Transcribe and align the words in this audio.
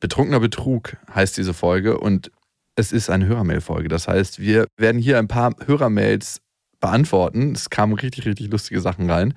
Betrunkener 0.00 0.40
Betrug 0.40 0.96
heißt 1.14 1.36
diese 1.36 1.54
Folge 1.54 1.98
und 1.98 2.30
es 2.76 2.92
ist 2.92 3.08
eine 3.08 3.26
Hörermail-Folge. 3.26 3.88
Das 3.88 4.06
heißt, 4.06 4.38
wir 4.38 4.66
werden 4.76 5.00
hier 5.00 5.18
ein 5.18 5.28
paar 5.28 5.54
Hörermails 5.64 6.42
beantworten. 6.80 7.52
Es 7.52 7.70
kamen 7.70 7.94
richtig, 7.94 8.26
richtig 8.26 8.50
lustige 8.50 8.80
Sachen 8.80 9.10
rein. 9.10 9.34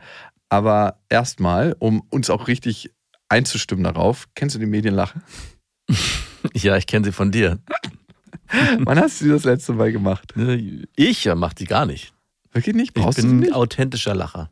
Aber 0.49 0.99
erstmal, 1.09 1.75
um 1.79 2.01
uns 2.09 2.29
auch 2.29 2.47
richtig 2.47 2.91
einzustimmen 3.29 3.83
darauf, 3.83 4.27
kennst 4.35 4.55
du 4.55 4.59
die 4.59 4.65
Medienlache? 4.65 5.21
Ja, 6.53 6.77
ich 6.77 6.87
kenne 6.87 7.03
sie 7.03 7.11
von 7.11 7.31
dir. 7.31 7.59
Wann 8.79 8.97
hast 8.97 9.19
du 9.19 9.25
die 9.25 9.31
das 9.31 9.43
letzte 9.43 9.73
Mal 9.73 9.91
gemacht? 9.91 10.33
Ich 10.95 11.25
ja, 11.25 11.35
mach 11.35 11.53
die 11.53 11.65
gar 11.65 11.85
nicht. 11.85 12.13
Wirklich 12.53 12.75
nicht? 12.75 12.97
Ich 12.97 13.03
Brauchst 13.03 13.17
du 13.17 13.23
bin 13.23 13.43
ein 13.43 13.53
authentischer 13.53 14.15
Lacher. 14.15 14.49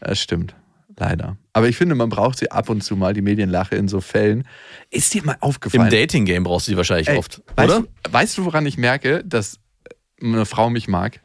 Das 0.00 0.20
stimmt. 0.20 0.54
Leider. 0.96 1.38
Aber 1.54 1.68
ich 1.68 1.76
finde, 1.76 1.94
man 1.94 2.08
braucht 2.08 2.38
sie 2.38 2.50
ab 2.50 2.68
und 2.68 2.82
zu 2.82 2.96
mal, 2.96 3.14
die 3.14 3.22
Medienlache 3.22 3.76
in 3.76 3.86
so 3.86 4.00
Fällen. 4.00 4.46
Ist 4.90 5.14
dir 5.14 5.24
mal 5.24 5.36
aufgefallen? 5.40 5.84
Im 5.84 5.90
Dating-Game 5.90 6.42
brauchst 6.42 6.66
du 6.66 6.72
die 6.72 6.76
wahrscheinlich 6.76 7.08
Ey, 7.08 7.16
oft, 7.16 7.42
weißt, 7.54 7.70
oder? 7.70 7.80
Du, 7.80 8.12
weißt 8.12 8.36
du, 8.36 8.44
woran 8.44 8.66
ich 8.66 8.76
merke, 8.76 9.24
dass 9.24 9.60
eine 10.20 10.46
Frau 10.46 10.68
mich 10.68 10.88
mag? 10.88 11.20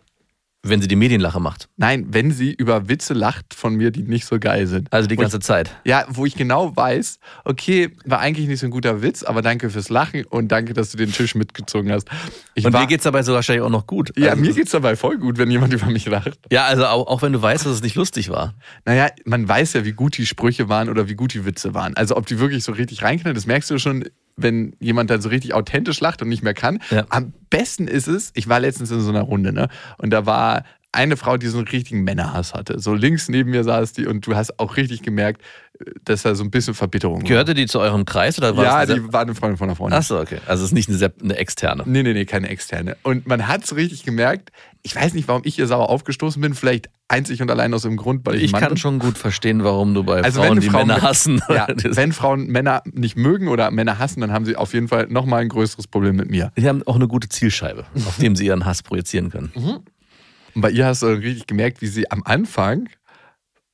Wenn 0.61 0.81
sie 0.81 0.89
die 0.89 0.97
Medienlache 0.97 1.39
macht. 1.39 1.69
Nein, 1.77 2.07
wenn 2.09 2.31
sie 2.31 2.52
über 2.52 2.89
Witze 2.89 3.13
lacht 3.13 3.53
von 3.53 3.75
mir, 3.75 3.91
die 3.91 4.03
nicht 4.03 4.25
so 4.25 4.39
geil 4.39 4.67
sind. 4.67 4.91
Also 4.91 5.07
die 5.07 5.15
ganze 5.15 5.39
Zeit. 5.39 5.73
Ich, 5.83 5.89
ja, 5.89 6.05
wo 6.09 6.25
ich 6.25 6.35
genau 6.35 6.75
weiß, 6.75 7.19
okay, 7.45 7.95
war 8.03 8.19
eigentlich 8.19 8.47
nicht 8.49 8.59
so 8.59 8.67
ein 8.67 8.71
guter 8.71 9.02
Witz, 9.02 9.23
aber 9.23 9.41
danke 9.41 9.69
fürs 9.69 9.87
Lachen 9.87 10.25
und 10.25 10.49
danke, 10.49 10.73
dass 10.73 10.91
du 10.91 10.97
den 10.97 11.13
Tisch 11.13 11.33
mitgezogen 11.33 11.93
hast. 11.93 12.09
Ich 12.55 12.65
Und 12.65 12.73
war, 12.73 12.81
dir 12.81 12.87
geht's 12.87 13.05
dabei 13.05 13.23
so 13.23 13.33
wahrscheinlich 13.33 13.63
auch 13.63 13.69
noch 13.69 13.87
gut. 13.87 14.11
ja, 14.17 14.31
also, 14.31 14.41
mir 14.41 14.53
geht's 14.53 14.71
dabei 14.71 14.97
voll 14.97 15.17
gut, 15.17 15.37
wenn 15.37 15.49
jemand 15.49 15.71
über 15.81 15.85
mich 15.85 16.05
lacht. 16.05 16.37
Ja, 16.52 16.65
also 16.65 16.87
auch, 16.87 17.07
auch 17.07 17.21
wenn 17.21 17.31
du 17.31 17.41
weißt, 17.41 17.65
dass 17.65 17.73
es 17.73 17.81
nicht 17.81 17.95
lustig 17.95 18.30
war. 18.30 18.53
Naja, 18.83 19.07
man 19.23 19.47
weiß 19.47 19.73
ja, 19.73 19.85
wie 19.85 19.93
gut 19.93 20.17
die 20.17 20.25
Sprüche 20.25 20.67
waren 20.67 20.89
oder 20.89 21.07
wie 21.07 21.15
gut 21.15 21.33
die 21.33 21.45
Witze 21.45 21.73
waren. 21.73 21.95
Also 21.95 22.17
ob 22.17 22.25
die 22.25 22.37
wirklich 22.39 22.65
so 22.65 22.73
richtig 22.73 23.02
reinknallen, 23.02 23.35
das 23.35 23.45
merkst 23.45 23.69
du 23.71 23.80
schon, 23.80 24.03
wenn 24.42 24.76
jemand 24.80 25.09
dann 25.09 25.22
so 25.22 25.30
richtig 25.30 25.54
authentisch 25.54 26.00
lacht 26.00 26.22
und 26.22 26.30
nicht 26.30 26.44
mehr 26.44 26.54
kann. 26.54 26.80
Ja. 26.90 27.06
Am 27.09 27.34
besten 27.50 27.88
ist 27.88 28.08
es, 28.08 28.32
ich 28.36 28.48
war 28.48 28.59
letztens 28.59 28.92
in 28.92 29.02
so 29.02 29.09
einer 29.09 29.22
Runde, 29.22 29.54
ne? 29.54 29.70
Und 29.98 30.12
da 30.12 30.26
war 30.26 30.64
eine 30.92 31.18
Frau, 31.18 31.38
die 31.38 31.48
so 31.48 31.59
einen 31.59 31.68
richtigen 31.68 32.04
Männerhass 32.04 32.54
hatte. 32.54 32.80
So 32.80 32.95
links 32.95 33.30
neben 33.30 33.52
mir 33.52 33.64
saß 33.64 33.94
die 33.94 34.08
und 34.08 34.26
du 34.26 34.36
hast 34.36 34.60
auch 34.60 34.76
richtig 34.76 35.04
gemerkt, 35.04 35.42
dass 36.04 36.23
da 36.23 36.34
so 36.34 36.44
ein 36.44 36.50
bisschen 36.50 36.73
Verbitterung 36.73 37.23
Gehörte 37.23 37.54
die 37.54 37.67
zu 37.67 37.80
eurem 37.80 38.06
Kreis 38.06 38.38
oder 38.38 38.58
war 38.58 38.66
war. 38.66 38.84
Ja, 38.88 38.94
es 38.94 39.02
die 39.02 39.14
war 39.14 39.22
eine 39.22 39.36
Freundin 39.36 39.58
von 39.58 39.70
einer 39.70 39.76
Freundin. 39.76 39.98
Achso, 39.98 40.20
okay. 40.20 40.40
Also 40.48 40.64
es 40.64 40.72
ist 40.72 40.73
nicht 40.73 40.90
eine, 40.90 41.14
eine 41.22 41.38
externe. 41.38 41.84
Nee, 41.86 42.04
nee, 42.04 42.14
nee, 42.14 42.26
keine 42.26 42.50
externe. 42.50 42.98
Und 43.04 43.28
man 43.28 43.48
hat 43.48 43.66
so 43.67 43.76
richtig 43.76 44.04
gemerkt, 44.04 44.52
ich 44.81 44.95
weiß 44.95 45.13
nicht, 45.13 45.27
warum 45.27 45.41
ich 45.45 45.59
ihr 45.59 45.67
sauer 45.67 45.89
aufgestoßen 45.89 46.41
bin, 46.41 46.53
vielleicht 46.53 46.89
einzig 47.09 47.41
und 47.41 47.52
allein 47.52 47.73
aus 47.73 47.81
dem 47.81 47.97
Grund, 47.97 48.25
weil 48.25 48.35
ich, 48.35 48.44
Ich 48.44 48.52
Mann 48.53 48.61
kann 48.61 48.69
bin. 48.69 48.77
schon 48.77 48.99
gut 48.99 49.17
verstehen, 49.17 49.63
warum 49.63 49.94
du 49.94 50.03
bei 50.03 50.21
Also 50.23 50.41
Frauen, 50.41 50.55
wenn 50.55 50.61
die 50.61 50.69
Frau 50.69 50.80
Männer 50.86 51.02
hassen. 51.02 51.41
Ja, 51.49 51.67
wenn 51.83 52.13
Frauen 52.13 52.47
Männer 52.47 52.81
nicht 52.86 53.17
mögen 53.17 53.47
oder 53.49 53.71
Männer 53.71 53.99
hassen, 53.99 54.21
dann 54.21 54.31
haben 54.31 54.45
sie 54.45 54.55
auf 54.55 54.73
jeden 54.73 54.88
Fall 54.88 55.08
nochmal 55.09 55.41
ein 55.41 55.49
größeres 55.49 55.88
Problem 55.88 56.16
mit 56.16 56.30
mir. 56.30 56.52
Die 56.58 56.67
haben 56.67 56.81
auch 56.88 56.95
eine 56.95 57.08
gute 57.08 57.27
Zielscheibe, 57.30 57.86
auf 58.08 58.17
dem 58.17 58.36
sie 58.36 58.45
ihren 58.45 58.66
Hass 58.66 58.81
projizieren 58.83 59.30
können. 59.30 59.52
Und 60.55 60.61
bei 60.61 60.71
ihr 60.71 60.86
hast 60.86 61.03
du 61.03 61.08
richtig 61.08 61.45
gemerkt, 61.47 61.81
wie 61.81 61.88
sie 61.88 62.09
am 62.09 62.23
Anfang 62.23 62.89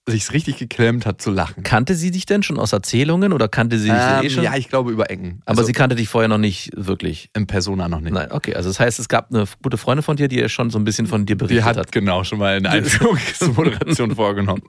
sich 0.08 0.32
richtig 0.34 0.58
geklemmt 0.58 1.06
hat 1.08 1.20
zu 1.20 1.32
lachen. 1.32 1.64
Kannte 1.64 1.96
sie 1.96 2.12
dich 2.12 2.28
denn 2.28 2.44
schon 2.44 2.60
aus 2.60 2.74
Erzählungen 2.74 3.34
oder 3.34 3.48
kannte 3.48 3.80
sie 3.80 3.90
dich 3.90 3.98
eh 3.98 4.24
Ähm, 4.26 4.30
schon? 4.30 4.44
ja, 4.44 4.56
ich 4.56 4.70
glaube 4.70 4.92
über 4.92 5.10
Ecken. 5.10 5.42
Aber 5.46 5.58
Also 5.58 5.64
sie 5.64 5.74
kannte 5.74 5.96
dich 5.96 6.10
vorher 6.10 6.28
noch 6.28 6.38
nicht 6.38 6.70
wirklich. 6.76 7.30
in 7.34 7.48
Persona 7.48 7.88
noch 7.88 8.02
nicht. 8.02 8.14
Nein, 8.14 8.32
okay. 8.32 8.54
Also 8.54 8.70
das 8.70 8.80
heißt, 8.80 9.00
es 9.00 9.08
gab 9.10 9.34
eine 9.34 9.46
gute 9.64 9.78
Freundin 9.78 10.04
von 10.04 10.16
dir, 10.16 10.28
die 10.28 10.38
ihr 10.38 10.50
schon 10.50 10.70
so 10.70 10.78
ein 10.78 10.84
bisschen 10.84 11.08
von 11.08 11.26
dir 11.26 11.34
Die 11.36 11.40
berichtet 11.44 11.66
hat 11.66 11.78
hat. 11.78 11.92
genau 11.92 12.24
schon 12.24 12.38
mal 12.38 12.58
eine 12.58 12.70
Einführungsmoderation 12.70 14.16
vorgenommen. 14.16 14.62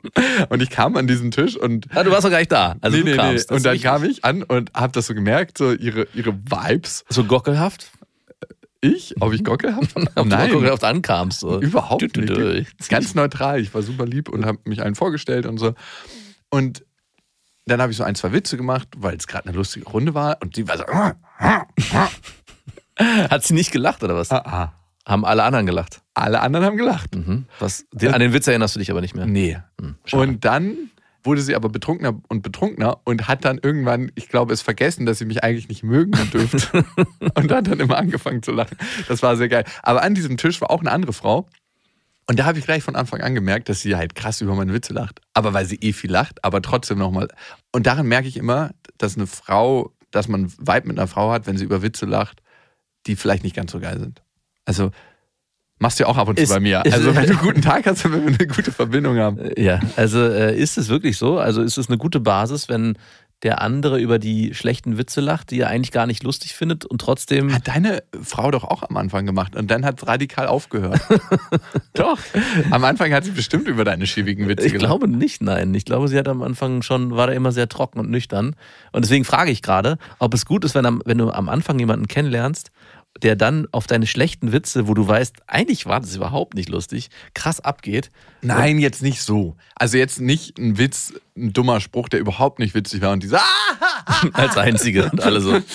Und 0.49 0.63
ich 0.63 0.71
kam 0.71 0.97
an 0.97 1.07
diesen 1.07 1.31
Tisch 1.31 1.57
und 1.57 1.87
Ah, 1.95 2.03
du 2.03 2.11
warst 2.11 2.25
doch 2.25 2.31
gar 2.31 2.39
nicht 2.39 2.53
da. 2.53 2.77
Also 2.81 2.97
nee, 2.97 3.03
du 3.05 3.11
nee, 3.11 3.17
kamst. 3.17 3.51
nee. 3.51 3.57
Und 3.57 3.67
dann 3.67 3.79
kam 3.81 4.05
ich 4.05 4.25
an 4.25 4.43
und 4.43 4.73
habe 4.75 4.93
das 4.93 5.07
so 5.07 5.15
gemerkt, 5.15 5.59
so 5.59 5.73
ihre, 5.73 6.07
ihre 6.15 6.33
Vibes. 6.35 7.05
So 7.09 7.25
gockelhaft? 7.25 7.91
Ich? 8.81 9.15
Ob 9.21 9.33
ich 9.33 9.45
Gockel 9.45 9.75
habe? 9.75 9.87
Ob 10.15 10.29
du 10.29 10.37
gockelhaft 10.37 10.85
ankamst. 10.85 11.41
So. 11.41 11.61
Überhaupt 11.61 12.03
Dü, 12.03 12.09
dü, 12.09 12.27
dü. 12.27 12.59
nicht. 12.59 12.89
Ganz 12.89 13.15
neutral. 13.15 13.61
Ich 13.61 13.75
war 13.75 13.83
super 13.83 14.07
lieb 14.07 14.29
und 14.29 14.47
habe 14.47 14.59
mich 14.65 14.83
allen 14.83 14.95
vorgestellt 14.95 15.47
und 15.47 15.59
so. 15.59 15.75
Und 16.51 16.85
dann 17.67 17.83
habe 17.83 17.91
ich 17.91 17.99
so 17.99 18.05
ein, 18.05 18.15
zwei 18.15 18.33
Witze 18.33 18.57
gemacht, 18.57 18.89
weil 18.97 19.17
es 19.17 19.27
gerade 19.27 19.49
eine 19.49 19.57
lustige 19.57 19.87
Runde 19.87 20.15
war. 20.15 20.39
Und 20.41 20.57
die 20.57 20.69
war 20.69 20.79
so. 20.79 20.85
Hat 22.99 23.45
sie 23.45 23.55
nicht 23.55 23.73
gelacht 23.73 24.03
oder 24.03 24.15
was? 24.15 24.31
Ah, 24.31 24.43
ah. 24.45 24.73
Haben 25.07 25.25
alle 25.25 25.45
anderen 25.45 25.67
gelacht. 25.67 26.03
Alle 26.15 26.41
anderen 26.41 26.67
haben 26.67 26.77
gelacht. 26.77 27.15
Mhm. 27.15 27.47
Was, 27.61 27.85
den, 27.93 28.13
an 28.13 28.21
den 28.21 28.33
Witz 28.33 28.49
erinnerst 28.49 28.75
du 28.75 28.81
dich 28.81 28.91
aber 28.91 29.01
nicht 29.01 29.15
mehr. 29.15 29.27
Nee. 29.27 29.59
Hm. 29.81 29.97
Und 30.13 30.45
dann 30.45 30.91
wurde 31.27 31.43
sie 31.43 31.55
aber 31.55 31.69
betrunkener 31.69 32.21
und 32.29 32.43
betrunkener 32.43 33.01
und 33.05 33.29
hat 33.29 33.45
dann 33.45 33.59
irgendwann, 33.63 34.11
ich 34.15 34.29
glaube, 34.29 34.55
es 34.55 34.63
vergessen, 34.63 35.05
dass 35.05 35.19
sie 35.19 35.25
mich 35.25 35.45
eigentlich 35.45 35.69
nicht 35.69 35.83
mögen 35.83 36.13
dürfte. 36.33 36.85
und 37.35 37.53
hat 37.53 37.67
dann 37.67 37.81
immer 37.81 37.99
angefangen 37.99 38.43
zu 38.43 38.53
lachen. 38.53 38.77
Das 39.09 39.23
war 39.23 39.37
sehr 39.37 39.49
geil. 39.49 39.65
Aber 39.83 40.03
an 40.03 40.15
diesem 40.15 40.37
Tisch 40.37 40.61
war 40.61 40.71
auch 40.71 40.81
eine 40.81 40.91
andere 40.91 41.13
Frau. 41.13 41.47
Und 42.29 42.39
da 42.39 42.45
habe 42.45 42.59
ich 42.59 42.65
gleich 42.65 42.83
von 42.83 42.97
Anfang 42.97 43.21
an 43.21 43.35
gemerkt, 43.35 43.69
dass 43.69 43.83
sie 43.83 43.95
halt 43.95 44.15
krass 44.15 44.41
über 44.41 44.55
meine 44.55 44.73
Witze 44.73 44.93
lacht. 44.93 45.21
Aber 45.35 45.53
weil 45.53 45.67
sie 45.67 45.77
eh 45.77 45.93
viel 45.93 46.11
lacht, 46.11 46.45
aber 46.45 46.63
trotzdem 46.63 46.99
nochmal. 46.99 47.29
Und 47.73 47.87
daran 47.87 48.07
merke 48.07 48.27
ich 48.27 48.37
immer, 48.37 48.73
dass 48.99 49.17
eine 49.17 49.27
Frau, 49.27 49.93
dass 50.11 50.27
man 50.27 50.51
Vibe 50.59 50.89
mit 50.89 50.99
einer 50.99 51.07
Frau 51.07 51.31
hat, 51.31 51.47
wenn 51.47 51.57
sie 51.57 51.65
über 51.65 51.83
Witze 51.83 52.07
lacht, 52.07 52.43
die 53.07 53.17
vielleicht 53.17 53.45
nicht 53.45 53.55
ganz 53.55 53.71
so 53.71 53.79
geil 53.79 53.99
sind. 54.01 54.23
Also 54.65 54.91
machst 55.79 55.99
du 55.99 56.05
ja 56.05 56.09
auch 56.09 56.17
ab 56.17 56.29
und 56.29 56.37
zu 56.39 56.43
Ist- 56.45 56.51
bei 56.51 56.61
mir. 56.61 56.83
Also 56.85 57.15
wenn 57.15 57.27
du 57.27 57.31
einen 57.33 57.39
guten 57.39 57.63
Tag 57.63 57.87
hast, 57.87 58.05
wenn 58.05 58.13
wir 58.13 58.39
eine 58.39 58.47
gute 58.47 58.73
Verbindung 58.73 59.19
haben. 59.19 59.39
Ja, 59.57 59.81
also 59.97 60.21
äh, 60.25 60.57
ist 60.57 60.79
es 60.79 60.89
wirklich 60.89 61.17
so? 61.19 61.39
Also 61.39 61.63
ist 61.63 61.77
es 61.79 61.89
eine 61.89 61.99
gute 61.99 62.21
Basis, 62.21 62.69
wenn 62.69 62.97
der 63.43 63.61
andere 63.61 64.01
über 64.01 64.19
die 64.19 64.55
schlechten 64.55 64.97
Witze 64.97 65.21
lacht, 65.21 65.51
die 65.51 65.61
er 65.61 65.69
eigentlich 65.69 65.93
gar 65.93 66.07
nicht 66.07 66.23
lustig 66.23 66.55
findet 66.55 66.87
und 66.87 67.03
trotzdem. 67.03 67.53
Hat 67.53 67.69
deine 67.69 68.03
Frau 68.23 68.51
doch 68.51 68.65
auch 68.65 68.83
am 68.83 68.97
Anfang 68.97 69.27
gemacht 69.27 69.55
und 69.57 69.71
dann 69.71 69.85
hat 69.85 70.01
es 70.01 70.09
radikal 70.09 70.47
aufgehört. 70.47 70.99
doch. 71.93 72.19
Am 72.71 72.83
Anfang 72.85 73.13
hat 73.13 73.25
sie 73.25 73.33
bestimmt 73.33 73.69
über 73.69 73.85
deine 73.85 74.07
schiebigen 74.07 74.49
Witze 74.49 74.65
Ich 74.67 74.73
gelacht. 74.73 74.87
glaube 74.89 75.07
nicht, 75.09 75.43
nein. 75.43 75.75
Ich 75.75 75.85
glaube, 75.85 76.09
sie 76.09 76.17
hat 76.19 76.29
am 76.29 76.43
Anfang 76.43 76.81
schon, 76.81 77.15
war 77.15 77.27
da 77.27 77.35
immer 77.35 77.53
sehr 77.53 77.69
trocken 77.69 77.99
und 78.01 78.11
nüchtern. 78.11 78.57
Und 78.93 79.05
deswegen 79.05 79.27
frage 79.27 79.51
ich 79.51 79.61
gerade, 79.61 79.99
ob 80.19 80.33
es 80.33 80.47
gut 80.47 80.65
ist, 80.65 80.75
wenn, 80.75 80.87
am, 80.87 81.03
wenn 81.05 81.19
du 81.19 81.31
am 81.31 81.51
Anfang 81.51 81.79
jemanden 81.79 82.09
kennenlernst, 82.09 82.71
der 83.23 83.37
dann 83.37 83.67
auf 83.73 83.87
deine 83.87 84.07
schlechten 84.07 84.53
Witze, 84.53 84.89
wo 84.89 84.95
du 84.95 85.07
weißt, 85.07 85.35
eigentlich 85.47 85.87
war 85.87 86.01
das 86.01 86.15
überhaupt 86.17 86.55
nicht 86.55 86.69
lustig, 86.69 87.09
krass 87.35 87.61
abgeht. 87.61 88.11
Nein, 88.43 88.79
jetzt 88.79 89.03
nicht 89.03 89.23
so. 89.23 89.57
Also 89.75 89.97
jetzt 89.99 90.21
nicht 90.21 90.59
ein 90.59 90.79
Witz, 90.79 91.15
ein 91.37 91.53
dummer 91.53 91.81
Spruch, 91.81 92.09
der 92.09 92.21
überhaupt 92.21 92.59
nicht 92.59 92.75
witzig 92.75 93.01
war 93.03 93.13
und 93.13 93.23
die 93.23 93.29
so, 93.29 93.37
ah! 93.37 93.43
Als 94.33 94.57
einzige 94.57 95.11
und 95.11 95.21
alle 95.23 95.41
so. 95.41 95.59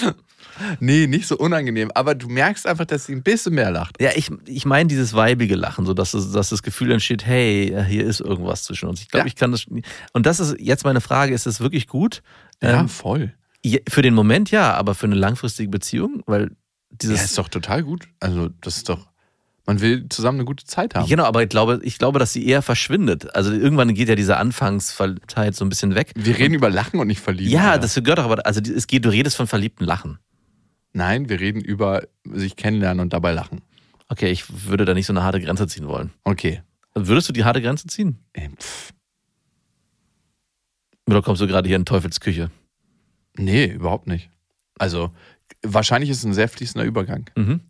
Nee, 0.80 1.08
nicht 1.08 1.28
so 1.28 1.38
unangenehm. 1.38 1.90
Aber 1.96 2.14
du 2.14 2.28
merkst 2.28 2.68
einfach, 2.68 2.86
dass 2.86 3.06
sie 3.08 3.14
ein 3.14 3.24
bisschen 3.24 3.56
mehr 3.56 3.72
lacht. 3.72 4.00
Ja, 4.00 4.12
ich, 4.16 4.30
ich 4.46 4.66
meine 4.66 4.88
dieses 4.88 5.14
weibige 5.16 5.56
Lachen, 5.56 5.88
so 5.88 5.94
dass, 5.96 6.14
es, 6.14 6.32
dass 6.34 6.50
das 6.50 6.62
Gefühl 6.62 6.92
entsteht, 6.92 7.26
hey, 7.26 7.74
hier 7.88 8.06
ist 8.06 8.20
irgendwas 8.20 8.64
zwischen 8.64 8.88
uns. 8.88 9.02
Ich 9.02 9.08
glaube, 9.08 9.24
Ja. 9.24 9.28
ich 9.28 9.36
kann 9.36 9.52
das. 9.52 9.66
Und 10.14 10.26
das 10.26 10.40
ist 10.40 10.56
jetzt 10.60 10.84
meine 10.84 11.02
Frage: 11.02 11.34
Ist 11.34 11.48
es 11.48 11.62
wirklich 11.62 11.88
gut? 11.88 12.22
Ja, 12.62 12.82
Ähm, 12.82 12.90
voll. 12.90 13.34
für 13.90 14.02
den 14.04 14.14
Moment 14.14 14.52
ja, 14.52 14.74
aber 14.76 14.94
für 14.94 15.08
eine 15.08 15.16
langfristige 15.16 15.70
Beziehung, 15.70 16.22
weil 16.28 16.52
dieses. 16.92 17.18
Ja, 17.20 17.26
ist 17.26 17.38
doch 17.38 17.50
total 17.50 17.84
gut. 17.84 18.08
Also, 18.20 18.50
das 18.62 18.78
ist 18.78 18.90
doch. 18.90 19.08
Man 19.68 19.80
will 19.80 20.10
zusammen 20.10 20.40
eine 20.40 20.46
gute 20.46 20.66
Zeit 20.66 20.96
haben. 20.96 21.08
Genau, 21.08 21.24
aber 21.24 21.44
ich 21.44 21.50
glaube, 21.50 21.80
ich 21.84 22.00
glaube, 22.00 22.18
dass 22.18 22.34
sie 22.34 22.46
eher 22.46 22.62
verschwindet. 22.64 23.34
Also 23.36 23.52
irgendwann 23.54 23.94
geht 23.94 24.10
ja 24.10 24.16
diese 24.16 24.38
Anfangsverliebtheit 24.38 25.56
so 25.56 25.64
ein 25.64 25.70
bisschen 25.70 25.94
weg. 25.94 26.12
Wir 26.16 26.36
reden 26.38 26.56
über 26.56 26.70
Lachen 26.72 27.00
und 27.00 27.08
nicht 27.08 27.22
verlieben. 27.22 27.52
Ja, 27.52 27.72
Alter. 27.72 27.84
das 27.84 27.94
gehört 27.94 28.18
doch 28.18 28.26
aber, 28.26 28.46
also 28.46 28.60
es 28.60 28.88
geht, 28.88 29.06
du 29.06 29.10
redest 29.10 29.38
von 29.38 29.46
verliebten 29.46 29.86
Lachen. 29.86 30.18
Nein, 30.94 31.30
wir 31.30 31.40
reden 31.40 31.62
über 31.62 32.02
sich 32.26 32.56
kennenlernen 32.56 33.02
und 33.02 33.14
dabei 33.14 33.34
lachen. 33.34 33.62
Okay, 34.10 34.32
ich 34.32 34.68
würde 34.68 34.84
da 34.84 34.96
nicht 34.96 35.06
so 35.06 35.14
eine 35.14 35.22
harte 35.24 35.40
Grenze 35.40 35.68
ziehen 35.68 35.88
wollen. 35.88 36.12
Okay. 36.24 36.64
Würdest 36.96 37.30
du 37.30 37.34
die 37.34 37.46
harte 37.46 37.62
Grenze 37.62 37.86
ziehen? 37.88 38.18
Ähm, 38.34 38.58
pff, 38.58 38.92
Oder 41.08 41.22
kommst 41.22 41.42
du 41.42 41.48
gerade 41.48 41.68
hier 41.68 41.78
in 41.78 41.86
Teufelsküche? 41.86 42.50
nee, 43.38 43.66
überhaupt 43.68 44.08
nicht. 44.08 44.30
Also, 44.78 45.12
wahrscheinlich 45.64 46.10
ist 46.10 46.18
es 46.20 46.26
ein 46.26 46.34
sehr 46.34 46.48
fließender 46.50 46.86
Übergang. 46.86 47.30
Mhm. 47.36 47.62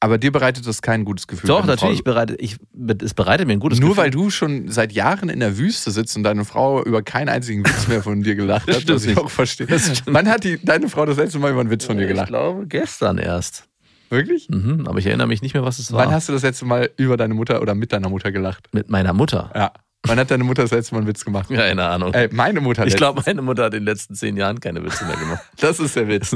Aber 0.00 0.18
dir 0.18 0.32
bereitet 0.32 0.66
das 0.66 0.82
kein 0.82 1.04
gutes 1.04 1.28
Gefühl. 1.28 1.46
Doch, 1.46 1.64
natürlich 1.64 1.98
Frau, 1.98 2.04
bereitet, 2.12 2.42
ich, 2.42 2.56
es 3.04 3.14
bereitet 3.14 3.46
mir 3.46 3.52
ein 3.52 3.60
gutes 3.60 3.78
Nur 3.78 3.90
Gefühl. 3.90 4.02
weil 4.04 4.10
du 4.10 4.30
schon 4.30 4.66
seit 4.68 4.90
Jahren 4.90 5.28
in 5.28 5.38
der 5.38 5.58
Wüste 5.58 5.92
sitzt 5.92 6.16
und 6.16 6.24
deine 6.24 6.44
Frau 6.44 6.82
über 6.84 7.02
keinen 7.02 7.28
einzigen 7.28 7.64
Witz 7.64 7.86
mehr 7.86 8.02
von 8.02 8.20
dir 8.24 8.34
gelacht 8.34 8.66
Das 8.68 8.78
hat, 8.78 8.88
was 8.88 9.04
ich 9.04 9.16
auch 9.16 9.30
verstehe. 9.30 9.68
Wann 10.06 10.28
hat 10.28 10.42
die, 10.42 10.58
deine 10.60 10.88
Frau 10.88 11.06
das 11.06 11.18
letzte 11.18 11.38
Mal 11.38 11.52
über 11.52 11.60
einen 11.60 11.70
Witz 11.70 11.84
von 11.84 11.98
dir 11.98 12.02
Ich 12.02 12.08
gelacht? 12.08 12.26
glaube, 12.28 12.66
gestern 12.66 13.18
erst. 13.18 13.68
Wirklich? 14.10 14.48
Mhm, 14.50 14.88
aber 14.88 14.98
ich 14.98 15.06
erinnere 15.06 15.28
mich 15.28 15.40
nicht 15.40 15.54
mehr, 15.54 15.62
was 15.64 15.78
es 15.78 15.92
war. 15.92 16.04
Wann 16.04 16.10
hast 16.12 16.28
du 16.28 16.32
das 16.32 16.42
letzte 16.42 16.64
Mal 16.64 16.90
über 16.96 17.16
deine 17.16 17.34
Mutter 17.34 17.62
oder 17.62 17.76
mit 17.76 17.92
deiner 17.92 18.08
Mutter 18.08 18.32
gelacht? 18.32 18.68
Mit 18.72 18.90
meiner 18.90 19.12
Mutter. 19.12 19.52
Ja. 19.54 19.72
Wann 20.04 20.18
hat 20.18 20.30
deine 20.30 20.44
Mutter 20.44 20.62
das 20.62 20.72
letzte 20.72 20.94
Mal 20.94 21.00
einen 21.00 21.08
Witz 21.08 21.24
gemacht? 21.24 21.48
Keine 21.48 21.84
Ahnung. 21.84 22.12
Ey, 22.12 22.28
meine 22.32 22.60
Mutter 22.60 22.86
ich 22.86 22.96
glaube, 22.96 23.22
meine 23.24 23.40
Mutter 23.40 23.64
hat 23.64 23.74
in 23.74 23.80
den 23.80 23.86
letzten 23.86 24.14
zehn 24.14 24.36
Jahren 24.36 24.58
keine 24.58 24.82
Witze 24.82 25.04
mehr 25.04 25.16
gemacht. 25.16 25.42
Das 25.58 25.78
ist 25.78 25.94
der 25.94 26.08
Witz. 26.08 26.34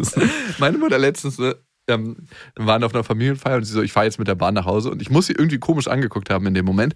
Meine 0.58 0.78
Mutter 0.78 0.98
letztens, 0.98 1.38
ne, 1.38 1.56
ähm, 1.88 2.28
wir 2.54 2.66
waren 2.66 2.84
auf 2.84 2.94
einer 2.94 3.04
Familienfeier 3.04 3.56
und 3.56 3.64
sie 3.64 3.72
so, 3.72 3.82
ich 3.82 3.92
fahre 3.92 4.06
jetzt 4.06 4.18
mit 4.18 4.28
der 4.28 4.34
Bahn 4.36 4.54
nach 4.54 4.66
Hause 4.66 4.90
und 4.90 5.02
ich 5.02 5.10
muss 5.10 5.26
sie 5.26 5.32
irgendwie 5.32 5.58
komisch 5.58 5.88
angeguckt 5.88 6.30
haben 6.30 6.46
in 6.46 6.54
dem 6.54 6.64
Moment. 6.64 6.94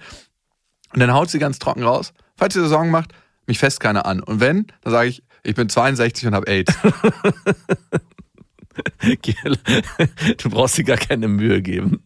Und 0.93 1.01
dann 1.01 1.13
haut 1.13 1.31
sie 1.31 1.39
ganz 1.39 1.59
trocken 1.59 1.83
raus. 1.83 2.13
Falls 2.37 2.55
ihr 2.57 2.67
Sorgen 2.67 2.91
macht, 2.91 3.13
mich 3.47 3.59
fest 3.59 3.81
keiner 3.81 4.07
an. 4.07 4.23
Und 4.23 4.41
wenn, 4.41 4.67
dann 4.83 4.93
sage 4.93 5.09
ich, 5.09 5.23
ich 5.43 5.55
bin 5.55 5.69
62 5.69 6.27
und 6.27 6.35
habe 6.35 6.47
AIDS. 6.49 6.75
Du 10.39 10.51
brauchst 10.51 10.79
dir 10.79 10.85
gar 10.85 10.97
keine 10.97 11.29
Mühe 11.29 11.63
geben. 11.63 12.03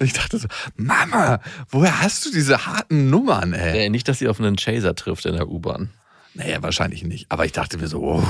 Ich 0.00 0.12
dachte 0.12 0.38
so, 0.38 0.48
Mama, 0.76 1.40
woher 1.70 2.02
hast 2.02 2.26
du 2.26 2.30
diese 2.32 2.66
harten 2.66 3.10
Nummern, 3.10 3.52
ey? 3.52 3.86
Äh, 3.86 3.88
nicht, 3.88 4.08
dass 4.08 4.18
sie 4.18 4.28
auf 4.28 4.40
einen 4.40 4.56
Chaser 4.56 4.94
trifft 4.94 5.26
in 5.26 5.34
der 5.34 5.48
U-Bahn. 5.48 5.90
Naja, 6.34 6.62
wahrscheinlich 6.62 7.04
nicht. 7.04 7.26
Aber 7.30 7.44
ich 7.44 7.52
dachte 7.52 7.78
mir 7.78 7.88
so, 7.88 8.02
oh, 8.02 8.22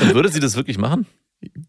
Und 0.00 0.14
würde 0.14 0.28
sie 0.28 0.40
das 0.40 0.56
wirklich 0.56 0.78
machen? 0.78 1.06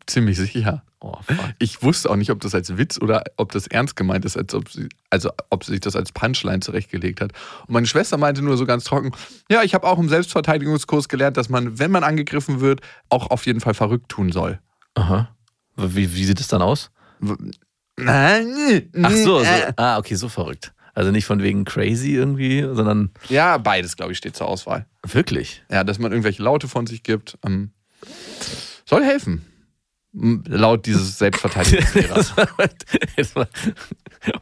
ziemlich 0.07 0.37
sicher. 0.37 0.83
Oh. 0.99 1.15
Ich 1.59 1.83
wusste 1.83 2.09
auch 2.09 2.15
nicht, 2.15 2.31
ob 2.31 2.39
das 2.41 2.55
als 2.55 2.77
Witz 2.77 2.99
oder 2.99 3.23
ob 3.37 3.51
das 3.51 3.67
ernst 3.67 3.95
gemeint 3.95 4.25
ist, 4.25 4.35
als 4.35 4.53
ob 4.53 4.69
sie, 4.69 4.89
also 5.09 5.29
ob 5.49 5.63
sie 5.63 5.73
sich 5.73 5.81
das 5.81 5.95
als 5.95 6.11
Punchline 6.11 6.59
zurechtgelegt 6.59 7.21
hat. 7.21 7.31
Und 7.67 7.73
meine 7.73 7.85
Schwester 7.85 8.17
meinte 8.17 8.41
nur 8.41 8.57
so 8.57 8.65
ganz 8.65 8.83
trocken, 8.83 9.11
ja, 9.49 9.63
ich 9.63 9.73
habe 9.73 9.87
auch 9.87 9.99
im 9.99 10.09
Selbstverteidigungskurs 10.09 11.07
gelernt, 11.07 11.37
dass 11.37 11.49
man, 11.49 11.79
wenn 11.79 11.91
man 11.91 12.03
angegriffen 12.03 12.59
wird, 12.59 12.81
auch 13.09 13.29
auf 13.29 13.45
jeden 13.45 13.61
Fall 13.61 13.73
verrückt 13.73 14.09
tun 14.09 14.31
soll. 14.31 14.59
Aha. 14.99 15.35
Wie, 15.75 16.13
wie 16.13 16.25
sieht 16.25 16.39
es 16.39 16.47
dann 16.47 16.61
aus? 16.61 16.91
Ach 17.21 18.41
Ach 19.03 19.11
so, 19.11 19.39
so. 19.39 19.45
Ah, 19.77 19.97
okay, 19.97 20.15
so 20.15 20.29
verrückt. 20.29 20.73
Also 20.93 21.11
nicht 21.11 21.25
von 21.25 21.41
wegen 21.41 21.63
crazy 21.65 22.11
irgendwie, 22.13 22.61
sondern 22.61 23.11
Ja, 23.29 23.57
beides, 23.57 23.95
glaube 23.95 24.11
ich, 24.11 24.17
steht 24.17 24.35
zur 24.35 24.47
Auswahl. 24.47 24.85
wirklich. 25.07 25.63
Ja, 25.71 25.83
dass 25.83 25.99
man 25.99 26.11
irgendwelche 26.11 26.43
Laute 26.43 26.67
von 26.67 26.87
sich 26.87 27.03
gibt. 27.03 27.37
Ähm, 27.45 27.71
soll 28.85 29.03
helfen. 29.05 29.45
Laut 30.11 30.85
dieses 30.87 31.17
Selbstverteidigungslehrers. 31.19 32.33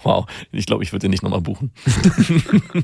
Wow, 0.03 0.25
ich 0.51 0.65
glaube, 0.65 0.83
ich 0.83 0.91
würde 0.93 1.03
den 1.03 1.11
nicht 1.11 1.23
nochmal 1.23 1.41
buchen. 1.41 1.71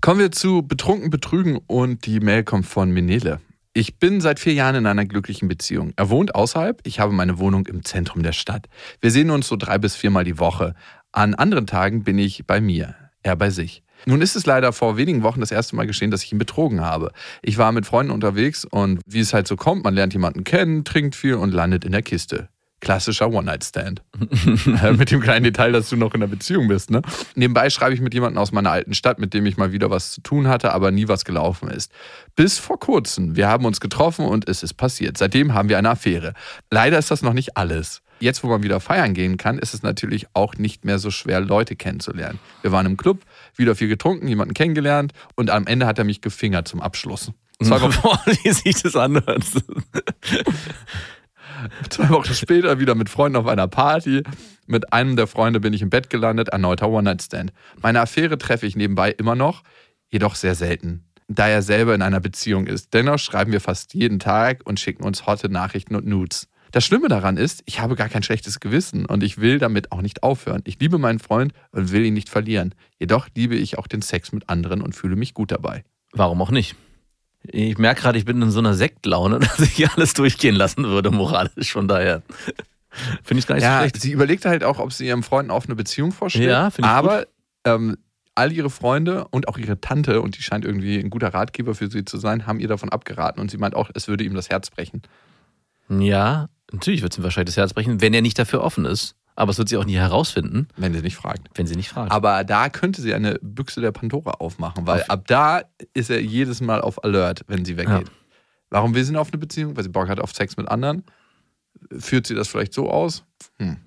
Kommen 0.00 0.18
wir 0.20 0.32
zu 0.32 0.62
Betrunken 0.62 1.10
betrügen 1.10 1.58
und 1.66 2.06
die 2.06 2.20
Mail 2.20 2.42
kommt 2.42 2.66
von 2.66 2.90
Menele. 2.90 3.40
Ich 3.72 4.00
bin 4.00 4.20
seit 4.20 4.40
vier 4.40 4.52
Jahren 4.52 4.74
in 4.74 4.86
einer 4.86 5.06
glücklichen 5.06 5.46
Beziehung. 5.46 5.92
Er 5.94 6.10
wohnt 6.10 6.34
außerhalb, 6.34 6.80
ich 6.84 6.98
habe 6.98 7.12
meine 7.12 7.38
Wohnung 7.38 7.66
im 7.66 7.84
Zentrum 7.84 8.24
der 8.24 8.32
Stadt. 8.32 8.66
Wir 9.00 9.12
sehen 9.12 9.30
uns 9.30 9.46
so 9.46 9.54
drei 9.54 9.78
bis 9.78 9.94
viermal 9.94 10.24
die 10.24 10.40
Woche. 10.40 10.74
An 11.12 11.36
anderen 11.36 11.68
Tagen 11.68 12.02
bin 12.02 12.18
ich 12.18 12.44
bei 12.48 12.60
mir, 12.60 12.96
er 13.22 13.36
bei 13.36 13.50
sich. 13.50 13.84
Nun 14.06 14.22
ist 14.22 14.34
es 14.34 14.44
leider 14.44 14.72
vor 14.72 14.96
wenigen 14.96 15.22
Wochen 15.22 15.38
das 15.38 15.52
erste 15.52 15.76
Mal 15.76 15.86
geschehen, 15.86 16.10
dass 16.10 16.24
ich 16.24 16.32
ihn 16.32 16.38
betrogen 16.38 16.80
habe. 16.80 17.12
Ich 17.42 17.58
war 17.58 17.70
mit 17.70 17.86
Freunden 17.86 18.10
unterwegs 18.10 18.64
und 18.64 19.00
wie 19.06 19.20
es 19.20 19.32
halt 19.32 19.46
so 19.46 19.54
kommt, 19.54 19.84
man 19.84 19.94
lernt 19.94 20.14
jemanden 20.14 20.42
kennen, 20.42 20.84
trinkt 20.84 21.14
viel 21.14 21.34
und 21.34 21.52
landet 21.52 21.84
in 21.84 21.92
der 21.92 22.02
Kiste. 22.02 22.48
Klassischer 22.80 23.30
One-Night-Stand. 23.30 24.02
mit 24.96 25.10
dem 25.10 25.20
kleinen 25.20 25.44
Detail, 25.44 25.72
dass 25.72 25.90
du 25.90 25.96
noch 25.96 26.14
in 26.14 26.22
einer 26.22 26.30
Beziehung 26.30 26.68
bist. 26.68 26.90
Ne? 26.90 27.02
Nebenbei 27.34 27.70
schreibe 27.70 27.94
ich 27.94 28.00
mit 28.00 28.14
jemandem 28.14 28.38
aus 28.38 28.52
meiner 28.52 28.70
alten 28.70 28.94
Stadt, 28.94 29.18
mit 29.18 29.34
dem 29.34 29.46
ich 29.46 29.56
mal 29.56 29.72
wieder 29.72 29.90
was 29.90 30.12
zu 30.12 30.22
tun 30.22 30.48
hatte, 30.48 30.72
aber 30.72 30.90
nie 30.90 31.08
was 31.08 31.24
gelaufen 31.24 31.70
ist. 31.70 31.92
Bis 32.36 32.58
vor 32.58 32.78
kurzem. 32.80 33.36
Wir 33.36 33.48
haben 33.48 33.64
uns 33.64 33.80
getroffen 33.80 34.24
und 34.24 34.48
es 34.48 34.62
ist 34.62 34.74
passiert. 34.74 35.18
Seitdem 35.18 35.54
haben 35.54 35.68
wir 35.68 35.78
eine 35.78 35.90
Affäre. 35.90 36.34
Leider 36.70 36.98
ist 36.98 37.10
das 37.10 37.22
noch 37.22 37.34
nicht 37.34 37.56
alles. 37.56 38.02
Jetzt, 38.20 38.44
wo 38.44 38.48
man 38.48 38.62
wieder 38.62 38.80
feiern 38.80 39.14
gehen 39.14 39.38
kann, 39.38 39.58
ist 39.58 39.72
es 39.72 39.82
natürlich 39.82 40.26
auch 40.34 40.56
nicht 40.56 40.84
mehr 40.84 40.98
so 40.98 41.10
schwer, 41.10 41.40
Leute 41.40 41.74
kennenzulernen. 41.74 42.38
Wir 42.60 42.70
waren 42.70 42.84
im 42.84 42.98
Club, 42.98 43.20
wieder 43.56 43.74
viel 43.74 43.88
getrunken, 43.88 44.28
jemanden 44.28 44.52
kennengelernt 44.52 45.12
und 45.36 45.48
am 45.48 45.66
Ende 45.66 45.86
hat 45.86 45.98
er 45.98 46.04
mich 46.04 46.20
gefingert 46.20 46.68
zum 46.68 46.82
Abschluss. 46.82 47.32
Zwei 47.62 47.80
Wochen, 47.80 48.30
wie 48.42 48.52
sich 48.52 48.82
das 48.82 48.94
anhört. 48.94 49.44
Zwei 51.90 52.08
Wochen 52.10 52.34
später 52.34 52.78
wieder 52.78 52.94
mit 52.94 53.08
Freunden 53.08 53.36
auf 53.36 53.46
einer 53.46 53.68
Party. 53.68 54.22
Mit 54.66 54.92
einem 54.92 55.16
der 55.16 55.26
Freunde 55.26 55.60
bin 55.60 55.72
ich 55.72 55.82
im 55.82 55.90
Bett 55.90 56.10
gelandet, 56.10 56.48
erneuter 56.48 56.88
One-Night-Stand. 56.88 57.52
Meine 57.82 58.00
Affäre 58.00 58.38
treffe 58.38 58.66
ich 58.66 58.76
nebenbei 58.76 59.10
immer 59.10 59.34
noch, 59.34 59.62
jedoch 60.10 60.34
sehr 60.34 60.54
selten, 60.54 61.04
da 61.28 61.48
er 61.48 61.62
selber 61.62 61.94
in 61.94 62.02
einer 62.02 62.20
Beziehung 62.20 62.66
ist. 62.66 62.94
Dennoch 62.94 63.18
schreiben 63.18 63.52
wir 63.52 63.60
fast 63.60 63.94
jeden 63.94 64.18
Tag 64.18 64.60
und 64.64 64.78
schicken 64.78 65.04
uns 65.04 65.26
hotte 65.26 65.48
Nachrichten 65.48 65.96
und 65.96 66.06
Nudes. 66.06 66.48
Das 66.72 66.84
Schlimme 66.84 67.08
daran 67.08 67.36
ist, 67.36 67.64
ich 67.66 67.80
habe 67.80 67.96
gar 67.96 68.08
kein 68.08 68.22
schlechtes 68.22 68.60
Gewissen 68.60 69.04
und 69.04 69.24
ich 69.24 69.38
will 69.40 69.58
damit 69.58 69.90
auch 69.90 70.02
nicht 70.02 70.22
aufhören. 70.22 70.62
Ich 70.64 70.78
liebe 70.78 70.98
meinen 70.98 71.18
Freund 71.18 71.52
und 71.72 71.90
will 71.90 72.04
ihn 72.04 72.14
nicht 72.14 72.28
verlieren. 72.28 72.76
Jedoch 72.98 73.28
liebe 73.34 73.56
ich 73.56 73.76
auch 73.76 73.88
den 73.88 74.02
Sex 74.02 74.30
mit 74.30 74.48
anderen 74.48 74.80
und 74.80 74.94
fühle 74.94 75.16
mich 75.16 75.34
gut 75.34 75.50
dabei. 75.50 75.82
Warum 76.12 76.40
auch 76.42 76.52
nicht? 76.52 76.76
Ich 77.42 77.78
merke 77.78 78.02
gerade, 78.02 78.18
ich 78.18 78.24
bin 78.24 78.40
in 78.42 78.50
so 78.50 78.58
einer 78.58 78.74
Sektlaune, 78.74 79.38
dass 79.40 79.58
ich 79.60 79.70
hier 79.72 79.90
alles 79.96 80.14
durchgehen 80.14 80.54
lassen 80.54 80.84
würde, 80.84 81.10
moralisch. 81.10 81.72
Von 81.72 81.88
daher 81.88 82.22
finde 83.22 83.38
ich 83.40 83.46
gar 83.46 83.54
nicht 83.54 83.64
so 83.64 83.70
Ja, 83.70 83.80
schlecht. 83.80 84.00
sie 84.00 84.12
überlegt 84.12 84.44
halt 84.44 84.64
auch, 84.64 84.78
ob 84.78 84.92
sie 84.92 85.06
ihrem 85.06 85.22
Freund 85.22 85.46
eine 85.48 85.54
offene 85.56 85.74
Beziehung 85.74 86.12
vorstellt. 86.12 86.48
Ja, 86.50 86.70
finde 86.70 86.88
ich 86.88 86.92
Aber 86.94 87.26
ähm, 87.64 87.96
all 88.34 88.52
ihre 88.52 88.70
Freunde 88.70 89.26
und 89.28 89.48
auch 89.48 89.58
ihre 89.58 89.80
Tante, 89.80 90.20
und 90.22 90.36
die 90.38 90.42
scheint 90.42 90.64
irgendwie 90.64 90.98
ein 90.98 91.10
guter 91.10 91.32
Ratgeber 91.32 91.74
für 91.74 91.90
sie 91.90 92.04
zu 92.04 92.18
sein, 92.18 92.46
haben 92.46 92.60
ihr 92.60 92.68
davon 92.68 92.88
abgeraten. 92.88 93.40
Und 93.40 93.50
sie 93.50 93.58
meint 93.58 93.74
auch, 93.74 93.90
es 93.94 94.08
würde 94.08 94.24
ihm 94.24 94.34
das 94.34 94.48
Herz 94.50 94.70
brechen. 94.70 95.02
Ja, 95.88 96.48
natürlich 96.72 97.02
wird 97.02 97.12
es 97.12 97.18
ihm 97.18 97.24
wahrscheinlich 97.24 97.54
das 97.54 97.56
Herz 97.56 97.72
brechen, 97.74 98.00
wenn 98.00 98.14
er 98.14 98.22
nicht 98.22 98.38
dafür 98.38 98.62
offen 98.62 98.84
ist. 98.84 99.14
Aber 99.40 99.52
es 99.52 99.56
wird 99.58 99.70
sie 99.70 99.78
auch 99.78 99.86
nie 99.86 99.96
herausfinden, 99.96 100.68
Wenn 100.76 100.92
sie 100.92 101.00
nicht 101.00 101.16
fragt. 101.16 101.48
wenn 101.54 101.66
sie 101.66 101.74
nicht 101.74 101.88
fragt. 101.88 102.12
Aber 102.12 102.44
da 102.44 102.68
könnte 102.68 103.00
sie 103.00 103.14
eine 103.14 103.38
Büchse 103.40 103.80
der 103.80 103.90
Pandora 103.90 104.32
aufmachen, 104.32 104.86
weil 104.86 105.02
ab 105.04 105.26
da 105.28 105.62
ist 105.94 106.10
er 106.10 106.20
jedes 106.20 106.60
Mal 106.60 106.82
auf 106.82 107.02
Alert, 107.04 107.44
wenn 107.46 107.64
sie 107.64 107.78
weggeht. 107.78 108.08
Ja. 108.08 108.14
Warum 108.68 108.94
will 108.94 109.02
sie 109.02 109.12
eine 109.12 109.20
offene 109.20 109.38
Beziehung? 109.38 109.78
Weil 109.78 109.84
sie 109.84 109.88
Bock 109.88 110.10
hat 110.10 110.20
auf 110.20 110.34
Sex 110.34 110.58
mit 110.58 110.68
anderen. 110.68 111.04
Führt 111.98 112.26
sie 112.26 112.34
das 112.34 112.48
vielleicht 112.48 112.74
so 112.74 112.90
aus? 112.90 113.24
Hm. 113.58 113.78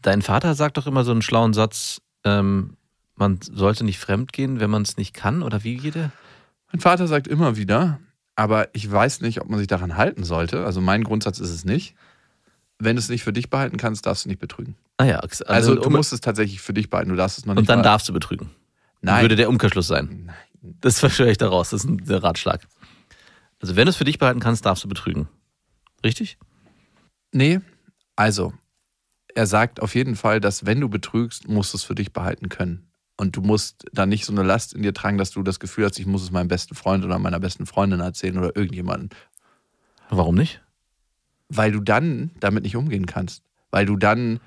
Dein 0.00 0.22
Vater 0.22 0.54
sagt 0.54 0.78
doch 0.78 0.86
immer 0.86 1.04
so 1.04 1.12
einen 1.12 1.20
schlauen 1.20 1.52
Satz, 1.52 2.00
ähm, 2.24 2.78
man 3.14 3.38
sollte 3.42 3.84
nicht 3.84 3.98
fremdgehen, 3.98 4.58
wenn 4.58 4.70
man 4.70 4.80
es 4.80 4.96
nicht 4.96 5.12
kann, 5.12 5.42
oder 5.42 5.64
wie 5.64 5.76
geht 5.76 5.96
der? 5.96 6.12
Mein 6.72 6.80
Vater 6.80 7.06
sagt 7.08 7.28
immer 7.28 7.58
wieder, 7.58 8.00
aber 8.36 8.68
ich 8.72 8.90
weiß 8.90 9.20
nicht, 9.20 9.42
ob 9.42 9.50
man 9.50 9.58
sich 9.58 9.68
daran 9.68 9.98
halten 9.98 10.24
sollte. 10.24 10.64
Also 10.64 10.80
mein 10.80 11.04
Grundsatz 11.04 11.40
ist 11.40 11.50
es 11.50 11.66
nicht. 11.66 11.94
Wenn 12.78 12.96
du 12.96 13.00
es 13.00 13.08
nicht 13.08 13.24
für 13.24 13.32
dich 13.32 13.48
behalten 13.50 13.76
kannst, 13.78 14.04
darfst 14.06 14.24
du 14.24 14.28
nicht 14.28 14.38
betrügen. 14.38 14.76
Ah 14.98 15.04
ja, 15.04 15.18
also, 15.20 15.44
Also, 15.46 15.74
du 15.76 15.82
um- 15.86 15.92
musst 15.94 16.12
es 16.12 16.20
tatsächlich 16.20 16.60
für 16.60 16.74
dich 16.74 16.90
behalten, 16.90 17.10
du 17.10 17.16
darfst 17.16 17.38
es 17.38 17.46
noch 17.46 17.54
nicht 17.54 17.60
und 17.60 17.68
dann 17.68 17.76
behalten. 17.78 17.84
darfst 17.84 18.08
du 18.08 18.12
betrügen. 18.12 18.50
Nein. 19.00 19.22
Würde 19.22 19.36
der 19.36 19.48
Umkehrschluss 19.48 19.86
sein. 19.86 20.30
Das 20.62 20.98
verschwöre 21.00 21.30
ich 21.30 21.38
daraus, 21.38 21.70
das 21.70 21.84
ist 21.84 21.90
ein 21.90 22.00
Ratschlag. 22.08 22.66
Also 23.60 23.76
wenn 23.76 23.86
du 23.86 23.90
es 23.90 23.96
für 23.96 24.04
dich 24.04 24.18
behalten 24.18 24.40
kannst, 24.40 24.66
darfst 24.66 24.84
du 24.84 24.88
betrügen. 24.88 25.28
Richtig? 26.04 26.38
Nee, 27.32 27.60
also, 28.16 28.52
er 29.34 29.46
sagt 29.46 29.80
auf 29.80 29.94
jeden 29.94 30.16
Fall, 30.16 30.40
dass 30.40 30.66
wenn 30.66 30.80
du 30.80 30.88
betrügst, 30.88 31.48
musst 31.48 31.72
du 31.72 31.78
es 31.78 31.84
für 31.84 31.94
dich 31.94 32.12
behalten 32.12 32.48
können. 32.48 32.90
Und 33.18 33.36
du 33.36 33.40
musst 33.40 33.84
dann 33.92 34.10
nicht 34.10 34.26
so 34.26 34.32
eine 34.32 34.42
Last 34.42 34.74
in 34.74 34.82
dir 34.82 34.92
tragen, 34.92 35.16
dass 35.16 35.30
du 35.30 35.42
das 35.42 35.58
Gefühl 35.60 35.86
hast, 35.86 35.98
ich 35.98 36.04
muss 36.06 36.22
es 36.22 36.30
meinem 36.30 36.48
besten 36.48 36.74
Freund 36.74 37.02
oder 37.04 37.18
meiner 37.18 37.40
besten 37.40 37.64
Freundin 37.64 38.00
erzählen 38.00 38.36
oder 38.38 38.54
irgendjemandem. 38.56 39.08
Warum 40.10 40.34
nicht? 40.34 40.60
Weil 41.48 41.72
du 41.72 41.80
dann 41.80 42.30
damit 42.40 42.64
nicht 42.64 42.76
umgehen 42.76 43.06
kannst. 43.06 43.42
Weil 43.70 43.86
du 43.86 43.96
dann 43.96 44.40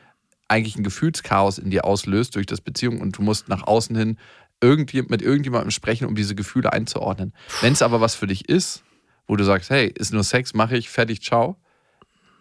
eigentlich 0.47 0.75
ein 0.75 0.83
Gefühlschaos 0.83 1.57
in 1.59 1.69
dir 1.69 1.85
auslöst 1.85 2.35
durch 2.35 2.45
das 2.45 2.61
Beziehung 2.61 3.01
und 3.01 3.17
du 3.17 3.21
musst 3.21 3.49
nach 3.49 3.63
außen 3.63 3.95
hin 3.95 4.17
irgendjemand, 4.61 5.11
mit 5.11 5.21
irgendjemandem 5.21 5.71
sprechen, 5.71 6.07
um 6.07 6.15
diese 6.15 6.35
Gefühle 6.35 6.73
einzuordnen. 6.73 7.33
Wenn 7.61 7.73
es 7.73 7.81
aber 7.81 8.01
was 8.01 8.15
für 8.15 8.27
dich 8.27 8.49
ist, 8.49 8.83
wo 9.27 9.35
du 9.35 9.43
sagst, 9.43 9.69
hey, 9.69 9.87
ist 9.95 10.11
nur 10.11 10.23
Sex, 10.23 10.53
mache 10.53 10.75
ich, 10.75 10.89
fertig, 10.89 11.21
ciao, 11.21 11.55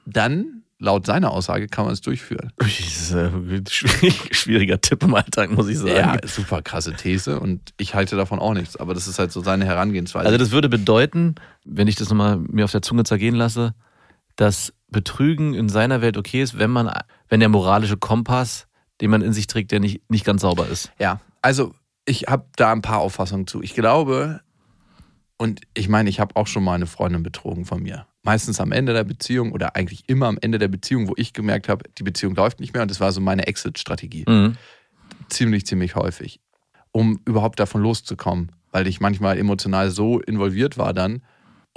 dann, 0.07 0.63
laut 0.79 1.07
seiner 1.07 1.33
Aussage, 1.33 1.67
kann 1.69 1.85
man 1.85 1.93
es 1.93 2.01
durchführen. 2.01 2.53
Das 2.57 2.81
ist 2.81 3.13
ein 3.13 3.65
schwierig- 3.69 4.35
schwieriger 4.35 4.81
Tipp 4.81 5.03
im 5.03 5.15
Alltag, 5.15 5.51
muss 5.51 5.69
ich 5.69 5.79
sagen. 5.79 5.91
Ja, 5.91 6.17
super 6.27 6.63
krasse 6.63 6.95
These 6.95 7.39
und 7.39 7.75
ich 7.77 7.95
halte 7.95 8.17
davon 8.17 8.39
auch 8.39 8.55
nichts, 8.55 8.77
aber 8.77 8.95
das 8.95 9.07
ist 9.07 9.19
halt 9.19 9.31
so 9.33 9.43
seine 9.43 9.67
Herangehensweise. 9.67 10.27
Also 10.27 10.39
das 10.39 10.51
würde 10.51 10.69
bedeuten, 10.69 11.35
wenn 11.65 11.89
ich 11.89 11.97
das 11.97 12.09
nochmal 12.09 12.39
mir 12.39 12.65
auf 12.65 12.73
der 12.73 12.83
Zunge 12.83 13.05
zergehen 13.05 13.35
lasse, 13.35 13.75
dass 14.39 14.73
Betrügen 14.87 15.53
in 15.53 15.69
seiner 15.69 16.01
Welt 16.01 16.17
okay 16.17 16.41
ist, 16.41 16.59
wenn 16.59 16.71
man, 16.71 16.91
wenn 17.29 17.41
der 17.41 17.49
moralische 17.49 17.97
Kompass, 17.97 18.69
den 19.01 19.11
man 19.11 19.21
in 19.21 19.33
sich 19.33 19.49
trägt, 19.49 19.73
der 19.73 19.81
nicht, 19.81 20.09
nicht 20.09 20.25
ganz 20.25 20.43
sauber 20.43 20.69
ist. 20.69 20.93
Ja, 20.99 21.21
also 21.43 21.75
ich 22.07 22.29
habe 22.29 22.47
da 22.57 22.73
ein 22.73 22.81
paar 22.81 23.01
Auffassungen 23.01 23.49
zu. 23.49 23.63
Ich 23.63 23.75
glaube, 23.75 24.41
und 25.39 25.61
ich 25.75 25.89
meine, 25.89 26.09
ich 26.09 26.21
habe 26.21 26.37
auch 26.37 26.47
schon 26.47 26.65
mal 26.65 26.75
eine 26.75 26.87
Freundin 26.87 27.23
betrogen 27.23 27.65
von 27.65 27.83
mir. 27.83 28.07
meistens 28.23 28.61
am 28.61 28.73
Ende 28.73 28.93
der 28.93 29.05
Beziehung 29.05 29.53
oder 29.53 29.75
eigentlich 29.75 30.05
immer 30.07 30.27
am 30.27 30.39
Ende 30.41 30.59
der 30.59 30.69
Beziehung, 30.69 31.09
wo 31.09 31.15
ich 31.17 31.33
gemerkt 31.33 31.69
habe, 31.69 31.85
die 31.97 32.03
Beziehung 32.03 32.35
läuft 32.35 32.61
nicht 32.61 32.75
mehr 32.75 32.83
und 32.83 32.91
das 32.91 33.01
war 33.01 33.11
so 33.11 33.21
meine 33.21 33.47
Exit-Strategie. 33.47 34.25
Mhm. 34.29 34.57
Ziemlich, 35.29 35.67
ziemlich 35.67 35.97
häufig, 35.97 36.41
um 36.93 37.21
überhaupt 37.25 37.59
davon 37.59 37.83
loszukommen, 37.83 38.53
weil 38.71 38.87
ich 38.87 39.01
manchmal 39.01 39.39
emotional 39.39 39.91
so 39.91 40.21
involviert 40.21 40.77
war 40.77 40.93
dann, 40.93 41.23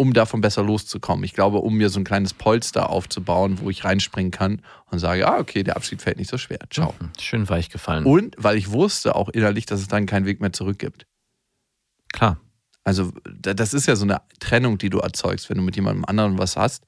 um 0.02 0.14
davon 0.14 0.42
besser 0.42 0.64
loszukommen. 0.64 1.24
Ich 1.24 1.34
glaube, 1.34 1.60
um 1.60 1.76
mir 1.78 1.90
so 1.90 2.00
ein 2.00 2.04
kleines 2.04 2.34
Polster 2.34 2.90
aufzubauen, 2.90 3.60
wo 3.62 3.70
ich 3.70 3.84
reinspringen 3.86 4.32
kann 4.32 4.62
und 4.90 4.98
sage, 5.00 5.28
ah, 5.28 5.38
okay, 5.38 5.62
der 5.64 5.76
Abschied 5.76 6.02
fällt 6.02 6.18
nicht 6.18 6.30
so 6.30 6.40
schwer. 6.40 6.60
Ciao. 6.72 6.96
Mhm. 7.00 7.10
Schön 7.20 7.48
weich 7.50 7.70
gefallen. 7.70 8.06
Und 8.06 8.36
weil 8.40 8.58
ich 8.58 8.72
wusste 8.72 9.16
auch 9.16 9.30
innerlich, 9.30 9.68
dass 9.68 9.80
es 9.80 9.88
dann 9.88 10.08
keinen 10.08 10.26
Weg 10.26 10.42
mehr 10.42 10.52
zurück 10.54 10.80
gibt. 10.80 11.06
Klar. 12.12 12.40
Also 12.84 13.12
da- 13.40 13.54
das 13.54 13.76
ist 13.76 13.86
ja 13.86 13.96
so 13.96 14.06
eine 14.06 14.22
Trennung, 14.40 14.80
die 14.80 14.90
du 14.90 14.98
erzeugst, 15.00 15.50
wenn 15.50 15.58
du 15.58 15.64
mit 15.64 15.76
jemandem 15.76 16.04
anderen 16.06 16.38
was 16.40 16.58
hast 16.58 16.84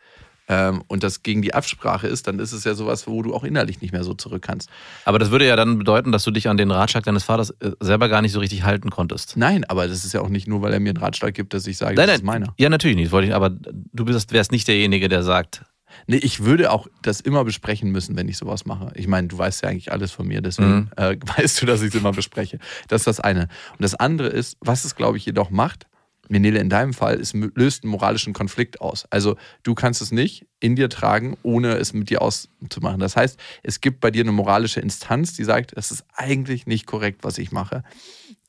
ähm, 0.48 0.84
und 0.88 1.04
das 1.04 1.24
gegen 1.24 1.42
die 1.42 1.54
Absprache 1.54 2.08
ist, 2.08 2.28
dann 2.28 2.40
ist 2.40 2.52
es 2.52 2.64
ja 2.66 2.74
sowas, 2.74 3.08
wo 3.08 3.22
du 3.22 3.34
auch 3.34 3.44
innerlich 3.44 3.82
nicht 3.82 3.92
mehr 3.94 4.04
so 4.04 4.14
zurück 4.14 4.42
kannst. 4.42 4.70
Aber 5.06 5.20
das 5.20 5.32
würde 5.32 5.48
ja 5.48 5.56
dann 5.56 5.78
bedeuten, 5.78 6.12
dass 6.12 6.24
du 6.24 6.32
dich 6.32 6.50
an 6.50 6.58
den 6.58 6.70
Ratschlag 6.72 7.04
deines 7.04 7.24
Vaters 7.24 7.52
äh, 7.62 7.72
selber 7.80 8.10
gar 8.10 8.22
nicht 8.22 8.34
so 8.34 8.40
richtig 8.40 8.64
halten 8.64 8.90
konntest. 8.90 9.38
Nein, 9.38 9.64
aber 9.66 9.88
das 9.88 10.04
ist 10.04 10.14
ja 10.14 10.22
auch 10.22 10.30
nicht 10.30 10.48
nur, 10.48 10.62
weil 10.62 10.74
er 10.74 10.80
mir 10.80 10.90
einen 10.90 10.98
Ratschlag 10.98 11.34
gibt, 11.34 11.54
dass 11.54 11.66
ich 11.68 11.78
sage, 11.78 11.96
das 11.96 12.10
ist 12.16 12.24
meiner. 12.24 12.54
Ja, 12.58 12.70
natürlich 12.70 12.98
nicht. 12.98 13.12
Wollte 13.12 13.28
ich, 13.30 13.34
aber 13.36 13.50
du 13.50 14.06
bist, 14.06 14.32
wärst 14.34 14.52
nicht 14.52 14.68
derjenige, 14.68 15.08
der 15.10 15.24
sagt, 15.24 15.64
Nee, 16.08 16.16
ich 16.18 16.44
würde 16.44 16.72
auch 16.72 16.88
das 17.04 17.22
immer 17.22 17.44
besprechen 17.46 17.92
müssen, 17.92 18.16
wenn 18.18 18.28
ich 18.28 18.38
sowas 18.38 18.66
mache. 18.66 18.92
Ich 18.96 19.08
meine, 19.08 19.28
du 19.28 19.38
weißt 19.38 19.62
ja 19.62 19.70
eigentlich 19.70 19.92
alles 19.92 20.12
von 20.12 20.28
mir, 20.28 20.42
deswegen 20.42 20.74
Mhm. 20.76 20.90
äh, 20.98 21.18
weißt 21.38 21.62
du, 21.62 21.68
dass 21.68 21.84
ich 21.84 21.90
es 21.90 21.96
immer 21.96 22.12
bespreche. 22.12 22.58
Das 22.88 23.02
ist 23.02 23.06
das 23.08 23.20
eine. 23.20 23.42
Und 23.74 23.82
das 23.82 23.94
andere 23.94 24.28
ist, 24.30 24.58
was 24.60 24.86
es, 24.86 24.96
glaube 24.96 25.18
ich, 25.20 25.26
jedoch 25.28 25.52
macht, 25.52 25.86
Menele, 26.34 26.60
in 26.60 26.70
deinem 26.70 26.94
Fall, 26.94 27.20
es 27.20 27.34
löst 27.34 27.84
einen 27.84 27.92
moralischen 27.92 28.34
Konflikt 28.34 28.82
aus. 28.82 29.06
Also 29.10 29.38
du 29.64 29.74
kannst 29.76 30.02
es 30.02 30.12
nicht 30.12 30.46
in 30.60 30.76
dir 30.76 30.90
tragen, 30.90 31.38
ohne 31.44 31.76
es 31.76 31.94
mit 31.94 32.10
dir 32.10 32.22
auszumachen. 32.22 33.00
Das 33.00 33.16
heißt, 33.16 33.40
es 33.64 33.80
gibt 33.80 34.02
bei 34.02 34.12
dir 34.12 34.24
eine 34.24 34.34
moralische 34.34 34.82
Instanz, 34.82 35.34
die 35.34 35.44
sagt, 35.44 35.72
es 35.76 35.92
ist 35.92 36.04
eigentlich 36.16 36.66
nicht 36.66 36.86
korrekt, 36.86 37.24
was 37.24 37.38
ich 37.38 37.52
mache. 37.52 37.84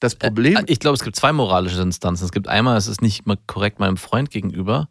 Das 0.00 0.16
Problem, 0.16 0.58
ich 0.66 0.80
glaube, 0.80 0.96
es 0.96 1.04
gibt 1.04 1.16
zwei 1.16 1.32
moralische 1.32 1.80
Instanzen. 1.80 2.24
Es 2.24 2.32
gibt 2.32 2.48
einmal, 2.48 2.76
es 2.76 2.88
ist 2.88 3.02
nicht 3.02 3.24
korrekt 3.46 3.78
meinem 3.78 3.96
Freund 3.96 4.30
gegenüber, 4.30 4.88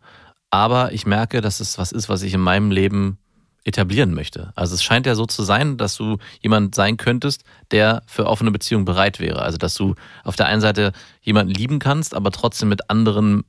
aber 0.50 0.93
ich 0.93 1.05
merke, 1.05 1.41
dass 1.41 1.59
es 1.59 1.77
was 1.77 1.91
ist, 1.91 2.09
was 2.09 2.21
ich 2.21 2.33
in 2.33 2.41
meinem 2.41 2.71
Leben 2.71 3.17
etablieren 3.65 4.13
möchte. 4.13 4.51
Also 4.55 4.75
es 4.75 4.84
scheint 4.84 5.05
ja 5.05 5.15
so 5.15 5.25
zu 5.25 5.43
sein, 5.43 5.77
dass 5.77 5.96
du 5.96 6.17
jemand 6.41 6.75
sein 6.75 6.98
könntest, 6.98 7.43
der 7.72 8.03
für 8.08 8.25
offene 8.25 8.51
Beziehung 8.51 8.86
bereit 8.86 9.20
wäre. 9.20 9.41
Also 9.41 9.58
dass 9.58 9.74
du 9.74 9.96
auf 10.24 10.36
der 10.36 10.48
einen 10.48 10.62
Seite 10.62 10.91
jemanden 11.22 11.53
lieben 11.53 11.79
kannst, 11.79 12.13
aber 12.13 12.32
trotzdem 12.32 12.70
mit 12.70 12.89
anderen 12.89 13.43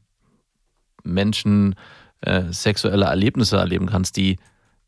Menschen 1.02 1.74
äh, 2.20 2.44
sexuelle 2.50 3.06
Erlebnisse 3.06 3.56
erleben 3.56 3.86
kannst, 3.86 4.16
die 4.16 4.38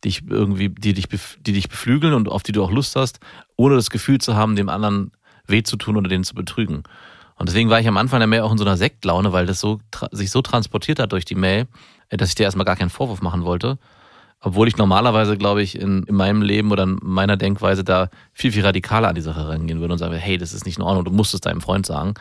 dich 0.04 0.23
irgendwie, 0.28 0.68
die 0.68 0.95
dich, 0.95 1.09
die 1.09 1.52
dich 1.52 1.68
beflügeln 1.68 2.14
und 2.14 2.28
auf 2.28 2.42
die 2.42 2.52
du 2.52 2.62
auch 2.62 2.71
Lust 2.71 2.97
hast, 2.97 3.18
ohne 3.56 3.75
das 3.75 3.90
Gefühl 3.90 4.18
zu 4.18 4.37
haben, 4.37 4.56
dem 4.56 4.68
anderen 4.68 5.11
weh 5.47 5.62
zu 5.62 5.76
tun 5.76 5.97
oder 5.97 6.09
den 6.09 6.25
zu 6.25 6.35
betrügen. 6.35 6.85
Und 7.37 7.49
deswegen 7.49 7.68
war 7.68 7.80
ich 7.80 7.88
am 7.88 7.97
Anfang 7.97 8.21
ja 8.21 8.26
mehr 8.26 8.45
auch 8.45 8.52
in 8.52 8.59
so 8.59 8.64
einer 8.64 8.76
Sektlaune, 8.76 9.33
weil 9.33 9.47
das 9.47 9.61
so 9.61 9.80
sich 10.11 10.30
so 10.30 10.40
transportiert 10.40 10.99
hat 10.99 11.12
durch 11.12 11.25
die 11.25 11.35
Mail, 11.35 11.66
äh, 12.11 12.16
dass 12.16 12.28
ich 12.28 12.35
dir 12.37 12.45
erstmal 12.45 12.64
gar 12.64 12.76
keinen 12.76 12.90
Vorwurf 12.90 13.23
machen 13.23 13.45
wollte. 13.45 13.78
Obwohl 14.40 14.69
ich 14.69 14.76
normalerweise, 14.76 15.37
glaube 15.37 15.62
ich, 15.62 15.78
in, 15.78 16.05
in 16.05 16.14
meinem 16.14 16.43
Leben 16.43 16.71
oder 16.71 16.85
in 16.85 16.99
meiner 17.02 17.37
Denkweise 17.37 17.85
da 17.85 18.11
viel, 18.33 18.52
viel 18.52 18.64
radikaler 18.64 19.09
an 19.09 19.14
die 19.14 19.21
Sache 19.23 19.49
rangehen 19.49 19.81
würde 19.81 19.93
und 19.93 19.99
sagen, 19.99 20.14
hey, 20.14 20.38
das 20.38 20.52
ist 20.52 20.66
nicht 20.66 20.78
in 20.78 20.85
Ordnung, 20.85 21.05
du 21.05 21.11
musst 21.11 21.35
es 21.35 21.40
deinem 21.40 21.61
Freund 21.61 21.87
sagen. 21.87 22.14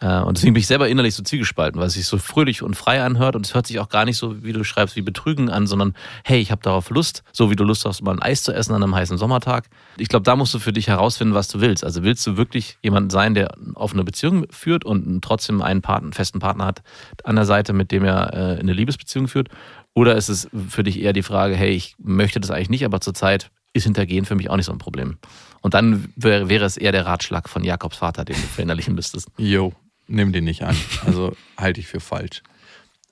Äh, 0.00 0.20
Und 0.20 0.36
deswegen 0.36 0.52
bin 0.52 0.60
ich 0.60 0.66
selber 0.66 0.88
innerlich 0.88 1.14
so 1.14 1.22
zielgespalten, 1.22 1.80
weil 1.80 1.86
es 1.86 1.94
sich 1.94 2.04
so 2.06 2.18
fröhlich 2.18 2.62
und 2.62 2.74
frei 2.74 3.02
anhört 3.02 3.34
und 3.34 3.46
es 3.46 3.54
hört 3.54 3.66
sich 3.66 3.78
auch 3.78 3.88
gar 3.88 4.04
nicht 4.04 4.18
so, 4.18 4.42
wie 4.44 4.52
du 4.52 4.62
schreibst, 4.62 4.94
wie 4.96 5.00
Betrügen 5.02 5.48
an, 5.48 5.66
sondern 5.66 5.94
hey, 6.24 6.38
ich 6.38 6.50
habe 6.50 6.60
darauf 6.62 6.90
Lust, 6.90 7.22
so 7.32 7.50
wie 7.50 7.56
du 7.56 7.64
Lust 7.64 7.86
hast, 7.86 8.02
mal 8.02 8.12
ein 8.12 8.20
Eis 8.20 8.42
zu 8.42 8.52
essen 8.52 8.74
an 8.74 8.82
einem 8.82 8.94
heißen 8.94 9.16
Sommertag. 9.16 9.68
Ich 9.96 10.08
glaube, 10.08 10.24
da 10.24 10.36
musst 10.36 10.52
du 10.52 10.58
für 10.58 10.74
dich 10.74 10.88
herausfinden, 10.88 11.32
was 11.32 11.48
du 11.48 11.62
willst. 11.62 11.82
Also 11.82 12.02
willst 12.02 12.26
du 12.26 12.36
wirklich 12.36 12.76
jemand 12.82 13.10
sein, 13.10 13.32
der 13.32 13.54
auf 13.74 13.94
eine 13.94 14.04
Beziehung 14.04 14.46
führt 14.50 14.84
und 14.84 15.22
trotzdem 15.24 15.62
einen, 15.62 15.80
Partner, 15.80 16.06
einen 16.08 16.12
festen 16.12 16.40
Partner 16.40 16.66
hat 16.66 16.82
an 17.24 17.36
der 17.36 17.46
Seite, 17.46 17.72
mit 17.72 17.90
dem 17.90 18.04
er 18.04 18.34
äh, 18.34 18.60
eine 18.60 18.74
Liebesbeziehung 18.74 19.28
führt? 19.28 19.48
Oder 19.96 20.14
ist 20.14 20.28
es 20.28 20.46
für 20.68 20.84
dich 20.84 21.00
eher 21.00 21.14
die 21.14 21.22
Frage, 21.22 21.56
hey, 21.56 21.70
ich 21.70 21.96
möchte 21.98 22.38
das 22.38 22.50
eigentlich 22.50 22.68
nicht, 22.68 22.84
aber 22.84 23.00
zurzeit 23.00 23.50
ist 23.72 23.84
Hintergehen 23.84 24.26
für 24.26 24.34
mich 24.34 24.50
auch 24.50 24.56
nicht 24.56 24.66
so 24.66 24.72
ein 24.72 24.78
Problem. 24.78 25.16
Und 25.62 25.72
dann 25.72 26.12
wäre, 26.16 26.50
wäre 26.50 26.66
es 26.66 26.76
eher 26.76 26.92
der 26.92 27.06
Ratschlag 27.06 27.48
von 27.48 27.64
Jakobs 27.64 27.96
Vater, 27.96 28.26
den 28.26 28.36
du 28.36 28.42
verinnerlichen 28.42 28.94
müsstest. 28.94 29.30
yo, 29.38 29.72
nimm 30.06 30.34
den 30.34 30.44
nicht 30.44 30.64
an. 30.64 30.76
Also 31.06 31.34
halte 31.56 31.80
ich 31.80 31.86
für 31.86 32.00
falsch. 32.00 32.42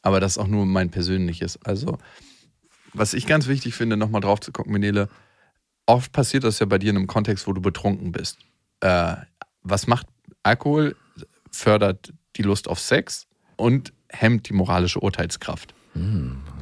Aber 0.02 0.20
das 0.20 0.32
ist 0.32 0.38
auch 0.38 0.46
nur 0.46 0.66
mein 0.66 0.90
persönliches. 0.90 1.58
Also, 1.64 1.96
was 2.92 3.14
ich 3.14 3.26
ganz 3.26 3.46
wichtig 3.46 3.74
finde, 3.74 3.96
nochmal 3.96 4.20
drauf 4.20 4.40
zu 4.40 4.52
gucken, 4.52 4.74
Menele, 4.74 5.08
oft 5.86 6.12
passiert 6.12 6.44
das 6.44 6.58
ja 6.58 6.66
bei 6.66 6.76
dir 6.76 6.90
in 6.90 6.98
einem 6.98 7.06
Kontext, 7.06 7.46
wo 7.46 7.54
du 7.54 7.62
betrunken 7.62 8.12
bist. 8.12 8.36
Äh, 8.80 9.16
was 9.62 9.86
macht 9.86 10.06
Alkohol? 10.42 10.96
Fördert 11.50 12.12
die 12.36 12.42
Lust 12.42 12.68
auf 12.68 12.78
Sex 12.78 13.26
und 13.56 13.94
hemmt 14.10 14.50
die 14.50 14.52
moralische 14.52 15.00
Urteilskraft. 15.00 15.74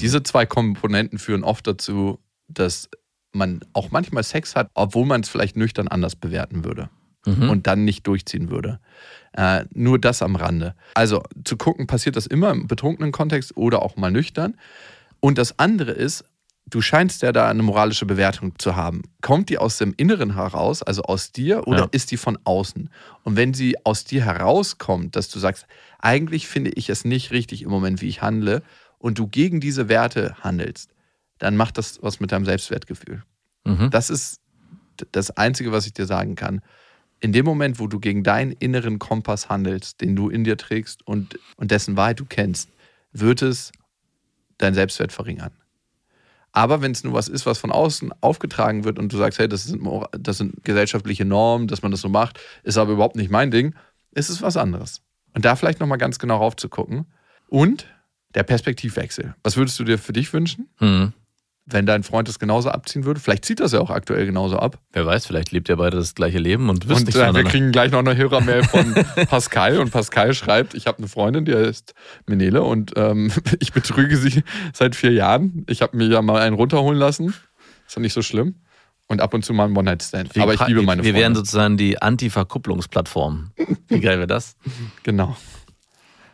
Diese 0.00 0.22
zwei 0.22 0.46
Komponenten 0.46 1.18
führen 1.18 1.44
oft 1.44 1.66
dazu, 1.66 2.18
dass 2.48 2.88
man 3.32 3.60
auch 3.72 3.90
manchmal 3.90 4.22
Sex 4.24 4.54
hat, 4.56 4.68
obwohl 4.74 5.06
man 5.06 5.22
es 5.22 5.28
vielleicht 5.28 5.56
nüchtern 5.56 5.88
anders 5.88 6.16
bewerten 6.16 6.64
würde 6.64 6.90
Mhm. 7.24 7.48
und 7.50 7.66
dann 7.68 7.84
nicht 7.84 8.06
durchziehen 8.06 8.50
würde. 8.50 8.80
Äh, 9.32 9.64
nur 9.72 9.98
das 9.98 10.22
am 10.22 10.34
Rande. 10.36 10.74
Also 10.94 11.22
zu 11.44 11.56
gucken, 11.56 11.86
passiert 11.86 12.16
das 12.16 12.26
immer 12.26 12.50
im 12.50 12.66
betrunkenen 12.66 13.12
Kontext 13.12 13.56
oder 13.56 13.80
auch 13.82 13.96
mal 13.96 14.10
nüchtern. 14.10 14.56
Und 15.20 15.38
das 15.38 15.58
andere 15.58 15.92
ist, 15.92 16.24
du 16.66 16.80
scheinst 16.82 17.22
ja 17.22 17.30
da 17.32 17.48
eine 17.48 17.62
moralische 17.62 18.06
Bewertung 18.06 18.58
zu 18.58 18.74
haben. 18.76 19.02
Kommt 19.20 19.48
die 19.50 19.58
aus 19.58 19.78
dem 19.78 19.94
Inneren 19.96 20.34
heraus, 20.34 20.82
also 20.82 21.02
aus 21.04 21.30
dir, 21.32 21.66
oder 21.68 21.82
Ja. 21.84 21.88
ist 21.92 22.10
die 22.10 22.16
von 22.16 22.38
außen? 22.44 22.90
Und 23.22 23.36
wenn 23.36 23.54
sie 23.54 23.76
aus 23.86 24.04
dir 24.04 24.24
herauskommt, 24.24 25.14
dass 25.16 25.28
du 25.28 25.38
sagst, 25.38 25.66
eigentlich 26.00 26.48
finde 26.48 26.70
ich 26.70 26.90
es 26.90 27.04
nicht 27.04 27.30
richtig 27.30 27.62
im 27.62 27.70
Moment, 27.70 28.02
wie 28.02 28.08
ich 28.08 28.20
handle, 28.20 28.62
und 29.02 29.18
du 29.18 29.26
gegen 29.26 29.60
diese 29.60 29.88
Werte 29.88 30.36
handelst, 30.40 30.94
dann 31.38 31.56
macht 31.56 31.76
das 31.76 31.98
was 32.02 32.20
mit 32.20 32.30
deinem 32.30 32.44
Selbstwertgefühl. 32.44 33.24
Mhm. 33.64 33.90
Das 33.90 34.10
ist 34.10 34.40
das 35.10 35.32
Einzige, 35.32 35.72
was 35.72 35.86
ich 35.86 35.92
dir 35.92 36.06
sagen 36.06 36.36
kann. 36.36 36.62
In 37.18 37.32
dem 37.32 37.44
Moment, 37.44 37.80
wo 37.80 37.88
du 37.88 37.98
gegen 37.98 38.22
deinen 38.22 38.52
inneren 38.52 39.00
Kompass 39.00 39.48
handelst, 39.48 40.00
den 40.00 40.14
du 40.14 40.28
in 40.28 40.44
dir 40.44 40.56
trägst 40.56 41.06
und, 41.06 41.38
und 41.56 41.72
dessen 41.72 41.96
Wahrheit 41.96 42.20
du 42.20 42.24
kennst, 42.24 42.70
wird 43.12 43.42
es 43.42 43.72
dein 44.58 44.74
Selbstwert 44.74 45.12
verringern. 45.12 45.52
Aber 46.52 46.80
wenn 46.80 46.92
es 46.92 47.02
nur 47.02 47.14
was 47.14 47.28
ist, 47.28 47.44
was 47.44 47.58
von 47.58 47.72
außen 47.72 48.12
aufgetragen 48.20 48.84
wird 48.84 48.98
und 48.98 49.12
du 49.12 49.16
sagst, 49.16 49.38
hey, 49.38 49.48
das 49.48 49.64
sind, 49.64 49.82
das 50.12 50.38
sind 50.38 50.62
gesellschaftliche 50.62 51.24
Normen, 51.24 51.66
dass 51.66 51.82
man 51.82 51.90
das 51.90 52.02
so 52.02 52.08
macht, 52.08 52.38
ist 52.62 52.78
aber 52.78 52.92
überhaupt 52.92 53.16
nicht 53.16 53.30
mein 53.30 53.50
Ding, 53.50 53.74
ist 54.12 54.28
es 54.28 54.42
was 54.42 54.56
anderes. 54.56 55.02
Und 55.34 55.44
da 55.44 55.56
vielleicht 55.56 55.80
nochmal 55.80 55.98
ganz 55.98 56.18
genau 56.18 56.36
raufzugucken. 56.36 57.06
Und 57.48 57.86
der 58.34 58.42
Perspektivwechsel. 58.42 59.34
Was 59.42 59.56
würdest 59.56 59.78
du 59.78 59.84
dir 59.84 59.98
für 59.98 60.12
dich 60.12 60.32
wünschen, 60.32 60.68
Mhm. 60.80 61.12
wenn 61.66 61.86
dein 61.86 62.02
Freund 62.02 62.26
das 62.28 62.38
genauso 62.38 62.70
abziehen 62.70 63.04
würde? 63.04 63.20
Vielleicht 63.20 63.44
zieht 63.44 63.60
das 63.60 63.72
ja 63.72 63.80
auch 63.80 63.90
aktuell 63.90 64.26
genauso 64.26 64.58
ab. 64.58 64.78
Wer 64.92 65.06
weiß, 65.06 65.26
vielleicht 65.26 65.52
lebt 65.52 65.68
ihr 65.68 65.76
beide 65.76 65.96
das 65.96 66.14
gleiche 66.14 66.38
Leben 66.38 66.68
und 66.68 66.88
wisst 66.88 67.00
Und 67.00 67.06
nicht 67.06 67.16
äh, 67.16 67.34
wir 67.34 67.44
kriegen 67.44 67.70
gleich 67.72 67.92
noch 67.92 68.00
eine 68.00 68.16
Hörermail 68.16 68.64
von 68.64 68.94
Pascal 69.28 69.78
und 69.78 69.90
Pascal 69.90 70.34
schreibt, 70.34 70.74
ich 70.74 70.86
habe 70.86 70.98
eine 70.98 71.08
Freundin, 71.08 71.44
die 71.44 71.54
heißt 71.54 71.94
Menele 72.26 72.62
und 72.62 72.92
ähm, 72.96 73.30
ich 73.60 73.72
betrüge 73.72 74.16
sie 74.16 74.42
seit 74.72 74.96
vier 74.96 75.12
Jahren. 75.12 75.64
Ich 75.68 75.82
habe 75.82 75.96
mir 75.96 76.06
ja 76.08 76.20
mal 76.22 76.40
einen 76.42 76.56
runterholen 76.56 76.98
lassen. 76.98 77.34
Ist 77.86 77.96
ja 77.96 78.00
nicht 78.02 78.12
so 78.14 78.22
schlimm. 78.22 78.56
Und 79.08 79.20
ab 79.20 79.34
und 79.34 79.44
zu 79.44 79.52
mal 79.52 79.64
einen 79.66 79.76
One-Night-Stand. 79.76 80.38
Aber 80.38 80.54
ich 80.54 80.66
liebe 80.68 80.80
meine 80.82 81.02
Wir 81.04 81.12
wären 81.12 81.34
Freundin. 81.34 81.44
sozusagen 81.44 81.76
die 81.76 82.00
Anti-Verkupplungsplattform. 82.00 83.50
Wie 83.88 84.00
geil 84.00 84.16
wäre 84.18 84.26
das? 84.26 84.56
Genau. 85.02 85.36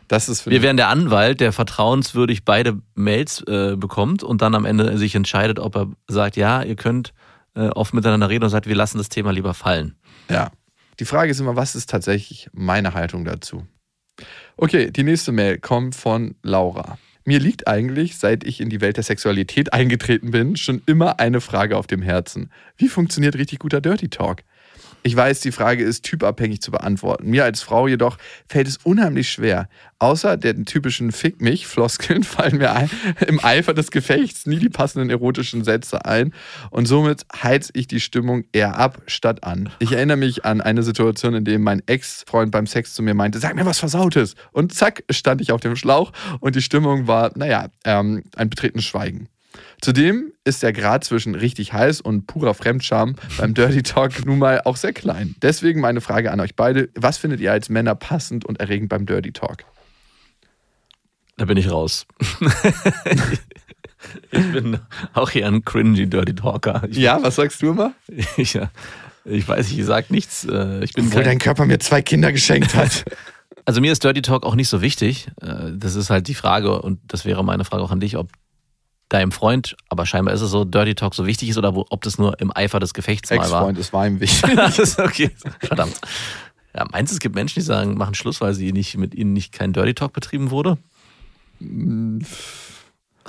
Das 0.09 0.27
ist 0.27 0.49
Wir 0.49 0.63
wären 0.63 0.75
der 0.75 0.89
Anwalt, 0.89 1.39
der 1.39 1.53
vertrauenswürdig 1.53 2.43
beide 2.43 2.81
Mails 2.95 3.41
äh, 3.47 3.75
bekommt 3.77 4.23
und 4.23 4.41
dann 4.41 4.55
am 4.55 4.65
Ende 4.65 4.97
sich 4.97 5.13
entscheidet, 5.13 5.59
ob 5.59 5.75
er 5.75 5.87
sagt, 6.07 6.35
ja, 6.35 6.63
ihr 6.63 6.75
könnt 6.75 7.13
äh, 7.55 7.67
oft 7.67 7.93
miteinander 7.93 8.27
reden 8.27 8.43
und 8.43 8.49
sagt, 8.49 8.67
wir 8.67 8.75
lassen 8.75 8.97
das 8.97 9.09
Thema 9.09 9.31
lieber 9.31 9.53
fallen. 9.53 9.95
Ja. 10.27 10.51
Die 10.99 11.05
Frage 11.05 11.31
ist 11.31 11.39
immer, 11.39 11.55
was 11.55 11.75
ist 11.75 11.91
tatsächlich 11.91 12.49
meine 12.53 12.95
Haltung 12.95 13.23
dazu? 13.23 13.67
Okay, 14.57 14.89
die 14.91 15.03
nächste 15.03 15.31
Mail 15.31 15.59
kommt 15.59 15.95
von 15.95 16.35
Laura. 16.41 16.97
Mir 17.23 17.39
liegt 17.39 17.67
eigentlich, 17.67 18.17
seit 18.17 18.43
ich 18.43 18.61
in 18.61 18.69
die 18.69 18.81
Welt 18.81 18.97
der 18.97 19.03
Sexualität 19.03 19.73
eingetreten 19.73 20.31
bin, 20.31 20.55
schon 20.55 20.81
immer 20.87 21.19
eine 21.19 21.39
Frage 21.39 21.77
auf 21.77 21.85
dem 21.85 22.01
Herzen. 22.01 22.49
Wie 22.77 22.87
funktioniert 22.87 23.35
richtig 23.35 23.59
guter 23.59 23.79
Dirty 23.79 24.09
Talk? 24.09 24.41
Ich 25.01 25.15
weiß, 25.15 25.39
die 25.39 25.51
Frage 25.51 25.83
ist 25.83 26.03
typabhängig 26.03 26.61
zu 26.61 26.71
beantworten. 26.71 27.29
Mir 27.29 27.45
als 27.45 27.61
Frau 27.61 27.87
jedoch 27.87 28.17
fällt 28.47 28.67
es 28.67 28.77
unheimlich 28.77 29.31
schwer. 29.31 29.69
Außer 29.97 30.37
den 30.37 30.65
typischen 30.65 31.11
Fick 31.11 31.41
mich 31.41 31.67
Floskeln 31.67 32.23
fallen 32.25 32.57
mir 32.57 32.73
ein, 32.73 32.89
im 33.25 33.43
Eifer 33.43 33.73
des 33.73 33.91
Gefechts 33.91 34.45
nie 34.45 34.59
die 34.59 34.69
passenden 34.69 35.09
erotischen 35.09 35.63
Sätze 35.63 36.05
ein 36.05 36.33
und 36.69 36.85
somit 36.85 37.25
heiz 37.41 37.69
ich 37.73 37.87
die 37.87 37.99
Stimmung 37.99 38.43
eher 38.51 38.77
ab 38.77 39.01
statt 39.07 39.43
an. 39.43 39.69
Ich 39.79 39.93
erinnere 39.93 40.17
mich 40.17 40.45
an 40.45 40.61
eine 40.61 40.83
Situation, 40.83 41.33
in 41.33 41.45
der 41.45 41.59
mein 41.59 41.81
Ex-Freund 41.85 42.51
beim 42.51 42.67
Sex 42.67 42.93
zu 42.93 43.01
mir 43.01 43.13
meinte, 43.13 43.39
sag 43.39 43.55
mir 43.55 43.65
was 43.65 43.79
Versautes. 43.79 44.35
Und 44.51 44.73
zack, 44.73 45.03
stand 45.09 45.41
ich 45.41 45.51
auf 45.51 45.61
dem 45.61 45.75
Schlauch 45.75 46.11
und 46.39 46.55
die 46.55 46.61
Stimmung 46.61 47.07
war, 47.07 47.31
naja, 47.35 47.67
ähm, 47.85 48.23
ein 48.35 48.49
betretenes 48.49 48.85
Schweigen. 48.85 49.29
Zudem 49.81 50.31
ist 50.43 50.63
der 50.63 50.73
Grad 50.73 51.03
zwischen 51.03 51.35
richtig 51.35 51.73
heiß 51.73 52.01
und 52.01 52.27
purer 52.27 52.53
Fremdscham 52.53 53.15
beim 53.37 53.53
Dirty 53.53 53.83
Talk 53.83 54.25
nun 54.25 54.39
mal 54.39 54.61
auch 54.65 54.75
sehr 54.75 54.93
klein. 54.93 55.35
Deswegen 55.41 55.79
meine 55.81 56.01
Frage 56.01 56.31
an 56.31 56.39
euch 56.39 56.55
beide: 56.55 56.89
Was 56.95 57.17
findet 57.17 57.39
ihr 57.39 57.51
als 57.51 57.69
Männer 57.69 57.95
passend 57.95 58.45
und 58.45 58.59
erregend 58.59 58.89
beim 58.89 59.05
Dirty 59.05 59.31
Talk? 59.31 59.63
Da 61.37 61.45
bin 61.45 61.57
ich 61.57 61.71
raus. 61.71 62.05
ich 64.31 64.51
bin 64.51 64.79
auch 65.13 65.33
eher 65.33 65.47
ein 65.47 65.63
cringy 65.63 66.07
Dirty 66.07 66.35
Talker. 66.35 66.83
Ich, 66.89 66.97
Ja, 66.97 67.21
was 67.21 67.35
sagst 67.35 67.61
du 67.61 67.71
immer? 67.71 67.93
ich, 68.37 68.59
ich 69.25 69.47
weiß, 69.47 69.71
ich 69.71 69.85
sag 69.85 70.09
nichts. 70.11 70.45
Äh, 70.45 70.83
Ich 70.83 70.93
bin 70.93 71.07
Obwohl 71.07 71.23
dein 71.23 71.39
Körper 71.39 71.65
mir 71.65 71.79
zwei 71.79 72.01
Kinder 72.01 72.31
geschenkt 72.31 72.75
hat. 72.75 73.05
Also 73.65 73.81
mir 73.81 73.91
ist 73.91 74.03
Dirty 74.03 74.23
Talk 74.23 74.45
auch 74.47 74.55
nicht 74.55 74.69
so 74.69 74.81
wichtig. 74.81 75.27
Äh, 75.41 75.73
Das 75.75 75.93
ist 75.93 76.09
halt 76.09 76.27
die 76.27 76.33
Frage 76.33 76.81
und 76.81 76.99
das 77.07 77.25
wäre 77.25 77.43
meine 77.43 77.65
Frage 77.65 77.83
auch 77.83 77.91
an 77.91 77.99
dich, 77.99 78.17
ob 78.17 78.31
deinem 79.09 79.31
Freund, 79.31 79.75
aber 79.89 80.05
scheinbar 80.05 80.33
ist 80.33 80.41
es 80.41 80.51
so, 80.51 80.63
Dirty 80.65 80.95
Talk 80.95 81.15
so 81.15 81.25
wichtig 81.25 81.49
ist 81.49 81.57
oder 81.57 81.75
wo, 81.75 81.85
ob 81.89 82.03
das 82.03 82.17
nur 82.17 82.39
im 82.39 82.55
Eifer 82.55 82.79
des 82.79 82.93
Gefechts 82.93 83.29
mal 83.31 83.37
war. 83.37 83.43
Ex-Freund, 83.45 83.77
es 83.79 83.91
war 83.91 84.07
ihm 84.07 84.19
wichtig. 84.19 84.49
Okay. 84.99 85.31
Verdammt. 85.59 85.99
Ja, 86.75 86.85
meinst 86.91 87.11
du, 87.11 87.15
es 87.15 87.19
gibt 87.19 87.35
Menschen, 87.35 87.59
die 87.59 87.65
sagen, 87.65 87.95
machen 87.95 88.13
Schluss, 88.13 88.39
weil 88.41 88.53
sie 88.53 88.71
nicht 88.71 88.95
mit 88.97 89.15
ihnen 89.15 89.33
nicht 89.33 89.51
kein 89.51 89.73
Dirty 89.73 89.95
Talk 89.95 90.13
betrieben 90.13 90.51
wurde? 90.51 90.77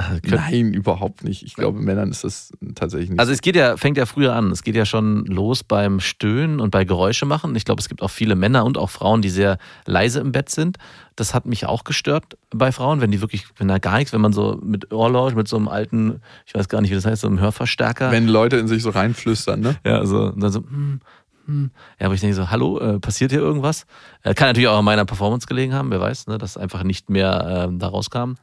Äh, 0.00 0.20
Nein, 0.28 0.72
überhaupt 0.72 1.24
nicht. 1.24 1.42
Ich 1.42 1.54
glaube, 1.54 1.80
Männern 1.80 2.10
ist 2.10 2.24
das 2.24 2.52
tatsächlich 2.74 3.10
nicht. 3.10 3.20
Also 3.20 3.32
es 3.32 3.42
geht 3.42 3.56
ja, 3.56 3.76
fängt 3.76 3.96
ja 3.96 4.06
früher 4.06 4.34
an. 4.34 4.50
Es 4.50 4.62
geht 4.62 4.74
ja 4.74 4.84
schon 4.84 5.24
los 5.26 5.62
beim 5.62 6.00
Stöhnen 6.00 6.60
und 6.60 6.70
bei 6.70 6.84
Geräusche 6.84 7.26
machen. 7.26 7.54
Ich 7.56 7.64
glaube, 7.64 7.80
es 7.80 7.88
gibt 7.88 8.02
auch 8.02 8.10
viele 8.10 8.34
Männer 8.34 8.64
und 8.64 8.78
auch 8.78 8.90
Frauen, 8.90 9.22
die 9.22 9.30
sehr 9.30 9.58
leise 9.86 10.20
im 10.20 10.32
Bett 10.32 10.48
sind. 10.48 10.78
Das 11.16 11.34
hat 11.34 11.46
mich 11.46 11.66
auch 11.66 11.84
gestört 11.84 12.36
bei 12.50 12.72
Frauen, 12.72 13.00
wenn 13.00 13.10
die 13.10 13.20
wirklich, 13.20 13.46
wenn 13.58 13.68
da 13.68 13.78
gar 13.78 13.98
nichts, 13.98 14.12
wenn 14.12 14.20
man 14.20 14.32
so 14.32 14.58
mit 14.62 14.92
Ohrlausch, 14.92 15.34
mit 15.34 15.48
so 15.48 15.56
einem 15.56 15.68
alten, 15.68 16.20
ich 16.46 16.54
weiß 16.54 16.68
gar 16.68 16.80
nicht, 16.80 16.90
wie 16.90 16.94
das 16.94 17.04
heißt, 17.04 17.22
so 17.22 17.28
einem 17.28 17.40
Hörverstärker. 17.40 18.10
wenn 18.10 18.26
Leute 18.26 18.56
in 18.56 18.68
sich 18.68 18.82
so 18.82 18.90
reinflüstern, 18.90 19.60
ne? 19.60 19.76
Ja, 19.84 19.98
also 19.98 20.32
und 20.32 20.42
dann 20.42 20.52
so, 20.52 20.60
hm, 20.60 21.00
hm. 21.46 21.70
Ja, 21.98 22.06
aber 22.06 22.14
ich 22.14 22.20
denke 22.20 22.36
so, 22.36 22.50
hallo, 22.50 22.78
äh, 22.78 23.00
passiert 23.00 23.32
hier 23.32 23.40
irgendwas? 23.40 23.86
Äh, 24.22 24.34
kann 24.34 24.48
natürlich 24.48 24.68
auch 24.68 24.78
an 24.78 24.84
meiner 24.84 25.04
Performance 25.04 25.46
gelegen 25.46 25.74
haben, 25.74 25.90
wer 25.90 26.00
weiß, 26.00 26.28
ne, 26.28 26.38
dass 26.38 26.56
einfach 26.56 26.84
nicht 26.84 27.10
mehr 27.10 27.66
ähm, 27.68 27.78
da 27.78 27.88
rauskam. 27.88 28.34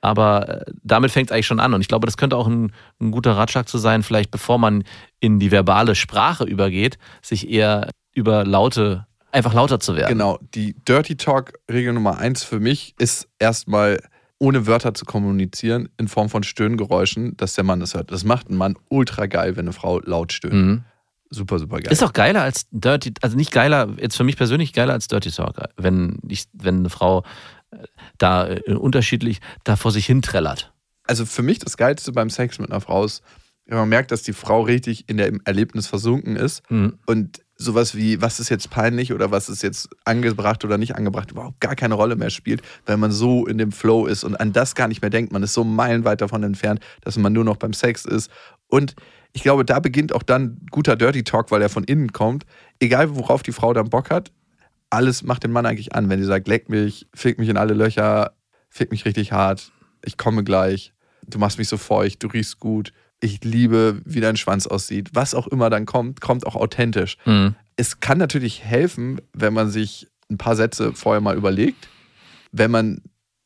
Aber 0.00 0.66
äh, 0.66 0.72
damit 0.82 1.10
fängt 1.10 1.30
es 1.30 1.34
eigentlich 1.34 1.46
schon 1.46 1.60
an. 1.60 1.74
Und 1.74 1.80
ich 1.80 1.88
glaube, 1.88 2.06
das 2.06 2.16
könnte 2.16 2.36
auch 2.36 2.46
ein, 2.46 2.72
ein 3.00 3.10
guter 3.10 3.32
Ratschlag 3.32 3.68
zu 3.68 3.78
sein, 3.78 4.02
vielleicht 4.02 4.30
bevor 4.30 4.58
man 4.58 4.84
in 5.20 5.38
die 5.38 5.50
verbale 5.50 5.94
Sprache 5.94 6.44
übergeht, 6.44 6.98
sich 7.22 7.50
eher 7.50 7.90
über 8.14 8.44
laute, 8.44 9.06
einfach 9.32 9.54
lauter 9.54 9.80
zu 9.80 9.96
werden. 9.96 10.08
Genau, 10.08 10.38
die 10.54 10.74
Dirty 10.88 11.16
Talk-Regel 11.16 11.92
Nummer 11.92 12.18
eins 12.18 12.42
für 12.42 12.60
mich 12.60 12.94
ist 12.98 13.28
erstmal 13.38 14.00
ohne 14.38 14.66
Wörter 14.66 14.94
zu 14.94 15.04
kommunizieren 15.04 15.90
in 15.98 16.08
Form 16.08 16.30
von 16.30 16.42
Stöhngeräuschen, 16.42 17.36
dass 17.36 17.54
der 17.54 17.64
Mann 17.64 17.78
das 17.78 17.94
hört. 17.94 18.10
Das 18.10 18.24
macht 18.24 18.48
ein 18.48 18.56
Mann 18.56 18.76
ultra 18.88 19.26
geil, 19.26 19.56
wenn 19.56 19.66
eine 19.66 19.74
Frau 19.74 20.00
laut 20.00 20.32
stöhnt. 20.32 20.54
Mhm. 20.54 20.84
Super, 21.28 21.60
super 21.60 21.78
geil. 21.78 21.92
Ist 21.92 22.02
auch 22.02 22.12
geiler 22.12 22.42
als 22.42 22.66
Dirty, 22.72 23.12
also 23.20 23.36
nicht 23.36 23.52
geiler, 23.52 23.88
jetzt 24.00 24.16
für 24.16 24.24
mich 24.24 24.36
persönlich 24.36 24.72
geiler 24.72 24.94
als 24.94 25.06
Dirty 25.06 25.30
Talk, 25.30 25.62
wenn, 25.76 26.18
ich, 26.26 26.46
wenn 26.54 26.78
eine 26.78 26.90
Frau 26.90 27.22
da 28.20 28.48
äh, 28.48 28.74
unterschiedlich 28.74 29.40
da 29.64 29.74
vor 29.76 29.90
sich 29.90 30.06
hin 30.06 30.22
trällert. 30.22 30.72
also 31.06 31.26
für 31.26 31.42
mich 31.42 31.58
das 31.58 31.76
Geilste 31.76 32.12
beim 32.12 32.30
Sex 32.30 32.58
mit 32.60 32.70
einer 32.70 32.80
Frau 32.80 33.04
ist, 33.04 33.22
wenn 33.66 33.78
man 33.78 33.88
merkt, 33.88 34.10
dass 34.12 34.22
die 34.22 34.32
Frau 34.32 34.62
richtig 34.62 35.08
in 35.08 35.16
dem 35.16 35.40
Erlebnis 35.44 35.86
versunken 35.88 36.36
ist 36.36 36.62
Mhm. 36.70 36.98
und 37.06 37.40
sowas 37.56 37.94
wie, 37.94 38.20
was 38.22 38.40
ist 38.40 38.48
jetzt 38.48 38.70
peinlich 38.70 39.12
oder 39.12 39.30
was 39.30 39.48
ist 39.48 39.62
jetzt 39.62 39.88
angebracht 40.04 40.64
oder 40.64 40.78
nicht 40.78 40.94
angebracht, 40.96 41.30
überhaupt 41.30 41.60
gar 41.60 41.76
keine 41.76 41.94
Rolle 41.94 42.16
mehr 42.16 42.30
spielt, 42.30 42.62
weil 42.86 42.96
man 42.96 43.12
so 43.12 43.46
in 43.46 43.58
dem 43.58 43.70
Flow 43.70 44.06
ist 44.06 44.24
und 44.24 44.34
an 44.40 44.52
das 44.52 44.74
gar 44.74 44.88
nicht 44.88 45.02
mehr 45.02 45.10
denkt. 45.10 45.30
Man 45.32 45.42
ist 45.42 45.52
so 45.52 45.62
meilenweit 45.62 46.20
davon 46.22 46.42
entfernt, 46.42 46.80
dass 47.02 47.16
man 47.18 47.32
nur 47.32 47.44
noch 47.44 47.56
beim 47.58 47.72
Sex 47.74 48.04
ist. 48.06 48.30
Und 48.66 48.94
ich 49.32 49.42
glaube, 49.42 49.64
da 49.64 49.78
beginnt 49.78 50.12
auch 50.14 50.22
dann 50.22 50.60
guter 50.70 50.96
Dirty 50.96 51.22
Talk, 51.22 51.50
weil 51.50 51.60
er 51.62 51.68
von 51.68 51.84
innen 51.84 52.12
kommt. 52.12 52.46
Egal, 52.80 53.14
worauf 53.14 53.42
die 53.42 53.52
Frau 53.52 53.72
dann 53.74 53.90
Bock 53.90 54.10
hat, 54.10 54.32
alles 54.90 55.22
macht 55.22 55.44
den 55.44 55.52
Mann 55.52 55.66
eigentlich 55.66 55.94
an. 55.94 56.08
Wenn 56.08 56.20
sie 56.20 56.26
sagt, 56.26 56.48
leck 56.48 56.68
mich, 56.68 57.06
fick 57.14 57.38
mich 57.38 57.48
in 57.48 57.56
alle 57.56 57.74
Löcher, 57.74 58.32
fick 58.68 58.90
mich 58.90 59.04
richtig 59.04 59.32
hart, 59.32 59.72
ich 60.04 60.16
komme 60.16 60.44
gleich, 60.44 60.92
du 61.26 61.38
machst 61.38 61.58
mich 61.58 61.68
so 61.68 61.76
feucht, 61.76 62.22
du 62.22 62.28
riechst 62.28 62.60
gut, 62.60 62.92
ich 63.20 63.44
liebe, 63.44 64.00
wie 64.04 64.20
dein 64.20 64.36
Schwanz 64.36 64.66
aussieht. 64.66 65.10
Was 65.12 65.34
auch 65.34 65.46
immer 65.46 65.70
dann 65.70 65.86
kommt, 65.86 66.20
kommt 66.20 66.46
auch 66.46 66.56
authentisch. 66.56 67.16
Mhm. 67.26 67.54
Es 67.76 68.00
kann 68.00 68.18
natürlich 68.18 68.64
helfen, 68.64 69.20
wenn 69.32 69.52
man 69.52 69.70
sich 69.70 70.08
ein 70.30 70.38
paar 70.38 70.56
Sätze 70.56 70.92
vorher 70.94 71.20
mal 71.20 71.36
überlegt, 71.36 71.88
wenn 72.52 72.70
man 72.70 73.02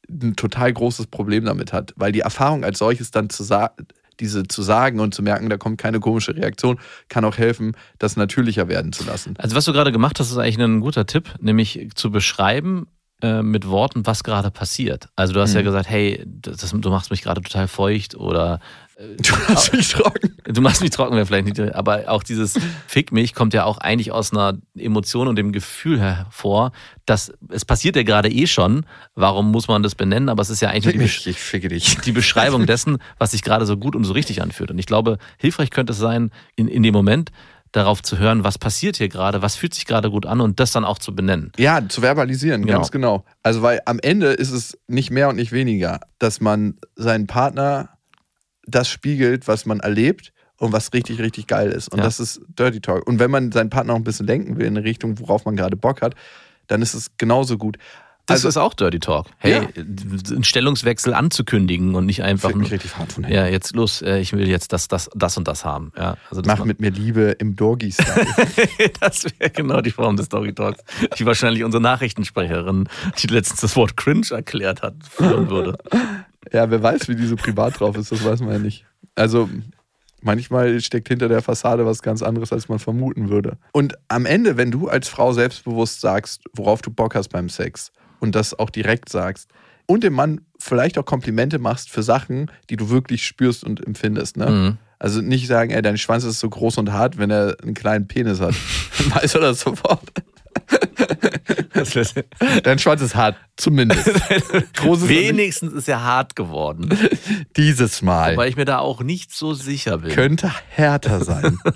ein 0.08 0.36
total 0.36 0.72
großes 0.72 1.06
Problem 1.06 1.44
damit 1.44 1.72
hat, 1.72 1.92
weil 1.96 2.12
die 2.12 2.20
Erfahrung 2.20 2.64
als 2.64 2.78
solches 2.78 3.10
dann 3.10 3.30
zu 3.30 3.42
sagen, 3.42 3.86
diese 4.20 4.44
zu 4.44 4.62
sagen 4.62 5.00
und 5.00 5.14
zu 5.14 5.22
merken, 5.22 5.48
da 5.50 5.56
kommt 5.56 5.78
keine 5.78 6.00
komische 6.00 6.34
Reaktion, 6.36 6.78
kann 7.08 7.24
auch 7.24 7.38
helfen, 7.38 7.76
das 7.98 8.16
natürlicher 8.16 8.68
werden 8.68 8.92
zu 8.92 9.04
lassen. 9.04 9.34
Also 9.38 9.56
was 9.56 9.64
du 9.64 9.72
gerade 9.72 9.92
gemacht 9.92 10.18
hast, 10.20 10.30
ist 10.30 10.38
eigentlich 10.38 10.58
ein 10.58 10.80
guter 10.80 11.06
Tipp, 11.06 11.34
nämlich 11.40 11.88
zu 11.94 12.10
beschreiben 12.10 12.86
äh, 13.22 13.42
mit 13.42 13.68
Worten, 13.68 14.06
was 14.06 14.24
gerade 14.24 14.50
passiert. 14.50 15.08
Also 15.16 15.32
du 15.34 15.40
hast 15.40 15.54
ja 15.54 15.60
Mhm. 15.60 15.64
gesagt, 15.66 15.88
hey, 15.88 16.24
das, 16.26 16.70
du 16.70 16.90
machst 16.90 17.10
mich 17.10 17.22
gerade 17.22 17.40
total 17.42 17.68
feucht 17.68 18.14
oder 18.16 18.60
Du 18.96 19.34
hast 19.48 19.72
mich 19.72 19.88
trocken. 19.88 20.36
du 20.44 20.60
machst 20.60 20.80
mich 20.80 20.90
trocken, 20.90 21.16
wäre 21.16 21.26
vielleicht 21.26 21.46
nicht, 21.46 21.74
aber 21.74 22.04
auch 22.08 22.22
dieses 22.22 22.54
Fick 22.86 23.10
mich 23.10 23.34
kommt 23.34 23.52
ja 23.52 23.64
auch 23.64 23.78
eigentlich 23.78 24.12
aus 24.12 24.32
einer 24.32 24.56
Emotion 24.76 25.26
und 25.26 25.36
dem 25.36 25.50
Gefühl 25.52 26.00
hervor, 26.00 26.70
dass 27.04 27.32
es 27.48 27.64
passiert 27.64 27.96
ja 27.96 28.04
gerade 28.04 28.30
eh 28.30 28.46
schon. 28.46 28.86
Warum 29.14 29.50
muss 29.50 29.66
man 29.66 29.82
das 29.82 29.94
benennen? 29.96 30.28
Aber 30.28 30.42
es 30.42 30.50
ist 30.50 30.60
ja 30.62 30.68
eigentlich 30.70 30.92
die, 30.92 30.98
mich, 30.98 31.24
dich. 31.24 31.96
die 32.04 32.12
Beschreibung 32.12 32.66
dessen, 32.66 32.98
was 33.18 33.32
sich 33.32 33.42
gerade 33.42 33.66
so 33.66 33.76
gut 33.76 33.96
und 33.96 34.04
so 34.04 34.12
richtig 34.12 34.42
anfühlt. 34.42 34.70
Und 34.70 34.78
ich 34.78 34.86
glaube, 34.86 35.18
hilfreich 35.38 35.70
könnte 35.70 35.92
es 35.92 35.98
sein, 35.98 36.30
in, 36.54 36.68
in 36.68 36.82
dem 36.84 36.94
Moment 36.94 37.30
darauf 37.72 38.00
zu 38.02 38.18
hören, 38.18 38.44
was 38.44 38.56
passiert 38.58 38.96
hier 38.98 39.08
gerade, 39.08 39.42
was 39.42 39.56
fühlt 39.56 39.74
sich 39.74 39.84
gerade 39.86 40.08
gut 40.08 40.26
an 40.26 40.40
und 40.40 40.60
das 40.60 40.70
dann 40.70 40.84
auch 40.84 40.98
zu 40.98 41.12
benennen. 41.16 41.50
Ja, 41.58 41.86
zu 41.88 42.02
verbalisieren, 42.02 42.62
Genau. 42.64 42.78
ganz 42.78 42.92
genau. 42.92 43.24
Also, 43.42 43.62
weil 43.62 43.80
am 43.86 43.98
Ende 43.98 44.28
ist 44.28 44.52
es 44.52 44.78
nicht 44.86 45.10
mehr 45.10 45.28
und 45.28 45.34
nicht 45.34 45.50
weniger, 45.50 45.98
dass 46.20 46.40
man 46.40 46.76
seinen 46.94 47.26
Partner 47.26 47.88
das 48.66 48.88
spiegelt, 48.88 49.48
was 49.48 49.66
man 49.66 49.80
erlebt 49.80 50.32
und 50.58 50.72
was 50.72 50.92
richtig, 50.92 51.18
richtig 51.20 51.46
geil 51.46 51.70
ist. 51.70 51.88
Und 51.88 51.98
Ja. 51.98 52.04
das 52.04 52.20
ist 52.20 52.40
Dirty 52.58 52.80
Talk. 52.80 53.06
Und 53.06 53.18
wenn 53.18 53.30
man 53.30 53.52
seinen 53.52 53.70
Partner 53.70 53.92
auch 53.94 53.98
ein 53.98 54.04
bisschen 54.04 54.26
lenken 54.26 54.56
will 54.56 54.66
in 54.66 54.76
eine 54.76 54.84
Richtung, 54.86 55.18
worauf 55.18 55.44
man 55.44 55.56
gerade 55.56 55.76
Bock 55.76 56.00
hat, 56.02 56.14
dann 56.68 56.80
ist 56.82 56.94
es 56.94 57.10
genauso 57.18 57.58
gut. 57.58 57.76
Das 58.26 58.36
Also- 58.36 58.48
ist 58.48 58.56
auch 58.56 58.72
Dirty 58.72 59.00
Talk. 59.00 59.26
Hey, 59.36 59.52
Ja. 59.52 59.60
einen 59.76 60.44
Stellungswechsel 60.44 61.12
anzukündigen 61.12 61.94
und 61.94 62.06
nicht 62.06 62.22
einfach 62.22 62.48
Fick 62.48 62.56
mich 62.56 62.70
richtig 62.72 62.96
hart 62.96 63.12
von 63.12 63.24
hinten. 63.24 63.36
ja, 63.38 63.46
jetzt 63.48 63.76
los, 63.76 64.00
äh, 64.00 64.18
ich 64.18 64.32
will 64.32 64.48
jetzt 64.48 64.72
das, 64.72 64.88
das, 64.88 65.10
das 65.14 65.36
und 65.36 65.46
das 65.46 65.66
haben. 65.66 65.92
Ja, 65.94 66.16
also 66.30 66.40
das 66.40 66.56
Mach 66.58 66.64
mit 66.64 66.80
mir 66.80 66.90
Liebe 66.90 67.32
im 67.38 67.54
Doggy-Style. 67.54 68.26
Das 69.00 69.26
wäre 69.38 69.50
genau 69.50 69.82
die 69.82 69.90
Form 69.90 70.16
des 70.16 70.26
Story 70.26 70.54
Talks, 70.54 70.82
die 71.18 71.26
wahrscheinlich 71.26 71.64
unsere 71.64 71.82
Nachrichtensprecherin, 71.82 72.88
die 73.18 73.26
letztens 73.26 73.60
das 73.60 73.76
Wort 73.76 73.98
cringe 73.98 74.26
erklärt 74.30 74.80
hat, 74.80 74.94
führen 75.06 75.50
würde. 75.50 75.76
Ja, 76.52 76.70
wer 76.70 76.82
weiß, 76.82 77.08
wie 77.08 77.16
die 77.16 77.26
so 77.26 77.36
privat 77.36 77.78
drauf 77.78 77.96
ist, 77.96 78.12
das 78.12 78.24
weiß 78.24 78.40
man 78.40 78.52
ja 78.52 78.58
nicht. 78.58 78.84
Also 79.14 79.48
manchmal 80.20 80.80
steckt 80.80 81.08
hinter 81.08 81.28
der 81.28 81.42
Fassade 81.42 81.86
was 81.86 82.02
ganz 82.02 82.22
anderes, 82.22 82.52
als 82.52 82.68
man 82.68 82.78
vermuten 82.78 83.28
würde. 83.28 83.58
Und 83.72 83.94
am 84.08 84.26
Ende, 84.26 84.56
wenn 84.56 84.70
du 84.70 84.88
als 84.88 85.08
Frau 85.08 85.32
selbstbewusst 85.32 86.00
sagst, 86.00 86.42
worauf 86.54 86.82
du 86.82 86.90
Bock 86.90 87.14
hast 87.14 87.28
beim 87.28 87.48
Sex 87.48 87.92
und 88.20 88.34
das 88.34 88.58
auch 88.58 88.70
direkt 88.70 89.08
sagst 89.08 89.50
und 89.86 90.02
dem 90.02 90.14
Mann 90.14 90.40
vielleicht 90.58 90.98
auch 90.98 91.04
Komplimente 91.04 91.58
machst 91.58 91.90
für 91.90 92.02
Sachen, 92.02 92.50
die 92.70 92.76
du 92.76 92.88
wirklich 92.88 93.26
spürst 93.26 93.64
und 93.64 93.86
empfindest, 93.86 94.36
ne? 94.36 94.50
Mhm. 94.50 94.78
Also 94.98 95.20
nicht 95.20 95.48
sagen, 95.48 95.70
ey, 95.70 95.82
dein 95.82 95.98
Schwanz 95.98 96.24
ist 96.24 96.40
so 96.40 96.48
groß 96.48 96.78
und 96.78 96.92
hart, 96.92 97.18
wenn 97.18 97.30
er 97.30 97.56
einen 97.62 97.74
kleinen 97.74 98.08
Penis 98.08 98.40
hat. 98.40 98.54
Dann 98.98 99.14
weiß 99.22 99.34
er 99.34 99.40
das 99.42 99.60
sofort. 99.60 100.00
Dein 102.62 102.78
Schwanz 102.78 103.00
ist 103.02 103.14
hart, 103.14 103.36
zumindest. 103.56 104.06
Großes 104.74 105.08
Wenigstens 105.08 105.72
ist 105.72 105.88
er 105.88 106.02
hart 106.02 106.36
geworden, 106.36 106.96
dieses 107.56 108.00
Mal. 108.02 108.36
weil 108.36 108.48
ich 108.48 108.56
mir 108.56 108.64
da 108.64 108.78
auch 108.78 109.02
nicht 109.02 109.32
so 109.32 109.54
sicher 109.54 109.98
bin. 109.98 110.12
könnte 110.12 110.52
härter 110.68 111.24
sein. 111.24 111.58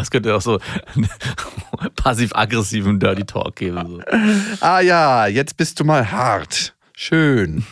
Es 0.00 0.10
könnte 0.10 0.34
auch 0.34 0.40
so 0.40 0.58
passiv-aggressiven 1.94 2.98
Dirty 2.98 3.24
Talk 3.24 3.54
geben. 3.54 3.86
So. 3.86 4.02
ah 4.60 4.80
ja, 4.80 5.28
jetzt 5.28 5.56
bist 5.56 5.78
du 5.78 5.84
mal 5.84 6.10
hart. 6.10 6.74
Schön. 6.92 7.64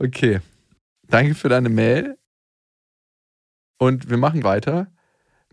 Okay. 0.00 0.40
Danke 1.06 1.36
für 1.36 1.48
deine 1.48 1.68
Mail. 1.68 2.18
Und 3.78 4.10
wir 4.10 4.16
machen 4.16 4.42
weiter 4.42 4.88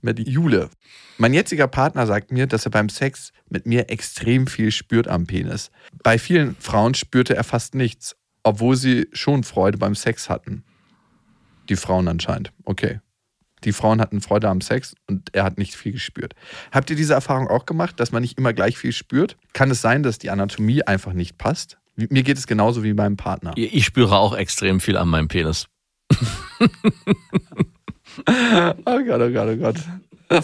mit 0.04 0.28
Jule. 0.28 0.70
Mein 1.18 1.34
jetziger 1.34 1.68
Partner 1.68 2.08
sagt 2.08 2.32
mir, 2.32 2.48
dass 2.48 2.66
er 2.66 2.72
beim 2.72 2.90
Sex 2.90 3.32
mit 3.50 3.66
mir 3.66 3.90
extrem 3.90 4.48
viel 4.48 4.72
spürt 4.72 5.08
am 5.08 5.28
Penis. 5.28 5.72
Bei 6.04 6.18
vielen 6.18 6.56
Frauen 6.60 6.94
spürte 6.94 7.36
er 7.36 7.44
fast 7.44 7.76
nichts, 7.76 8.16
obwohl 8.44 8.76
sie 8.76 9.08
schon 9.12 9.44
Freude 9.44 9.78
beim 9.78 9.96
Sex 9.96 10.30
hatten. 10.30 10.64
Die 11.68 11.76
Frauen 11.76 12.08
anscheinend. 12.08 12.52
Okay. 12.66 13.00
Die 13.66 13.74
Frauen 13.74 14.00
hatten 14.00 14.22
Freude 14.22 14.48
am 14.48 14.62
Sex 14.62 14.96
und 15.08 15.36
er 15.36 15.44
hat 15.44 15.58
nicht 15.58 15.76
viel 15.76 15.92
gespürt. 15.92 16.34
Habt 16.72 16.90
ihr 16.90 16.96
diese 16.96 17.14
Erfahrung 17.14 17.50
auch 17.50 17.66
gemacht, 17.66 18.00
dass 18.00 18.12
man 18.12 18.22
nicht 18.22 18.38
immer 18.38 18.54
gleich 18.54 18.78
viel 18.78 18.94
spürt? 18.94 19.38
Kann 19.54 19.70
es 19.70 19.82
sein, 19.82 20.02
dass 20.02 20.18
die 20.18 20.30
Anatomie 20.30 20.84
einfach 20.84 21.12
nicht 21.12 21.38
passt? 21.38 21.78
Mir 21.96 22.24
geht 22.24 22.38
es 22.38 22.48
genauso 22.48 22.84
wie 22.84 22.94
meinem 22.94 23.18
Partner. 23.18 23.52
Ich 23.56 23.84
spüre 23.84 24.18
auch 24.18 24.34
extrem 24.34 24.80
viel 24.80 24.96
an 24.96 25.10
meinem 25.10 25.28
Penis. 25.28 25.68
oh 28.28 29.00
Gott, 29.06 29.22
oh 29.22 29.32
Gott, 29.32 29.50
oh 29.50 29.58
Gott. 29.58 30.44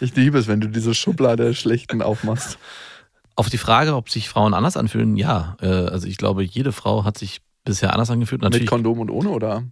Ich 0.00 0.14
liebe 0.16 0.38
es, 0.38 0.48
wenn 0.48 0.60
du 0.60 0.68
diese 0.68 0.94
Schublade 0.94 1.44
der 1.44 1.54
Schlechten 1.54 2.02
aufmachst. 2.02 2.58
Auf 3.36 3.48
die 3.48 3.58
Frage, 3.58 3.94
ob 3.94 4.10
sich 4.10 4.28
Frauen 4.28 4.54
anders 4.54 4.76
anfühlen, 4.76 5.16
ja. 5.16 5.56
Äh, 5.60 5.66
also 5.66 6.06
ich 6.06 6.16
glaube, 6.16 6.42
jede 6.42 6.72
Frau 6.72 7.04
hat 7.04 7.16
sich 7.18 7.40
bisher 7.64 7.92
anders 7.92 8.10
angefühlt. 8.10 8.42
Natürlich, 8.42 8.62
Mit 8.62 8.70
Kondom 8.70 9.00
und 9.00 9.10
ohne, 9.10 9.30
oder? 9.30 9.64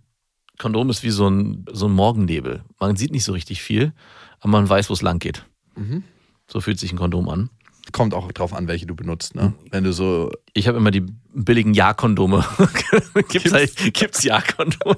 Kondom 0.58 0.90
ist 0.90 1.02
wie 1.02 1.10
so 1.10 1.28
ein, 1.28 1.64
so 1.72 1.86
ein 1.86 1.92
Morgennebel. 1.92 2.62
Man 2.78 2.96
sieht 2.96 3.12
nicht 3.12 3.24
so 3.24 3.32
richtig 3.32 3.62
viel, 3.62 3.92
aber 4.40 4.50
man 4.50 4.68
weiß, 4.68 4.88
wo 4.90 4.94
es 4.94 5.02
lang 5.02 5.18
geht. 5.18 5.44
Mhm. 5.76 6.04
So 6.46 6.60
fühlt 6.60 6.78
sich 6.78 6.92
ein 6.92 6.98
Kondom 6.98 7.28
an. 7.28 7.50
Kommt 7.92 8.14
auch 8.14 8.30
drauf 8.32 8.52
an, 8.52 8.68
welche 8.68 8.86
du 8.86 8.94
benutzt, 8.94 9.34
ne? 9.34 9.54
Wenn 9.70 9.84
du 9.84 9.92
so. 9.92 10.30
Ich 10.52 10.68
habe 10.68 10.78
immer 10.78 10.90
die 10.90 11.06
billigen 11.32 11.74
Ja-Kondome. 11.74 12.44
gibt's, 13.28 13.52
halt, 13.52 13.72
gibt's 13.94 14.22
Ja-Kondome? 14.22 14.96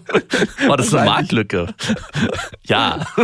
Oh, 0.69 0.77
das 0.77 0.87
ist 0.89 0.95
eine 0.95 1.11
Marktlücke. 1.11 1.75
ja. 2.65 3.07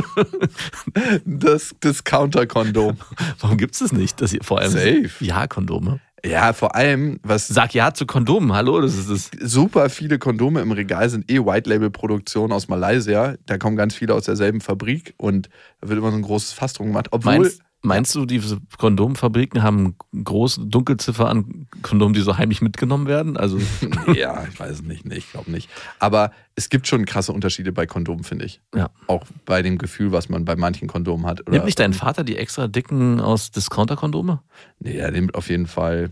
Das 1.25 1.75
Discounter-Kondom. 1.83 2.97
Warum 3.41 3.57
gibt's 3.57 3.81
es 3.81 3.93
nicht? 3.93 4.21
Das 4.21 4.31
hier, 4.31 4.43
vor 4.43 4.59
allem 4.59 4.71
Safe. 4.71 5.11
Ja-Kondome. 5.21 6.01
Ja, 6.25 6.53
vor 6.53 6.75
allem, 6.75 7.21
was. 7.23 7.47
Sag 7.47 7.75
ja 7.75 7.95
zu 7.95 8.07
Kondomen, 8.07 8.53
hallo, 8.53 8.81
das 8.81 8.97
ist 8.97 9.09
es. 9.09 9.31
Super 9.41 9.89
viele 9.89 10.19
Kondome 10.19 10.61
im 10.61 10.73
Regal 10.73 11.09
sind 11.09 11.31
eh 11.31 11.39
White-Label-Produktionen 11.39 12.53
aus 12.53 12.69
Malaysia. 12.69 13.35
Da 13.47 13.59
kommen 13.59 13.77
ganz 13.77 13.95
viele 13.95 14.15
aus 14.15 14.25
derselben 14.25 14.61
Fabrik 14.61 15.15
und 15.17 15.49
da 15.81 15.89
wird 15.89 15.99
immer 15.99 16.11
so 16.11 16.17
ein 16.17 16.23
großes 16.23 16.53
Fass 16.53 16.73
drum 16.73 16.89
gemacht. 16.89 17.09
Obwohl. 17.13 17.39
Meinst, 17.39 17.63
Meinst 17.81 18.13
du, 18.17 18.27
diese 18.27 18.59
Kondomfabriken 18.77 19.63
haben 19.63 19.95
große 20.25 20.67
Dunkelziffer 20.67 21.29
an 21.29 21.69
Kondomen, 21.83 22.13
die 22.13 22.23
so 22.23 22.37
heimlich 22.37 22.61
mitgenommen 22.61 23.07
werden? 23.07 23.37
Also 23.37 23.61
ja, 24.15 24.45
ich 24.51 24.59
weiß 24.59 24.73
es 24.73 24.83
nicht, 24.83 25.05
nee, 25.05 25.15
ich 25.15 25.31
glaube 25.31 25.51
nicht. 25.53 25.71
Aber 26.01 26.33
es 26.57 26.71
gibt 26.71 26.89
schon 26.89 27.05
krasse 27.05 27.33
Unterschiede 27.33 27.71
bei 27.71 27.87
Kondomen, 27.87 28.25
finde 28.25 28.47
ich. 28.47 28.61
Ja. 28.75 28.91
Auch 29.07 29.25
bei 29.45 29.63
dem 29.63 29.79
Gefühl, 29.79 30.11
was 30.11 30.29
man 30.29 30.45
bei 30.45 30.57
manchen 30.57 30.89
Kondomen 30.89 31.25
hat. 31.25 31.43
Oder 31.43 31.53
nimmt 31.53 31.67
nicht 31.67 31.79
dein 31.79 31.93
Vater 31.93 32.25
die 32.25 32.37
extra 32.37 32.67
dicken 32.67 33.21
aus 33.21 33.53
Discounter-Kondome? 33.53 34.43
Nee, 34.81 34.97
er 34.97 35.13
nimmt 35.13 35.37
auf 35.37 35.49
jeden 35.49 35.69
Fall. 35.69 36.11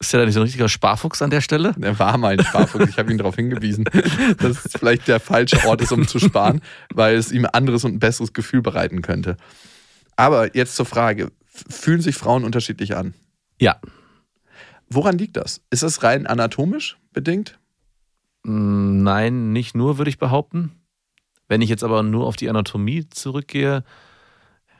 Ist 0.00 0.12
der 0.14 0.20
da 0.20 0.26
nicht 0.26 0.34
so 0.34 0.40
ein 0.40 0.44
richtiger 0.44 0.70
Sparfuchs 0.70 1.20
an 1.20 1.28
der 1.28 1.42
Stelle? 1.42 1.74
Er 1.82 1.98
war 1.98 2.16
mal 2.16 2.38
ein 2.38 2.44
Sparfuchs. 2.44 2.88
Ich 2.88 2.98
habe 2.98 3.12
ihn 3.12 3.18
darauf 3.18 3.36
hingewiesen, 3.36 3.84
dass 4.38 4.64
es 4.64 4.72
vielleicht 4.72 5.06
der 5.06 5.20
falsche 5.20 5.66
Ort 5.66 5.82
ist, 5.82 5.92
um 5.92 6.08
zu 6.08 6.18
sparen, 6.18 6.62
weil 6.94 7.16
es 7.16 7.30
ihm 7.30 7.44
ein 7.44 7.50
anderes 7.52 7.84
und 7.84 7.92
ein 7.94 7.98
besseres 7.98 8.32
Gefühl 8.32 8.62
bereiten 8.62 9.02
könnte. 9.02 9.36
Aber 10.16 10.56
jetzt 10.56 10.76
zur 10.76 10.86
Frage: 10.86 11.30
Fühlen 11.46 12.00
sich 12.00 12.16
Frauen 12.16 12.44
unterschiedlich 12.44 12.96
an? 12.96 13.14
Ja. 13.60 13.80
Woran 14.88 15.18
liegt 15.18 15.36
das? 15.36 15.62
Ist 15.70 15.82
das 15.82 16.02
rein 16.02 16.26
anatomisch 16.26 16.98
bedingt? 17.12 17.58
Mm, 18.44 19.02
nein, 19.02 19.52
nicht 19.52 19.74
nur, 19.74 19.98
würde 19.98 20.10
ich 20.10 20.18
behaupten. 20.18 20.72
Wenn 21.48 21.62
ich 21.62 21.68
jetzt 21.68 21.84
aber 21.84 22.02
nur 22.02 22.26
auf 22.26 22.36
die 22.36 22.48
Anatomie 22.48 23.08
zurückgehe, 23.08 23.84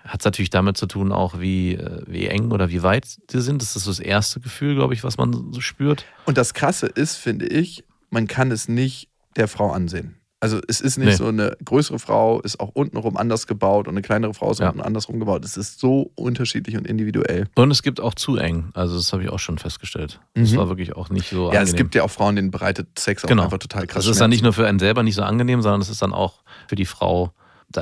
hat 0.04 0.20
es 0.20 0.24
natürlich 0.24 0.50
damit 0.50 0.76
zu 0.76 0.86
tun, 0.86 1.12
auch 1.12 1.40
wie, 1.40 1.74
äh, 1.74 2.02
wie 2.06 2.26
eng 2.26 2.52
oder 2.52 2.70
wie 2.70 2.82
weit 2.82 3.06
sie 3.06 3.40
sind. 3.40 3.62
Das 3.62 3.74
ist 3.76 3.86
das 3.86 4.00
erste 4.00 4.40
Gefühl, 4.40 4.74
glaube 4.74 4.94
ich, 4.94 5.02
was 5.02 5.16
man 5.16 5.52
so 5.52 5.60
spürt. 5.60 6.04
Und 6.26 6.36
das 6.36 6.54
Krasse 6.54 6.86
ist, 6.86 7.16
finde 7.16 7.46
ich, 7.46 7.84
man 8.10 8.26
kann 8.26 8.50
es 8.50 8.68
nicht 8.68 9.08
der 9.36 9.48
Frau 9.48 9.72
ansehen. 9.72 10.16
Also 10.44 10.60
es 10.68 10.82
ist 10.82 10.98
nicht 10.98 11.06
nee. 11.06 11.14
so 11.14 11.26
eine 11.26 11.56
größere 11.64 11.98
Frau 11.98 12.38
ist 12.42 12.60
auch 12.60 12.68
untenrum 12.74 13.16
anders 13.16 13.46
gebaut 13.46 13.88
und 13.88 13.94
eine 13.94 14.02
kleinere 14.02 14.34
Frau 14.34 14.50
ist 14.50 14.60
ja. 14.60 14.68
unten 14.68 14.82
andersrum 14.82 15.18
gebaut. 15.18 15.42
Es 15.42 15.56
ist 15.56 15.80
so 15.80 16.12
unterschiedlich 16.16 16.76
und 16.76 16.86
individuell. 16.86 17.46
Und 17.54 17.70
es 17.70 17.82
gibt 17.82 17.98
auch 17.98 18.12
zu 18.12 18.36
eng. 18.36 18.68
Also 18.74 18.94
das 18.94 19.10
habe 19.14 19.22
ich 19.22 19.30
auch 19.30 19.38
schon 19.38 19.56
festgestellt. 19.56 20.20
Mhm. 20.34 20.42
Das 20.42 20.54
war 20.54 20.68
wirklich 20.68 20.96
auch 20.96 21.08
nicht 21.08 21.30
so 21.30 21.44
Ja, 21.44 21.60
angenehm. 21.60 21.64
es 21.64 21.76
gibt 21.76 21.94
ja 21.94 22.02
auch 22.02 22.10
Frauen, 22.10 22.36
denen 22.36 22.50
bereitet 22.50 22.98
Sex 22.98 23.24
auch 23.24 23.28
genau. 23.28 23.44
einfach 23.44 23.56
total 23.56 23.86
krass. 23.86 24.04
Das 24.04 24.12
ist 24.12 24.20
dann 24.20 24.28
nicht 24.28 24.42
nur 24.42 24.52
für 24.52 24.66
einen 24.66 24.78
selber 24.78 25.02
nicht 25.02 25.14
so 25.14 25.22
angenehm, 25.22 25.62
sondern 25.62 25.80
es 25.80 25.88
ist 25.88 26.02
dann 26.02 26.12
auch 26.12 26.42
für 26.68 26.76
die 26.76 26.84
Frau. 26.84 27.32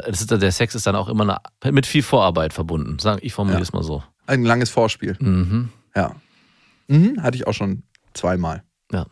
Ist, 0.07 0.31
der 0.31 0.53
Sex 0.53 0.77
ist 0.77 0.87
dann 0.87 0.95
auch 0.95 1.09
immer 1.09 1.41
eine, 1.65 1.73
mit 1.73 1.85
viel 1.85 2.05
Vorarbeit 2.05 2.53
verbunden. 2.53 2.97
Ich 3.23 3.33
formuliere 3.33 3.59
ja. 3.59 3.65
es 3.65 3.73
mal 3.73 3.83
so. 3.83 4.05
Ein 4.29 4.45
langes 4.45 4.71
Vorspiel. 4.71 5.17
Mhm. 5.19 5.71
Ja. 5.97 6.15
Mhm, 6.87 7.21
hatte 7.21 7.37
ich 7.37 7.49
auch 7.49 7.55
schon 7.55 7.83
zweimal. 8.15 8.63
Ja. 8.93 9.07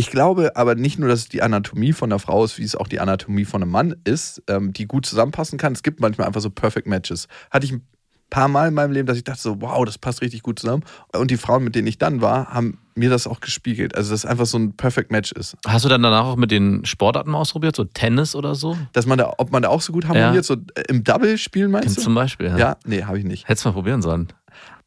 Ich 0.00 0.10
glaube 0.10 0.56
aber 0.56 0.76
nicht 0.76 0.98
nur, 0.98 1.10
dass 1.10 1.18
es 1.18 1.28
die 1.28 1.42
Anatomie 1.42 1.92
von 1.92 2.10
einer 2.10 2.18
Frau 2.18 2.42
ist, 2.42 2.56
wie 2.56 2.64
es 2.64 2.74
auch 2.74 2.88
die 2.88 3.00
Anatomie 3.00 3.44
von 3.44 3.62
einem 3.62 3.70
Mann 3.70 3.96
ist, 4.04 4.42
ähm, 4.48 4.72
die 4.72 4.86
gut 4.86 5.04
zusammenpassen 5.04 5.58
kann. 5.58 5.74
Es 5.74 5.82
gibt 5.82 6.00
manchmal 6.00 6.26
einfach 6.26 6.40
so 6.40 6.48
Perfect 6.48 6.86
Matches. 6.86 7.28
Hatte 7.50 7.66
ich 7.66 7.72
ein 7.72 7.86
paar 8.30 8.48
Mal 8.48 8.68
in 8.68 8.74
meinem 8.74 8.92
Leben, 8.92 9.06
dass 9.06 9.18
ich 9.18 9.24
dachte 9.24 9.42
so, 9.42 9.60
wow, 9.60 9.84
das 9.84 9.98
passt 9.98 10.22
richtig 10.22 10.42
gut 10.42 10.58
zusammen. 10.58 10.84
Und 11.12 11.30
die 11.30 11.36
Frauen, 11.36 11.64
mit 11.64 11.74
denen 11.74 11.86
ich 11.86 11.98
dann 11.98 12.22
war, 12.22 12.46
haben 12.46 12.78
mir 12.94 13.10
das 13.10 13.26
auch 13.26 13.40
gespiegelt. 13.40 13.94
Also, 13.94 14.12
dass 14.12 14.20
es 14.20 14.24
einfach 14.24 14.46
so 14.46 14.56
ein 14.56 14.74
Perfect 14.74 15.12
Match 15.12 15.32
ist. 15.32 15.58
Hast 15.66 15.84
du 15.84 15.90
dann 15.90 16.02
danach 16.02 16.24
auch 16.24 16.36
mit 16.36 16.50
den 16.50 16.82
Sportarten 16.86 17.34
ausprobiert, 17.34 17.76
so 17.76 17.84
Tennis 17.84 18.34
oder 18.34 18.54
so? 18.54 18.78
Dass 18.94 19.04
man 19.04 19.18
da, 19.18 19.34
ob 19.36 19.52
man 19.52 19.60
da 19.60 19.68
auch 19.68 19.82
so 19.82 19.92
gut 19.92 20.08
harmoniert, 20.08 20.34
ja. 20.34 20.42
so 20.42 20.54
äh, 20.54 20.84
im 20.88 21.04
Double 21.04 21.36
spielen 21.36 21.70
meinst 21.70 21.98
du? 21.98 22.00
Zum 22.00 22.14
Beispiel, 22.14 22.46
ja. 22.46 22.56
Ja, 22.56 22.76
nee, 22.86 23.02
habe 23.02 23.18
ich 23.18 23.26
nicht. 23.26 23.50
Hättest 23.50 23.66
mal 23.66 23.72
probieren 23.72 24.00
sollen. 24.00 24.28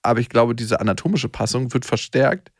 Aber 0.01 0.19
ich 0.19 0.29
glaube, 0.29 0.55
diese 0.55 0.81
anatomische 0.81 1.29
Passung 1.29 1.71
wird 1.71 1.85
verstärkt, 1.85 2.51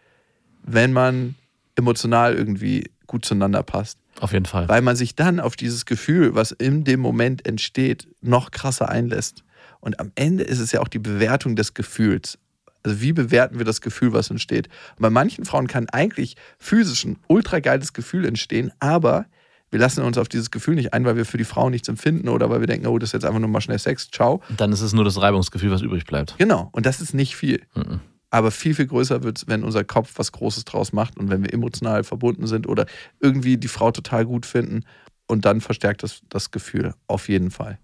wenn 0.61 0.93
man 0.93 1.33
emotional 1.75 2.35
irgendwie 2.35 2.91
gut 3.07 3.25
zueinander 3.25 3.63
passt. 3.63 3.97
Auf 4.19 4.31
jeden 4.31 4.45
Fall. 4.45 4.67
Weil 4.69 4.81
man 4.81 4.95
sich 4.95 5.15
dann 5.15 5.39
auf 5.39 5.55
dieses 5.55 5.85
Gefühl, 5.85 6.35
was 6.35 6.51
in 6.51 6.83
dem 6.83 6.99
Moment 6.99 7.45
entsteht, 7.47 8.07
noch 8.21 8.51
krasser 8.51 8.89
einlässt. 8.89 9.43
Und 9.79 9.99
am 9.99 10.11
Ende 10.15 10.43
ist 10.43 10.59
es 10.59 10.71
ja 10.71 10.81
auch 10.81 10.87
die 10.87 10.99
Bewertung 10.99 11.55
des 11.55 11.73
Gefühls. 11.73 12.37
Also 12.83 13.01
wie 13.01 13.13
bewerten 13.13 13.57
wir 13.57 13.65
das 13.65 13.81
Gefühl, 13.81 14.13
was 14.13 14.29
entsteht? 14.29 14.67
Und 14.97 15.01
bei 15.01 15.09
manchen 15.09 15.45
Frauen 15.45 15.67
kann 15.67 15.89
eigentlich 15.89 16.35
physisch 16.59 17.05
ein 17.05 17.17
ultra 17.27 17.59
geiles 17.59 17.93
Gefühl 17.93 18.25
entstehen, 18.25 18.71
aber 18.79 19.25
wir 19.71 19.79
lassen 19.79 20.03
uns 20.03 20.17
auf 20.17 20.29
dieses 20.29 20.51
Gefühl 20.51 20.75
nicht 20.75 20.93
ein, 20.93 21.03
weil 21.03 21.15
wir 21.15 21.25
für 21.25 21.37
die 21.37 21.45
Frau 21.45 21.69
nichts 21.69 21.87
empfinden 21.87 22.29
oder 22.29 22.49
weil 22.49 22.59
wir 22.59 22.67
denken, 22.67 22.85
oh, 22.87 22.99
das 22.99 23.09
ist 23.09 23.13
jetzt 23.13 23.25
einfach 23.25 23.39
nur 23.39 23.49
mal 23.49 23.61
schnell 23.61 23.79
Sex, 23.79 24.11
ciao. 24.11 24.41
Und 24.49 24.61
dann 24.61 24.71
ist 24.71 24.81
es 24.81 24.93
nur 24.93 25.03
das 25.03 25.19
Reibungsgefühl, 25.19 25.71
was 25.71 25.81
übrig 25.81 26.05
bleibt. 26.05 26.35
Genau, 26.37 26.69
und 26.73 26.85
das 26.85 27.01
ist 27.01 27.13
nicht 27.13 27.35
viel. 27.35 27.61
Mhm. 27.73 27.99
Aber 28.33 28.49
viel, 28.49 28.73
viel 28.73 28.87
größer 28.87 29.21
wird 29.21 29.37
es, 29.37 29.47
wenn 29.47 29.63
unser 29.63 29.83
Kopf 29.83 30.13
was 30.15 30.31
Großes 30.31 30.65
draus 30.65 30.91
macht 30.91 31.19
und 31.19 31.29
wenn 31.29 31.43
wir 31.43 31.53
emotional 31.53 32.03
verbunden 32.03 32.47
sind 32.47 32.67
oder 32.67 32.87
irgendwie 33.19 33.57
die 33.57 33.67
Frau 33.67 33.91
total 33.91 34.25
gut 34.25 34.47
finden. 34.47 34.85
Und 35.27 35.45
dann 35.45 35.61
verstärkt 35.61 36.01
das 36.01 36.21
das 36.29 36.49
Gefühl. 36.49 36.95
Auf 37.05 37.29
jeden 37.29 37.51
Fall. 37.51 37.77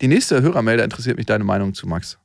Die 0.00 0.08
nächste 0.08 0.42
Hörermelder 0.42 0.82
interessiert 0.82 1.16
mich 1.16 1.26
deine 1.26 1.44
Meinung 1.44 1.74
zu, 1.74 1.86
Max. 1.86 2.18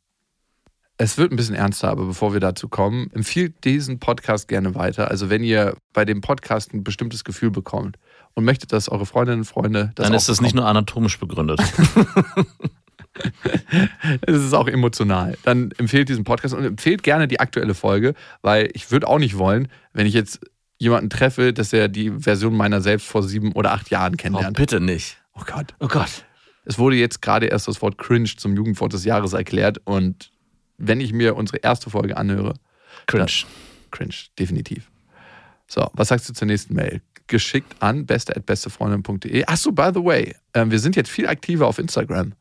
Es 0.97 1.19
wird 1.19 1.31
ein 1.31 1.35
bisschen 1.35 1.53
ernster, 1.53 1.89
aber 1.89 2.05
bevor 2.05 2.33
wir 2.33 2.39
dazu 2.39 2.69
kommen, 2.69 3.11
empfiehlt 3.13 3.63
diesen 3.65 3.99
Podcast 3.99 4.47
gerne 4.47 4.73
weiter. 4.73 5.11
Also 5.11 5.29
wenn 5.29 5.43
ihr 5.43 5.75
bei 5.93 6.05
dem 6.05 6.21
Podcast 6.21 6.73
ein 6.73 6.83
bestimmtes 6.83 7.23
Gefühl 7.23 7.51
bekommt 7.51 7.99
und 8.33 8.45
möchtet, 8.45 8.73
dass 8.73 8.89
eure 8.89 9.05
Freundinnen 9.05 9.41
und 9.41 9.45
Freunde 9.45 9.91
das 9.93 10.07
Dann 10.07 10.15
ist 10.15 10.27
das 10.27 10.41
nicht 10.41 10.55
nur 10.55 10.65
anatomisch 10.65 11.19
begründet. 11.19 11.61
es 14.21 14.43
ist 14.43 14.54
auch 14.54 14.67
emotional. 14.67 15.38
Dann 15.43 15.71
empfehlt 15.78 16.10
diesen 16.10 16.23
Podcast 16.23 16.54
und 16.54 16.63
empfehlt 16.63 17.04
gerne 17.04 17.28
die 17.28 17.39
aktuelle 17.39 17.73
Folge, 17.73 18.15
weil 18.41 18.69
ich 18.73 18.91
würde 18.91 19.08
auch 19.08 19.19
nicht 19.19 19.38
wollen, 19.38 19.67
wenn 19.93 20.08
ich 20.08 20.13
jetzt 20.13 20.39
jemanden 20.78 21.10
treffe, 21.10 21.54
dass 21.54 21.73
er 21.73 21.88
die 21.88 22.12
Version 22.12 22.56
meiner 22.56 22.82
selbst 22.82 23.08
vor 23.08 23.23
sieben 23.23 23.54
oder 23.54 23.71
acht 23.71 23.89
Jahren 23.89 24.17
kennenlernt. 24.17 24.58
Oh, 24.58 24.62
bitte 24.62 24.80
nicht. 24.80 25.17
Oh 25.36 25.43
Gott. 25.45 25.73
Oh 25.80 25.88
Gott. 25.88 26.26
Es 26.65 26.78
wurde 26.78 26.95
jetzt 26.95 27.21
gerade 27.21 27.47
erst 27.47 27.67
das 27.67 27.82
Wort 27.82 27.97
cringe 27.97 28.30
zum 28.38 28.56
Jugendwort 28.56 28.93
des 28.93 29.06
Jahres 29.06 29.34
erklärt 29.34 29.80
und 29.86 30.32
wenn 30.78 31.02
ich 31.02 31.13
mir 31.13 31.36
unsere 31.36 31.58
erste 31.60 31.89
Folge 31.89 32.17
anhöre. 32.17 32.56
Cringe. 33.06 33.32
Cringe, 33.91 34.15
definitiv. 34.39 34.89
So, 35.67 35.89
was 35.93 36.10
sagst 36.10 36.28
du 36.30 36.34
zur 36.34 36.47
nächsten 36.47 36.73
Mail? 36.73 37.02
Geschickt 37.28 37.76
an 37.80 38.06
beste.bestefreundin.de. 38.06 39.45
Achso, 39.45 39.71
by 39.71 39.91
the 39.93 40.04
way, 40.04 40.36
äh, 40.54 40.65
wir 40.67 40.80
sind 40.80 40.95
jetzt 40.95 41.10
viel 41.10 41.28
aktiver 41.28 41.67
auf 41.67 41.80
Instagram. 41.80 42.34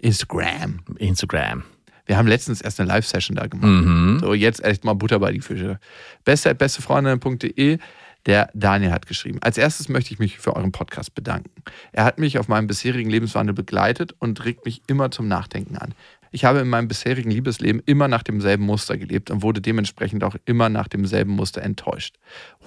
Instagram. 0.00 0.80
Instagram. 0.98 1.64
Wir 2.06 2.16
haben 2.16 2.26
letztens 2.26 2.60
erst 2.60 2.80
eine 2.80 2.88
Live-Session 2.88 3.36
da 3.36 3.46
gemacht. 3.46 3.86
Mhm. 3.86 4.18
So, 4.20 4.34
jetzt 4.34 4.64
echt 4.64 4.84
mal 4.84 4.94
Butter 4.94 5.20
bei 5.20 5.32
die 5.32 5.40
Fische. 5.40 5.78
Beste.bestefreundin.de. 6.24 7.78
Der 8.26 8.50
Daniel 8.52 8.90
hat 8.92 9.06
geschrieben. 9.06 9.38
Als 9.42 9.56
erstes 9.56 9.88
möchte 9.88 10.12
ich 10.12 10.18
mich 10.18 10.38
für 10.38 10.54
euren 10.56 10.72
Podcast 10.72 11.14
bedanken. 11.14 11.62
Er 11.92 12.04
hat 12.04 12.18
mich 12.18 12.38
auf 12.38 12.48
meinem 12.48 12.66
bisherigen 12.66 13.08
Lebenswandel 13.08 13.54
begleitet 13.54 14.14
und 14.18 14.44
regt 14.44 14.64
mich 14.64 14.82
immer 14.88 15.10
zum 15.10 15.28
Nachdenken 15.28 15.78
an. 15.78 15.94
Ich 16.32 16.44
habe 16.44 16.60
in 16.60 16.68
meinem 16.68 16.86
bisherigen 16.86 17.30
Liebesleben 17.30 17.82
immer 17.86 18.06
nach 18.06 18.22
demselben 18.22 18.64
Muster 18.64 18.96
gelebt 18.96 19.30
und 19.30 19.42
wurde 19.42 19.60
dementsprechend 19.60 20.22
auch 20.22 20.36
immer 20.44 20.68
nach 20.68 20.86
demselben 20.86 21.32
Muster 21.32 21.62
enttäuscht. 21.62 22.16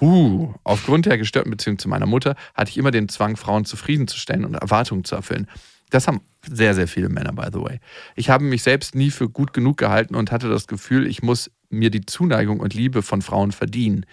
Huh, 0.02 0.54
aufgrund 0.64 1.06
der 1.06 1.18
gestörten 1.18 1.52
Beziehung 1.52 1.78
zu 1.80 1.88
meiner 1.88 2.06
Mutter 2.06 2.36
hatte 2.56 2.72
ich 2.72 2.78
immer 2.78 2.92
den 2.92 3.08
Zwang, 3.08 3.38
Frauen 3.38 3.64
zufriedenzustellen 3.64 4.44
und 4.44 4.56
Erwartungen 4.56 5.06
zu 5.06 5.16
erfüllen. 5.16 5.48
Das 5.94 6.08
haben 6.08 6.22
sehr, 6.42 6.74
sehr 6.74 6.88
viele 6.88 7.08
Männer, 7.08 7.34
by 7.34 7.50
the 7.54 7.62
way. 7.62 7.80
Ich 8.16 8.32
habe 8.32 8.44
mich 8.44 8.64
selbst 8.64 8.96
nie 8.96 9.12
für 9.12 9.30
gut 9.30 9.54
genug 9.54 9.78
gehalten 9.78 10.16
und 10.16 10.32
hatte 10.32 10.50
das 10.50 10.66
Gefühl, 10.66 11.06
ich 11.06 11.22
muss 11.22 11.52
mir 11.70 11.92
die 11.92 12.04
Zuneigung 12.04 12.62
und 12.62 12.74
Liebe 12.74 13.04
von 13.04 13.22
Frauen 13.22 13.52
verdienen. 13.52 14.08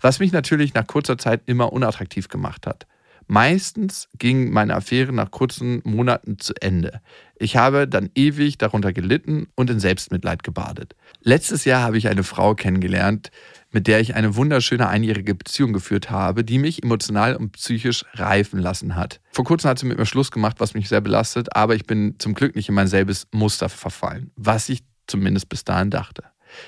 Was 0.00 0.18
mich 0.18 0.32
natürlich 0.32 0.74
nach 0.74 0.88
kurzer 0.88 1.18
Zeit 1.18 1.42
immer 1.46 1.72
unattraktiv 1.72 2.26
gemacht 2.26 2.66
hat. 2.66 2.88
Meistens 3.32 4.08
ging 4.18 4.50
meine 4.50 4.74
Affäre 4.74 5.12
nach 5.12 5.30
kurzen 5.30 5.82
Monaten 5.84 6.40
zu 6.40 6.52
Ende. 6.60 7.00
Ich 7.36 7.56
habe 7.56 7.86
dann 7.86 8.10
ewig 8.16 8.58
darunter 8.58 8.92
gelitten 8.92 9.46
und 9.54 9.70
in 9.70 9.78
Selbstmitleid 9.78 10.42
gebadet. 10.42 10.96
Letztes 11.22 11.64
Jahr 11.64 11.80
habe 11.82 11.96
ich 11.96 12.08
eine 12.08 12.24
Frau 12.24 12.56
kennengelernt, 12.56 13.30
mit 13.70 13.86
der 13.86 14.00
ich 14.00 14.16
eine 14.16 14.34
wunderschöne 14.34 14.88
einjährige 14.88 15.36
Beziehung 15.36 15.72
geführt 15.72 16.10
habe, 16.10 16.42
die 16.42 16.58
mich 16.58 16.82
emotional 16.82 17.36
und 17.36 17.52
psychisch 17.52 18.04
reifen 18.14 18.58
lassen 18.58 18.96
hat. 18.96 19.20
Vor 19.30 19.44
kurzem 19.44 19.70
hat 19.70 19.78
sie 19.78 19.86
mit 19.86 19.96
mir 19.96 20.06
Schluss 20.06 20.32
gemacht, 20.32 20.56
was 20.58 20.74
mich 20.74 20.88
sehr 20.88 21.00
belastet, 21.00 21.54
aber 21.54 21.76
ich 21.76 21.86
bin 21.86 22.16
zum 22.18 22.34
Glück 22.34 22.56
nicht 22.56 22.68
in 22.68 22.74
mein 22.74 22.88
selbes 22.88 23.28
Muster 23.30 23.68
verfallen, 23.68 24.32
was 24.34 24.68
ich 24.68 24.82
zumindest 25.06 25.48
bis 25.48 25.62
dahin 25.62 25.90
dachte. 25.90 26.24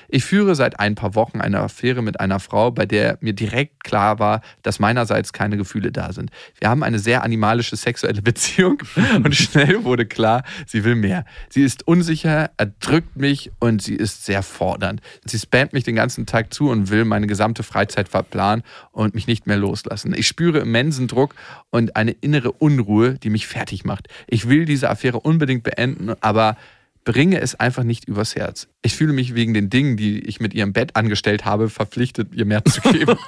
Ich 0.09 0.25
führe 0.25 0.55
seit 0.55 0.79
ein 0.79 0.95
paar 0.95 1.15
Wochen 1.15 1.41
eine 1.41 1.59
Affäre 1.59 2.01
mit 2.01 2.19
einer 2.19 2.39
Frau, 2.39 2.71
bei 2.71 2.85
der 2.85 3.17
mir 3.21 3.33
direkt 3.33 3.83
klar 3.83 4.19
war, 4.19 4.41
dass 4.61 4.79
meinerseits 4.79 5.33
keine 5.33 5.57
Gefühle 5.57 5.91
da 5.91 6.13
sind. 6.13 6.31
Wir 6.59 6.69
haben 6.69 6.83
eine 6.83 6.99
sehr 6.99 7.23
animalische 7.23 7.75
sexuelle 7.75 8.21
Beziehung 8.23 8.79
und 9.23 9.35
schnell 9.35 9.83
wurde 9.83 10.05
klar, 10.05 10.43
sie 10.65 10.83
will 10.83 10.95
mehr. 10.95 11.25
Sie 11.49 11.63
ist 11.63 11.87
unsicher, 11.87 12.51
erdrückt 12.57 13.15
mich 13.15 13.51
und 13.59 13.81
sie 13.81 13.95
ist 13.95 14.25
sehr 14.25 14.43
fordernd. 14.43 15.01
Sie 15.25 15.39
spammt 15.39 15.73
mich 15.73 15.83
den 15.83 15.95
ganzen 15.95 16.25
Tag 16.25 16.53
zu 16.53 16.69
und 16.69 16.89
will 16.89 17.05
meine 17.05 17.27
gesamte 17.27 17.63
Freizeit 17.63 18.09
verplanen 18.09 18.63
und 18.91 19.15
mich 19.15 19.27
nicht 19.27 19.47
mehr 19.47 19.57
loslassen. 19.57 20.13
Ich 20.15 20.27
spüre 20.27 20.59
immensen 20.59 21.07
Druck 21.07 21.35
und 21.69 21.95
eine 21.95 22.11
innere 22.11 22.51
Unruhe, 22.51 23.15
die 23.19 23.29
mich 23.29 23.47
fertig 23.47 23.85
macht. 23.85 24.07
Ich 24.27 24.47
will 24.47 24.65
diese 24.65 24.89
Affäre 24.89 25.19
unbedingt 25.19 25.63
beenden, 25.63 26.13
aber 26.21 26.57
bringe 27.03 27.39
es 27.39 27.55
einfach 27.55 27.83
nicht 27.83 28.05
übers 28.05 28.35
Herz. 28.35 28.67
Ich 28.81 28.95
fühle 28.95 29.13
mich 29.13 29.35
wegen 29.35 29.53
den 29.53 29.69
Dingen, 29.69 29.97
die 29.97 30.19
ich 30.19 30.39
mit 30.39 30.53
ihrem 30.53 30.73
Bett 30.73 30.95
angestellt 30.95 31.45
habe, 31.45 31.69
verpflichtet, 31.69 32.33
ihr 32.33 32.45
mehr 32.45 32.63
zu 32.65 32.81
geben. 32.81 33.17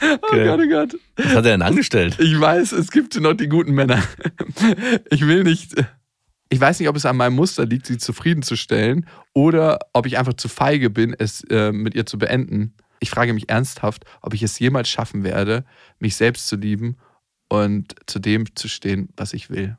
Okay. 0.00 0.48
Oh 0.48 0.56
Gott, 0.56 0.60
oh 0.64 0.68
Gott. 0.68 1.00
Was 1.16 1.26
hat 1.26 1.36
er 1.36 1.42
denn 1.42 1.62
angestellt? 1.62 2.18
Ich 2.20 2.38
weiß, 2.38 2.72
es 2.72 2.90
gibt 2.90 3.18
noch 3.20 3.34
die 3.34 3.48
guten 3.48 3.72
Männer. 3.72 4.02
Ich 5.10 5.26
will 5.26 5.42
nicht. 5.42 5.74
Ich 6.48 6.60
weiß 6.60 6.78
nicht, 6.78 6.88
ob 6.88 6.96
es 6.96 7.06
an 7.06 7.16
meinem 7.16 7.34
Muster 7.34 7.66
liegt, 7.66 7.86
sie 7.86 7.98
zufriedenzustellen 7.98 9.06
oder 9.32 9.80
ob 9.92 10.06
ich 10.06 10.18
einfach 10.18 10.34
zu 10.34 10.48
feige 10.48 10.90
bin, 10.90 11.14
es 11.18 11.42
äh, 11.50 11.72
mit 11.72 11.94
ihr 11.94 12.06
zu 12.06 12.18
beenden. 12.18 12.74
Ich 13.00 13.10
frage 13.10 13.32
mich 13.32 13.48
ernsthaft, 13.48 14.04
ob 14.20 14.34
ich 14.34 14.42
es 14.42 14.58
jemals 14.58 14.88
schaffen 14.88 15.24
werde, 15.24 15.64
mich 15.98 16.16
selbst 16.16 16.46
zu 16.46 16.56
lieben 16.56 16.96
und 17.48 17.94
zu 18.06 18.18
dem 18.18 18.54
zu 18.54 18.68
stehen, 18.68 19.08
was 19.16 19.32
ich 19.32 19.50
will. 19.50 19.76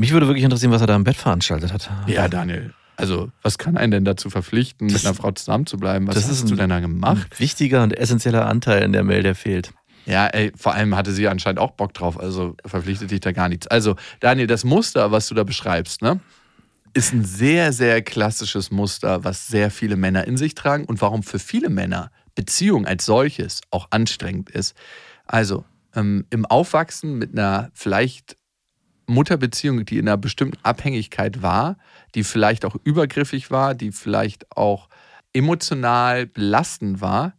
Mich 0.00 0.12
würde 0.12 0.26
wirklich 0.26 0.44
interessieren, 0.44 0.72
was 0.72 0.80
er 0.80 0.86
da 0.86 0.96
im 0.96 1.04
Bett 1.04 1.16
veranstaltet 1.16 1.74
hat. 1.74 1.90
Ja, 2.06 2.26
Daniel. 2.26 2.72
Also, 2.96 3.30
was 3.42 3.58
kann 3.58 3.76
einen 3.76 3.90
denn 3.90 4.04
dazu 4.06 4.30
verpflichten, 4.30 4.88
Das- 4.88 5.02
mit 5.02 5.04
einer 5.06 5.14
Frau 5.14 5.30
zusammenzubleiben? 5.30 6.08
Was 6.08 6.14
das 6.14 6.24
hast 6.24 6.30
ist 6.40 6.50
du 6.50 6.54
denn 6.54 6.70
da 6.70 6.80
gemacht? 6.80 7.28
Ein 7.30 7.38
wichtiger 7.38 7.82
und 7.82 7.92
essentieller 7.96 8.46
Anteil 8.46 8.82
in 8.82 8.92
der 8.92 9.04
Mail, 9.04 9.22
der 9.22 9.34
fehlt. 9.34 9.72
Ja, 10.06 10.26
ey, 10.28 10.52
vor 10.56 10.72
allem 10.72 10.96
hatte 10.96 11.12
sie 11.12 11.28
anscheinend 11.28 11.58
auch 11.58 11.72
Bock 11.72 11.92
drauf, 11.92 12.18
also 12.18 12.56
verpflichtet 12.64 13.10
dich 13.10 13.20
da 13.20 13.32
gar 13.32 13.50
nichts. 13.50 13.66
Also, 13.66 13.96
Daniel, 14.20 14.46
das 14.46 14.64
Muster, 14.64 15.12
was 15.12 15.28
du 15.28 15.34
da 15.34 15.44
beschreibst, 15.44 16.00
ne, 16.00 16.18
ist 16.94 17.12
ein 17.12 17.22
sehr, 17.26 17.74
sehr 17.74 18.00
klassisches 18.00 18.70
Muster, 18.70 19.22
was 19.22 19.48
sehr 19.48 19.70
viele 19.70 19.96
Männer 19.96 20.26
in 20.26 20.38
sich 20.38 20.54
tragen 20.54 20.86
und 20.86 21.02
warum 21.02 21.22
für 21.22 21.38
viele 21.38 21.68
Männer 21.68 22.10
Beziehung 22.34 22.86
als 22.86 23.04
solches 23.04 23.60
auch 23.70 23.88
anstrengend 23.90 24.48
ist. 24.48 24.74
Also, 25.26 25.66
ähm, 25.94 26.24
im 26.30 26.46
Aufwachsen 26.46 27.18
mit 27.18 27.32
einer 27.32 27.70
vielleicht 27.74 28.36
Mutterbeziehung, 29.10 29.84
die 29.84 29.98
in 29.98 30.08
einer 30.08 30.16
bestimmten 30.16 30.58
Abhängigkeit 30.62 31.42
war, 31.42 31.76
die 32.14 32.24
vielleicht 32.24 32.64
auch 32.64 32.76
übergriffig 32.84 33.50
war, 33.50 33.74
die 33.74 33.92
vielleicht 33.92 34.56
auch 34.56 34.88
emotional 35.32 36.26
belastend 36.26 37.00
war, 37.00 37.34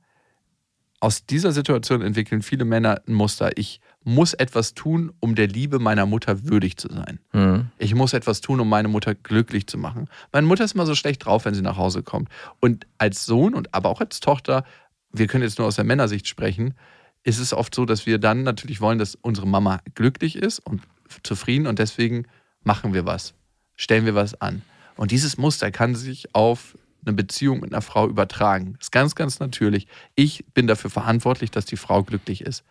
aus 1.02 1.26
dieser 1.26 1.52
Situation 1.52 2.02
entwickeln 2.02 2.44
viele 2.44 2.64
Männer 2.64 3.02
ein 3.08 3.14
Muster. 3.14 3.58
Ich 3.58 3.82
muss 4.04 4.34
etwas 4.34 4.76
tun, 4.76 5.12
um 5.20 5.34
der 5.34 5.48
Liebe 5.48 5.80
meiner 5.80 6.06
Mutter 6.06 6.48
würdig 6.48 6.78
zu 6.78 6.90
sein. 6.90 7.20
Hm. 7.32 7.70
Ich 7.80 7.96
muss 7.96 8.14
etwas 8.14 8.40
tun, 8.42 8.60
um 8.60 8.70
meine 8.70 8.88
Mutter 8.88 9.16
glücklich 9.16 9.66
zu 9.66 9.80
machen. 9.80 10.08
Meine 10.32 10.46
Mutter 10.46 10.64
ist 10.64 10.76
immer 10.76 10.86
so 10.86 10.94
schlecht 10.94 11.26
drauf, 11.26 11.46
wenn 11.46 11.56
sie 11.56 11.64
nach 11.64 11.76
Hause 11.76 12.04
kommt. 12.04 12.30
Und 12.60 12.86
als 13.00 13.26
Sohn 13.26 13.56
und 13.56 13.74
aber 13.74 13.90
auch 13.90 14.00
als 14.00 14.20
Tochter, 14.20 14.64
wir 15.12 15.26
können 15.26 15.44
jetzt 15.44 15.58
nur 15.58 15.68
aus 15.68 15.76
der 15.76 15.86
Männersicht 15.86 16.28
sprechen, 16.28 16.76
ist 17.24 17.40
es 17.40 17.52
oft 17.52 17.74
so, 17.74 17.86
dass 17.86 18.06
wir 18.06 18.20
dann 18.20 18.44
natürlich 18.44 18.80
wollen, 18.80 19.00
dass 19.00 19.16
unsere 19.16 19.48
Mama 19.48 19.82
glücklich 19.96 20.36
ist 20.36 20.60
und 20.60 20.82
zufrieden 21.24 21.68
und 21.68 21.80
deswegen 21.80 22.26
machen 22.64 22.94
wir 22.94 23.06
was, 23.06 23.34
stellen 23.76 24.06
wir 24.06 24.16
was 24.16 24.40
an. 24.40 24.62
Und 24.96 25.12
dieses 25.12 25.38
Muster 25.38 25.72
kann 25.72 25.96
sich 25.96 26.34
auf 26.36 26.78
eine 27.06 27.14
Beziehung 27.14 27.62
mit 27.62 27.74
einer 27.74 27.82
Frau 27.82 28.08
übertragen. 28.08 28.74
Das 28.78 28.88
ist 28.88 28.92
ganz, 28.92 29.16
ganz 29.16 29.40
natürlich. 29.40 29.88
Ich 30.16 30.46
bin 30.54 30.68
dafür 30.68 30.90
verantwortlich, 30.90 31.52
dass 31.52 31.66
die 31.66 31.78
Frau 31.78 32.04
glücklich 32.04 32.42
ist. 32.42 32.64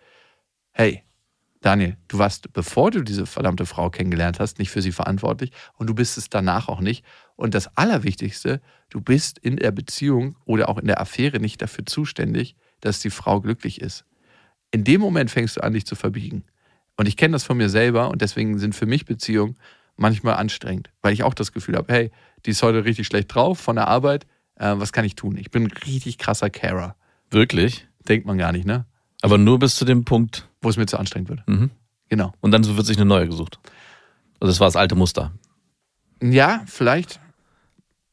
Hey, 0.73 1.03
Daniel, 1.61 1.97
du 2.09 2.19
warst, 2.19 2.53
bevor 2.53 2.91
du 2.91 3.03
diese 3.03 3.27
verdammte 3.27 3.67
Frau 3.67 3.91
kennengelernt 3.91 4.41
hast, 4.41 4.59
nicht 4.59 4.71
für 4.71 4.81
sie 4.81 4.93
verantwortlich 4.93 5.53
und 5.75 5.89
du 5.89 5.95
bist 5.95 6.17
es 6.17 6.31
danach 6.31 6.69
auch 6.69 6.81
nicht. 6.81 7.05
Und 7.37 7.55
das 7.55 7.77
Allerwichtigste, 7.77 8.61
du 8.89 9.01
bist 9.01 9.39
in 9.39 9.57
der 9.57 9.71
Beziehung 9.71 10.37
oder 10.47 10.69
auch 10.69 10.79
in 10.79 10.87
der 10.87 11.01
Affäre 11.01 11.39
nicht 11.39 11.61
dafür 11.61 11.85
zuständig, 11.85 12.57
dass 12.81 13.01
die 13.01 13.11
Frau 13.11 13.41
glücklich 13.41 13.81
ist. 13.81 14.05
In 14.71 14.85
dem 14.85 15.01
Moment 15.01 15.31
fängst 15.31 15.57
du 15.57 15.63
an, 15.63 15.75
dich 15.75 15.85
zu 15.85 15.97
verbiegen. 15.97 16.45
Und 17.01 17.07
ich 17.07 17.17
kenne 17.17 17.33
das 17.33 17.45
von 17.45 17.57
mir 17.57 17.71
selber 17.71 18.11
und 18.11 18.21
deswegen 18.21 18.59
sind 18.59 18.75
für 18.75 18.85
mich 18.85 19.07
Beziehungen 19.07 19.57
manchmal 19.97 20.35
anstrengend, 20.35 20.91
weil 21.01 21.15
ich 21.15 21.23
auch 21.23 21.33
das 21.33 21.51
Gefühl 21.51 21.77
habe, 21.77 21.91
hey, 21.91 22.11
die 22.45 22.51
ist 22.51 22.63
heute 22.63 22.85
richtig 22.85 23.07
schlecht 23.07 23.35
drauf 23.35 23.59
von 23.59 23.77
der 23.77 23.89
Arbeit, 23.89 24.27
äh, 24.57 24.75
was 24.77 24.93
kann 24.93 25.07
ich 25.07 25.15
tun? 25.15 25.39
Ich 25.39 25.51
bin 25.51 25.63
ein 25.63 25.73
richtig 25.87 26.19
krasser 26.19 26.51
Carer. 26.51 26.97
Wirklich? 27.31 27.89
Denkt 28.07 28.27
man 28.27 28.37
gar 28.37 28.53
nicht, 28.53 28.67
ne? 28.67 28.85
Aber 29.23 29.39
nur 29.39 29.59
bis 29.59 29.77
zu 29.77 29.87
dem 29.87 30.05
Punkt. 30.05 30.47
Wo 30.61 30.69
es 30.69 30.77
mir 30.77 30.85
zu 30.85 30.99
anstrengend 30.99 31.31
wird. 31.31 31.49
Mhm. 31.49 31.71
Genau. 32.11 32.35
Und 32.43 32.51
dann 32.51 32.67
wird 32.67 32.87
sich 32.87 32.99
eine 32.99 33.07
neue 33.07 33.27
gesucht. 33.27 33.61
Also 34.39 34.53
das 34.53 34.61
war 34.61 34.67
das 34.67 34.77
alte 34.77 34.95
Muster. 34.95 35.33
Ja, 36.23 36.65
vielleicht. 36.67 37.19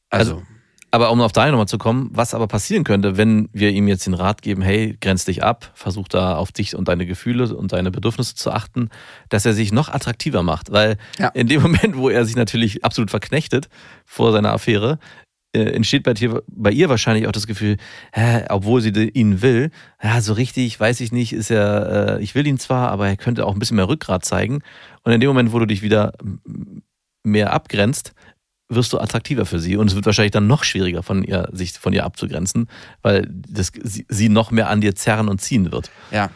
Also, 0.09 0.43
Aber 0.89 1.11
um 1.11 1.19
auf 1.21 1.33
deine 1.33 1.51
Nummer 1.51 1.67
zu 1.67 1.77
kommen, 1.77 2.09
was 2.13 2.33
aber 2.33 2.47
passieren 2.47 2.83
könnte, 2.85 3.17
wenn 3.17 3.49
wir 3.51 3.71
ihm 3.71 3.87
jetzt 3.89 4.05
den 4.07 4.13
Rat 4.13 4.41
geben, 4.41 4.61
hey, 4.61 4.97
grenz 5.01 5.25
dich 5.25 5.43
ab, 5.43 5.69
versuch 5.73 6.07
da 6.07 6.35
auf 6.37 6.51
dich 6.53 6.75
und 6.75 6.87
deine 6.87 7.05
Gefühle 7.05 7.53
und 7.55 7.73
deine 7.73 7.91
Bedürfnisse 7.91 8.35
zu 8.35 8.51
achten, 8.51 8.89
dass 9.29 9.45
er 9.45 9.53
sich 9.53 9.73
noch 9.73 9.89
attraktiver 9.89 10.43
macht. 10.43 10.71
Weil 10.71 10.97
Ja. 11.19 11.27
in 11.29 11.47
dem 11.47 11.61
Moment, 11.61 11.97
wo 11.97 12.09
er 12.09 12.23
sich 12.25 12.35
natürlich 12.37 12.85
absolut 12.85 13.09
verknechtet 13.09 13.67
vor 14.05 14.31
seiner 14.31 14.53
Affäre, 14.53 14.97
äh, 15.53 15.61
entsteht 15.71 16.03
bei, 16.03 16.13
dir, 16.13 16.41
bei 16.47 16.71
ihr 16.71 16.87
wahrscheinlich 16.89 17.27
auch 17.27 17.31
das 17.31 17.47
Gefühl, 17.47 17.77
hä, 18.13 18.45
obwohl 18.49 18.81
sie 18.81 18.91
ihn 19.09 19.41
will, 19.41 19.71
ja, 20.01 20.21
so 20.21 20.33
richtig, 20.33 20.79
weiß 20.79 21.01
ich 21.01 21.11
nicht, 21.11 21.33
ist 21.33 21.49
er, 21.51 22.17
äh, 22.17 22.23
ich 22.23 22.33
will 22.35 22.47
ihn 22.47 22.59
zwar, 22.59 22.91
aber 22.91 23.07
er 23.07 23.17
könnte 23.17 23.45
auch 23.45 23.53
ein 23.53 23.59
bisschen 23.59 23.75
mehr 23.77 23.89
Rückgrat 23.89 24.23
zeigen. 24.23 24.61
Und 25.03 25.11
in 25.11 25.19
dem 25.19 25.27
Moment, 25.29 25.51
wo 25.51 25.59
du 25.59 25.65
dich 25.65 25.81
wieder 25.81 26.13
mehr 27.23 27.51
abgrenzt, 27.53 28.13
wirst 28.69 28.93
du 28.93 28.99
attraktiver 28.99 29.45
für 29.45 29.59
sie 29.59 29.77
und 29.77 29.87
es 29.87 29.95
wird 29.95 30.05
wahrscheinlich 30.05 30.31
dann 30.31 30.47
noch 30.47 30.63
schwieriger 30.63 31.03
von 31.03 31.23
ihr, 31.23 31.49
sich 31.53 31.73
von 31.73 31.93
ihr 31.93 32.03
abzugrenzen, 32.03 32.67
weil 33.01 33.27
das, 33.29 33.71
sie, 33.83 34.05
sie 34.09 34.29
noch 34.29 34.51
mehr 34.51 34.69
an 34.69 34.81
dir 34.81 34.95
zerren 34.95 35.29
und 35.29 35.41
ziehen 35.41 35.71
wird. 35.71 35.89
ja. 36.11 36.29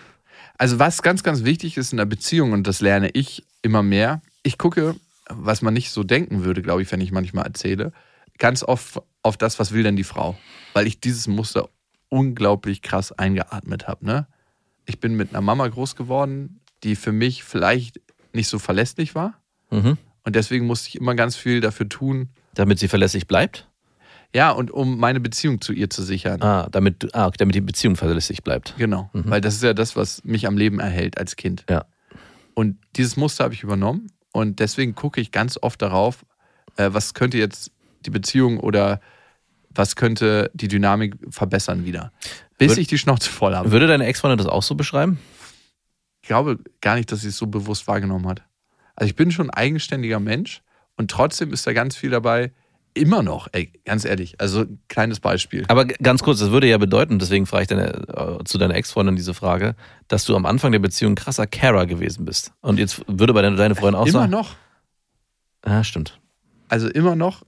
Also, 0.58 0.78
was 0.78 1.02
ganz, 1.02 1.24
ganz 1.24 1.44
wichtig 1.44 1.76
ist 1.76 1.91
in 1.91 1.98
der 1.98 2.06
Beziehung, 2.06 2.52
und 2.52 2.67
das 2.67 2.82
lerne 2.82 3.10
ich 3.10 3.44
immer 3.63 3.82
mehr, 3.82 4.22
ich 4.44 4.60
gucke, 4.60 4.96
was 5.28 5.63
man 5.63 5.74
nicht 5.74 5.89
so 5.89 6.04
denken 6.04 6.44
würde, 6.44 6.62
glaube 6.62 6.84
ich, 6.84 6.91
wenn 6.91 7.02
ich 7.02 7.12
manchmal 7.12 7.46
erzähle, 7.46 7.94
ganz 8.38 8.62
oft 8.62 9.02
auf 9.24 9.38
das, 9.38 9.58
was 9.58 9.72
will 9.72 9.82
denn 9.82 9.96
die 9.96 10.04
Frau? 10.04 10.38
Weil 10.74 10.86
ich 10.86 11.00
dieses 11.00 11.26
Muster 11.26 11.67
unglaublich 12.10 12.84
krass 12.84 13.12
eingeatmet 13.12 13.88
habe. 13.88 14.06
Ne? 14.06 14.28
Ich 14.86 15.00
bin 15.00 15.15
mit 15.15 15.32
einer 15.32 15.41
Mama 15.41 15.67
groß 15.67 15.96
geworden, 15.96 16.60
die 16.84 16.96
für 16.96 17.12
mich 17.12 17.44
vielleicht 17.44 18.00
nicht 18.34 18.48
so 18.48 18.60
verlässlich 18.60 19.15
war. 19.15 19.41
Mhm. 19.72 19.98
Und 20.23 20.36
deswegen 20.36 20.65
musste 20.67 20.89
ich 20.89 20.95
immer 20.95 21.15
ganz 21.15 21.36
viel 21.36 21.62
dafür 21.62 21.89
tun, 21.89 22.29
Damit 22.53 22.79
sie 22.79 22.88
verlässlich 22.88 23.27
bleibt? 23.27 23.67
ja, 24.34 24.51
und 24.51 24.71
um 24.71 24.97
meine 24.97 25.19
Beziehung 25.19 25.60
zu 25.62 25.73
ihr 25.73 25.89
zu 25.89 26.03
sichern. 26.03 26.41
Ah, 26.41 26.67
damit, 26.71 27.13
ah, 27.15 27.31
damit 27.38 27.55
die 27.55 27.62
Beziehung 27.62 27.95
verlässlich 27.97 28.43
bleibt. 28.43 28.75
Genau, 28.77 29.10
weil 29.13 29.41
das 29.41 29.55
ist 29.55 29.63
ja 29.63 29.73
das, 29.73 29.95
was 29.95 30.23
mich 30.23 30.47
am 30.47 30.57
Leben 30.57 30.79
erhält 30.79 31.17
als 31.17 31.36
Kind. 31.36 31.65
Ja. 31.69 31.86
Und 32.53 32.77
dieses 32.95 33.17
Muster 33.17 33.43
habe 33.45 33.53
ich 33.53 33.63
übernommen 33.63 34.07
und 34.31 34.60
deswegen 34.60 34.95
gucke 34.95 35.19
ich 35.19 35.31
ganz 35.31 35.57
oft 35.62 35.81
darauf, 35.81 36.25
äh, 36.77 36.89
was 36.93 37.13
könnte 37.13 37.38
jetzt 37.38 37.71
die 38.05 38.10
Beziehung 38.10 38.60
oder 38.60 39.01
was 39.73 39.95
könnte 39.95 40.51
die 40.53 40.67
Dynamik 40.67 41.15
verbessern 41.29 41.86
wieder. 41.86 42.12
Bis 42.57 42.73
Wür- 42.73 42.77
ich 42.79 42.88
die 42.88 42.97
Schnauze 42.97 43.29
voll 43.29 43.55
habe. 43.55 43.71
Würde 43.71 43.88
deine 43.88 44.05
Ex-Freundin 44.05 44.38
das 44.38 44.47
auch 44.47 44.63
so 44.63 44.75
beschreiben? 44.75 45.17
Ich 46.21 46.27
glaube 46.27 46.60
gar 46.81 46.95
nicht, 46.95 47.12
dass 47.12 47.21
sie 47.21 47.29
es 47.29 47.38
so 47.38 47.47
bewusst 47.47 47.88
wahrgenommen 47.88 48.27
hat. 48.27 48.43
Also 49.02 49.10
ich 49.10 49.16
bin 49.16 49.32
schon 49.32 49.50
ein 49.50 49.54
eigenständiger 49.56 50.20
Mensch 50.20 50.62
und 50.96 51.10
trotzdem 51.10 51.52
ist 51.54 51.66
da 51.66 51.74
ganz 51.74 51.96
viel 51.96 52.12
dabei, 52.12 52.52
immer 52.94 53.24
noch, 53.24 53.48
ey, 53.52 53.74
ganz 53.84 54.06
ehrlich. 54.06 54.40
Also, 54.40 54.66
kleines 54.90 55.20
Beispiel. 55.20 55.66
Aber 55.70 55.86
ganz 55.86 56.22
kurz, 56.22 56.38
das 56.38 56.52
würde 56.52 56.68
ja 56.68 56.78
bedeuten, 56.78 57.18
deswegen 57.18 57.48
frage 57.48 57.64
ich 57.64 57.68
deine, 57.68 58.40
äh, 58.40 58.44
zu 58.44 58.60
deiner 58.60 58.76
Ex-Freundin 58.76 59.16
diese 59.16 59.34
Frage, 59.34 59.76
dass 60.08 60.26
du 60.26 60.36
am 60.36 60.46
Anfang 60.46 60.72
der 60.72 60.78
Beziehung 60.78 61.16
krasser 61.16 61.48
Carer 61.48 61.88
gewesen 61.88 62.26
bist. 62.26 62.54
Und 62.62 62.78
jetzt 62.78 63.02
würde 63.08 63.34
bei 63.34 63.42
deiner, 63.42 63.56
deine 63.56 63.74
Freundin 63.74 64.00
auch 64.00 64.06
immer 64.06 64.20
sagen. 64.20 64.32
noch. 64.32 64.54
Ja, 65.66 65.84
stimmt. 65.84 66.20
Also, 66.70 66.88
immer 66.88 67.16
noch. 67.16 67.42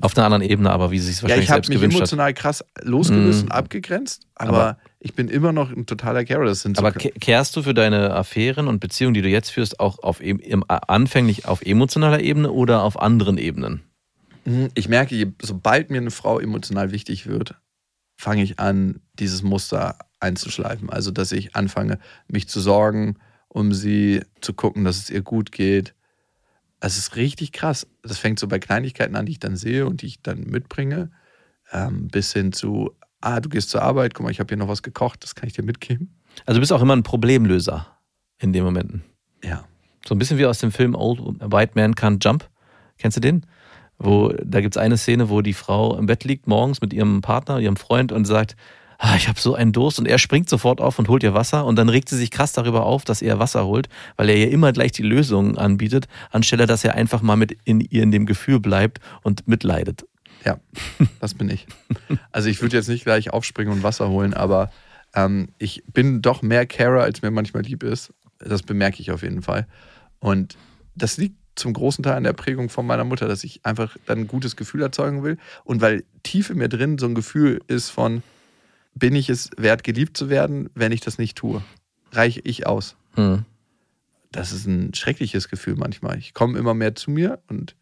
Auf 0.00 0.16
einer 0.16 0.26
anderen 0.26 0.42
Ebene, 0.42 0.70
aber 0.70 0.90
wie 0.92 0.98
sie 1.00 1.06
sich 1.06 1.16
Ja, 1.16 1.22
wahrscheinlich 1.22 1.44
ich 1.46 1.50
habe 1.50 1.56
selbst 1.56 1.68
mich 1.70 1.76
gewünscht 1.78 1.94
hat. 1.96 2.00
emotional 2.02 2.32
krass 2.34 2.64
losgelöst 2.82 3.42
Mm. 3.42 3.46
und 3.46 3.52
abgegrenzt, 3.52 4.22
aber, 4.36 4.48
Aber- 4.58 4.78
ich 5.00 5.14
bin 5.14 5.28
immer 5.28 5.52
noch 5.52 5.70
ein 5.72 5.86
totaler 5.86 6.24
Carer. 6.24 6.44
Das 6.46 6.64
Aber 6.76 6.92
ke- 6.92 7.10
kehrst 7.10 7.56
du 7.56 7.62
für 7.62 7.74
deine 7.74 8.14
Affären 8.14 8.68
und 8.68 8.78
Beziehungen, 8.80 9.14
die 9.14 9.22
du 9.22 9.28
jetzt 9.28 9.50
führst, 9.50 9.80
auch 9.80 9.98
auf, 10.02 10.20
em- 10.20 10.38
im, 10.38 10.64
anfänglich 10.68 11.46
auf 11.46 11.62
emotionaler 11.62 12.20
Ebene 12.20 12.52
oder 12.52 12.82
auf 12.84 13.00
anderen 13.00 13.38
Ebenen? 13.38 13.82
Mhm, 14.44 14.68
Ich 14.74 14.88
merke, 14.88 15.32
sobald 15.42 15.90
mir 15.90 15.98
eine 15.98 16.10
Frau 16.12 16.38
emotional 16.38 16.92
wichtig 16.92 17.26
wird, 17.26 17.56
fange 18.20 18.42
ich 18.44 18.58
an, 18.60 19.00
dieses 19.18 19.42
Muster 19.42 19.98
einzuschleifen. 20.20 20.90
Also, 20.90 21.10
dass 21.10 21.32
ich 21.32 21.54
anfange, 21.56 21.98
mich 22.28 22.48
zu 22.48 22.60
sorgen, 22.60 23.16
um 23.48 23.72
sie 23.72 24.22
zu 24.40 24.52
gucken, 24.52 24.84
dass 24.84 24.98
es 24.98 25.10
ihr 25.10 25.22
gut 25.22 25.50
geht. 25.52 25.94
Es 26.80 26.96
ist 26.96 27.16
richtig 27.16 27.52
krass. 27.52 27.86
Das 28.02 28.18
fängt 28.18 28.38
so 28.38 28.46
bei 28.46 28.58
Kleinigkeiten 28.58 29.16
an, 29.16 29.26
die 29.26 29.32
ich 29.32 29.40
dann 29.40 29.56
sehe 29.56 29.86
und 29.86 30.02
die 30.02 30.06
ich 30.06 30.22
dann 30.22 30.44
mitbringe, 30.44 31.10
ähm, 31.72 32.08
bis 32.08 32.32
hin 32.32 32.52
zu, 32.52 32.92
ah, 33.20 33.40
du 33.40 33.48
gehst 33.48 33.70
zur 33.70 33.82
Arbeit, 33.82 34.14
guck 34.14 34.24
mal, 34.24 34.30
ich 34.30 34.40
habe 34.40 34.48
hier 34.48 34.56
noch 34.56 34.68
was 34.68 34.82
gekocht, 34.82 35.24
das 35.24 35.34
kann 35.34 35.48
ich 35.48 35.54
dir 35.54 35.64
mitgeben. 35.64 36.14
Also 36.46 36.58
du 36.58 36.60
bist 36.60 36.72
auch 36.72 36.82
immer 36.82 36.94
ein 36.94 37.02
Problemlöser 37.02 37.98
in 38.38 38.52
den 38.52 38.64
Momenten. 38.64 39.04
Ja. 39.42 39.64
So 40.06 40.14
ein 40.14 40.18
bisschen 40.18 40.38
wie 40.38 40.46
aus 40.46 40.58
dem 40.58 40.72
Film 40.72 40.94
Old 40.94 41.20
White 41.20 41.72
Man 41.74 41.94
Can't 41.94 42.24
Jump. 42.24 42.48
Kennst 42.96 43.16
du 43.16 43.20
den? 43.20 43.44
Wo, 43.98 44.32
da 44.44 44.60
gibt 44.60 44.76
es 44.76 44.80
eine 44.80 44.96
Szene, 44.96 45.28
wo 45.28 45.42
die 45.42 45.54
Frau 45.54 45.96
im 45.96 46.06
Bett 46.06 46.22
liegt 46.22 46.46
morgens 46.46 46.80
mit 46.80 46.92
ihrem 46.92 47.20
Partner, 47.20 47.58
ihrem 47.58 47.76
Freund 47.76 48.12
und 48.12 48.24
sagt, 48.24 48.56
ich 49.16 49.28
habe 49.28 49.40
so 49.40 49.54
einen 49.54 49.72
Durst 49.72 49.98
und 49.98 50.06
er 50.06 50.18
springt 50.18 50.48
sofort 50.48 50.80
auf 50.80 50.98
und 50.98 51.08
holt 51.08 51.22
ihr 51.22 51.34
Wasser 51.34 51.64
und 51.64 51.76
dann 51.76 51.88
regt 51.88 52.08
sie 52.08 52.16
sich 52.16 52.30
krass 52.30 52.52
darüber 52.52 52.84
auf, 52.84 53.04
dass 53.04 53.22
er 53.22 53.38
Wasser 53.38 53.64
holt, 53.64 53.88
weil 54.16 54.28
er 54.28 54.36
ihr 54.36 54.50
immer 54.50 54.72
gleich 54.72 54.92
die 54.92 55.02
Lösung 55.02 55.56
anbietet, 55.56 56.08
anstelle 56.30 56.66
dass 56.66 56.84
er 56.84 56.94
einfach 56.94 57.22
mal 57.22 57.36
mit 57.36 57.56
in 57.64 57.80
ihr 57.80 58.02
in 58.02 58.10
dem 58.10 58.26
Gefühl 58.26 58.60
bleibt 58.60 58.98
und 59.22 59.46
mitleidet. 59.46 60.04
Ja, 60.44 60.58
das 61.20 61.34
bin 61.34 61.48
ich. 61.48 61.66
Also 62.32 62.48
ich 62.48 62.60
würde 62.60 62.76
jetzt 62.76 62.88
nicht 62.88 63.04
gleich 63.04 63.32
aufspringen 63.32 63.72
und 63.72 63.82
Wasser 63.82 64.08
holen, 64.08 64.34
aber 64.34 64.70
ähm, 65.14 65.48
ich 65.58 65.84
bin 65.92 66.22
doch 66.22 66.42
mehr 66.42 66.66
Carer, 66.66 67.02
als 67.02 67.22
mir 67.22 67.30
manchmal 67.30 67.62
lieb 67.62 67.82
ist. 67.82 68.12
Das 68.38 68.62
bemerke 68.62 69.00
ich 69.00 69.10
auf 69.10 69.22
jeden 69.22 69.42
Fall. 69.42 69.66
Und 70.20 70.56
das 70.94 71.16
liegt 71.16 71.36
zum 71.54 71.72
großen 71.72 72.04
Teil 72.04 72.14
an 72.14 72.24
der 72.24 72.32
Prägung 72.32 72.68
von 72.68 72.86
meiner 72.86 73.04
Mutter, 73.04 73.26
dass 73.28 73.44
ich 73.44 73.64
einfach 73.64 73.96
dann 74.06 74.20
ein 74.20 74.28
gutes 74.28 74.56
Gefühl 74.56 74.82
erzeugen 74.82 75.22
will. 75.22 75.38
Und 75.64 75.80
weil 75.80 76.04
tief 76.22 76.50
in 76.50 76.58
mir 76.58 76.68
drin 76.68 76.98
so 76.98 77.06
ein 77.06 77.14
Gefühl 77.14 77.60
ist 77.66 77.90
von, 77.90 78.22
bin 78.98 79.14
ich 79.14 79.28
es 79.28 79.50
wert, 79.56 79.84
geliebt 79.84 80.16
zu 80.16 80.28
werden, 80.28 80.70
wenn 80.74 80.92
ich 80.92 81.00
das 81.00 81.18
nicht 81.18 81.36
tue? 81.36 81.62
Reiche 82.12 82.40
ich 82.44 82.66
aus? 82.66 82.96
Hm. 83.14 83.44
das 84.30 84.52
ist 84.52 84.66
ein 84.66 84.94
schreckliches 84.94 85.48
Gefühl 85.48 85.74
manchmal. 85.76 86.18
Ich 86.18 86.34
komme 86.34 86.58
immer 86.58 86.74
mehr 86.74 86.94
zu 86.94 87.10
mir 87.10 87.40
und 87.48 87.74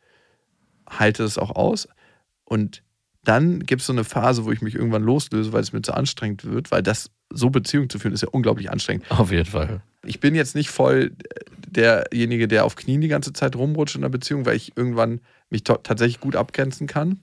halte 0.89 1.25
es 1.25 1.37
auch 1.37 1.51
aus. 1.51 1.89
Und 2.45 2.83
dann 3.25 3.61
gibt 3.61 3.81
es 3.81 3.87
so 3.87 3.93
eine 3.93 4.05
Phase, 4.05 4.45
wo 4.45 4.53
ich 4.53 4.63
mich 4.63 4.77
irgendwann 4.77 5.03
loslöse, 5.03 5.53
weil 5.53 5.61
es 5.61 5.73
mir 5.73 5.83
zu 5.83 5.93
anstrengend 5.93 6.45
wird, 6.45 6.71
weil 6.71 6.83
das 6.83 7.11
so 7.31 7.51
Beziehung 7.51 7.91
zu 7.91 7.99
führen 7.99 8.15
ist 8.15 8.23
ja 8.23 8.29
unglaublich 8.29 8.71
anstrengend. 8.71 9.11
Auf 9.11 9.33
jeden 9.33 9.47
Fall. 9.47 9.83
Ich 10.05 10.21
bin 10.21 10.37
jetzt 10.37 10.55
nicht 10.55 10.71
voll 10.71 11.13
derjenige, 11.69 12.47
der 12.47 12.65
auf 12.65 12.77
Knien 12.77 13.01
die 13.01 13.09
ganze 13.09 13.33
Zeit 13.33 13.57
rumrutscht 13.57 13.97
in 13.97 14.03
einer 14.03 14.11
Beziehung, 14.11 14.47
weil 14.47 14.57
ich 14.57 14.77
irgendwann 14.77 15.21
mich 15.51 15.65
tatsächlich 15.65 16.21
gut 16.21 16.37
abgrenzen 16.37 16.87
kann. 16.87 17.21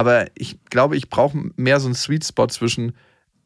Aber 0.00 0.28
ich 0.34 0.56
glaube, 0.70 0.96
ich 0.96 1.10
brauche 1.10 1.36
mehr 1.56 1.78
so 1.78 1.86
einen 1.86 1.94
Sweet 1.94 2.24
Spot 2.24 2.46
zwischen 2.46 2.94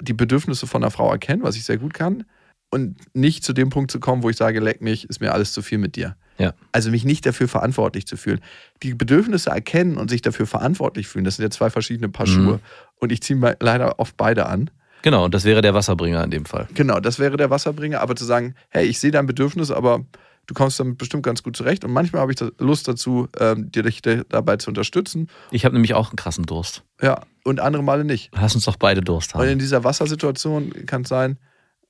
die 0.01 0.13
Bedürfnisse 0.13 0.69
von 0.69 0.85
einer 0.85 0.93
Frau 0.93 1.11
erkennen, 1.11 1.43
was 1.43 1.57
ich 1.57 1.65
sehr 1.65 1.79
gut 1.79 1.95
kann, 1.95 2.23
und 2.71 2.97
nicht 3.13 3.43
zu 3.43 3.53
dem 3.53 3.71
Punkt 3.71 3.91
zu 3.91 3.99
kommen, 3.99 4.23
wo 4.23 4.31
ich 4.31 4.37
sage, 4.37 4.61
leck 4.61 4.81
mich, 4.81 5.09
ist 5.11 5.21
mir 5.21 5.33
alles 5.35 5.53
zu 5.53 5.63
viel 5.63 5.79
mit 5.79 5.97
dir. 5.97 6.15
Ja. 6.39 6.55
Also 6.71 6.93
mich 6.93 7.05
nicht 7.05 7.27
dafür 7.27 7.49
verantwortlich 7.49 8.07
zu 8.07 8.17
fühlen. 8.17 8.41
Die 8.85 8.95
Bedürfnisse 8.95 9.51
erkennen 9.51 9.97
und 9.97 10.11
sich 10.11 10.23
dafür 10.23 10.47
verantwortlich 10.47 11.09
fühlen, 11.09 11.25
das 11.25 11.37
sind 11.37 11.43
ja 11.43 11.51
zwei 11.51 11.71
verschiedene 11.71 12.09
Paar 12.09 12.29
Mhm. 12.29 12.33
Schuhe. 12.33 12.61
Und 13.01 13.11
ich 13.11 13.21
ziehe 13.21 13.37
mir 13.37 13.57
leider 13.59 13.99
oft 13.99 14.17
beide 14.17 14.47
an. 14.47 14.71
Genau, 15.03 15.25
und 15.25 15.35
das 15.35 15.43
wäre 15.43 15.61
der 15.61 15.75
Wasserbringer 15.75 16.23
in 16.23 16.31
dem 16.31 16.45
Fall. 16.45 16.69
Genau, 16.75 17.01
das 17.01 17.19
wäre 17.19 17.37
der 17.37 17.51
Wasserbringer. 17.51 18.01
Aber 18.01 18.15
zu 18.15 18.25
sagen, 18.25 18.55
hey, 18.69 18.87
ich 18.87 19.01
sehe 19.01 19.11
dein 19.11 19.27
Bedürfnis, 19.27 19.73
aber 19.73 20.05
du 20.47 20.55
kommst 20.55 20.79
damit 20.81 20.99
bestimmt 20.99 21.23
ganz 21.23 21.43
gut 21.43 21.57
zurecht. 21.57 21.85
Und 21.85 21.93
manchmal 21.93 22.23
habe 22.23 22.33
ich 22.33 22.39
Lust 22.59 22.87
dazu, 22.89 23.29
ähm, 23.39 23.71
dir 23.71 23.83
dich 23.83 24.03
da- 24.03 24.23
dabei 24.29 24.57
zu 24.57 24.71
unterstützen. 24.71 25.29
Ich 25.51 25.65
habe 25.65 25.75
nämlich 25.75 25.95
auch 25.95 26.11
einen 26.11 26.17
krassen 26.17 26.45
Durst. 26.47 26.83
Ja, 27.01 27.23
und 27.45 27.61
andere 27.61 27.83
Male 27.83 28.05
nicht. 28.05 28.31
Lass 28.35 28.55
uns 28.55 28.65
doch 28.65 28.77
beide 28.77 29.01
Durst 29.01 29.35
Und 29.35 29.43
in 29.43 29.51
haben. 29.51 29.59
dieser 29.59 29.85
Wassersituation 29.85 30.73
kann 30.87 31.03
es 31.03 31.09
sein, 31.09 31.39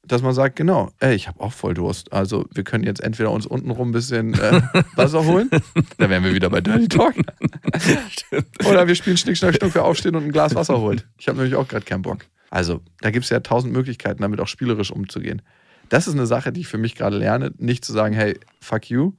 dass 0.07 0.21
man 0.21 0.35
sagt, 0.35 0.57
genau, 0.57 0.90
ey, 1.01 1.14
ich 1.14 1.29
habe 1.29 1.40
auch 1.40 1.53
voll 1.53 1.73
Durst. 1.73 2.12
Also 2.12 2.45
wir 2.53 2.62
können 2.62 2.85
jetzt 2.85 3.01
entweder 3.03 3.31
uns 3.31 3.47
untenrum 3.47 3.88
ein 3.88 3.93
bisschen 3.93 4.35
äh, 4.35 4.61
Wasser 4.97 5.25
holen, 5.25 5.49
da 5.97 6.11
wären 6.11 6.23
wir 6.25 6.35
wieder 6.35 6.51
bei 6.51 6.61
Dirty 6.61 6.88
Talk. 6.88 7.14
Oder 8.69 8.87
wir 8.87 8.95
spielen 8.95 9.17
Schnick, 9.17 9.37
Schnack, 9.37 9.55
Schnuck, 9.57 9.75
wir 9.75 9.85
aufstehen 9.85 10.14
und 10.17 10.25
ein 10.25 10.33
Glas 10.33 10.55
Wasser 10.55 10.79
holt. 10.79 11.07
Ich 11.19 11.29
habe 11.29 11.38
nämlich 11.38 11.55
auch 11.57 11.67
gerade 11.69 11.85
keinen 11.85 12.03
Bock. 12.03 12.27
Also 12.51 12.81
da 13.01 13.11
gibt 13.11 13.25
es 13.25 13.31
ja 13.31 13.40
tausend 13.40 13.73
Möglichkeiten, 13.73 14.23
damit 14.23 14.40
auch 14.40 14.47
spielerisch 14.49 14.90
umzugehen. 14.90 15.43
Das 15.88 16.07
ist 16.07 16.14
eine 16.14 16.27
Sache, 16.27 16.53
die 16.53 16.62
ich 16.62 16.68
für 16.68 16.79
mich 16.79 16.94
gerade 16.94 17.18
lerne, 17.18 17.53
nicht 17.59 17.85
zu 17.85 17.92
sagen, 17.92 18.14
hey, 18.14 18.38
fuck 18.61 18.90
you, 18.90 19.12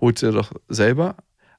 hol's 0.00 0.20
dir 0.20 0.32
doch 0.32 0.52
selber, 0.68 1.16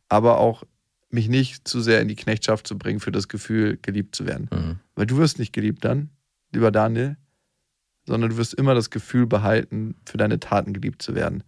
aber 0.09 0.39
auch 0.39 0.63
mich 1.09 1.29
nicht 1.29 1.67
zu 1.67 1.81
sehr 1.81 2.01
in 2.01 2.07
die 2.07 2.15
Knechtschaft 2.15 2.65
zu 2.65 2.77
bringen 2.77 2.99
für 2.99 3.11
das 3.11 3.27
Gefühl, 3.27 3.77
geliebt 3.81 4.15
zu 4.15 4.25
werden. 4.25 4.49
Mhm. 4.51 4.79
Weil 4.95 5.05
du 5.05 5.17
wirst 5.17 5.37
nicht 5.37 5.53
geliebt 5.53 5.85
dann, 5.85 6.09
lieber 6.51 6.71
Daniel, 6.71 7.17
sondern 8.05 8.31
du 8.31 8.37
wirst 8.37 8.53
immer 8.53 8.73
das 8.73 8.89
Gefühl 8.89 9.27
behalten, 9.27 9.95
für 10.05 10.17
deine 10.17 10.39
Taten 10.39 10.73
geliebt 10.73 11.01
zu 11.01 11.15
werden. 11.15 11.43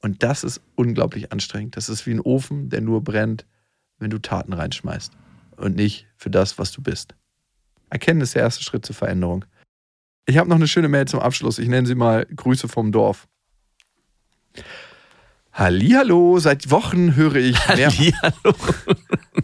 Und 0.00 0.22
das 0.22 0.44
ist 0.44 0.60
unglaublich 0.74 1.32
anstrengend. 1.32 1.76
Das 1.76 1.88
ist 1.88 2.06
wie 2.06 2.12
ein 2.12 2.20
Ofen, 2.20 2.68
der 2.70 2.80
nur 2.80 3.02
brennt, 3.02 3.46
wenn 3.98 4.10
du 4.10 4.18
Taten 4.18 4.52
reinschmeißt 4.52 5.12
und 5.56 5.76
nicht 5.76 6.06
für 6.16 6.30
das, 6.30 6.58
was 6.58 6.72
du 6.72 6.82
bist. 6.82 7.14
Erkennen 7.90 8.20
ist 8.20 8.34
der 8.34 8.42
erste 8.42 8.62
Schritt 8.62 8.84
zur 8.84 8.94
Veränderung. 8.94 9.44
Ich 10.28 10.36
habe 10.36 10.46
noch 10.50 10.56
eine 10.56 10.68
schöne 10.68 10.88
Mail 10.88 11.06
zum 11.06 11.20
Abschluss. 11.20 11.58
Ich 11.58 11.68
nenne 11.68 11.86
sie 11.86 11.94
mal 11.94 12.26
Grüße 12.26 12.68
vom 12.68 12.92
Dorf. 12.92 13.26
Hallihallo, 15.54 16.38
seit 16.38 16.70
Wochen 16.70 17.16
höre 17.16 17.36
ich 17.36 17.56
mehr. 17.76 17.88
Hallihallo. 17.90 18.54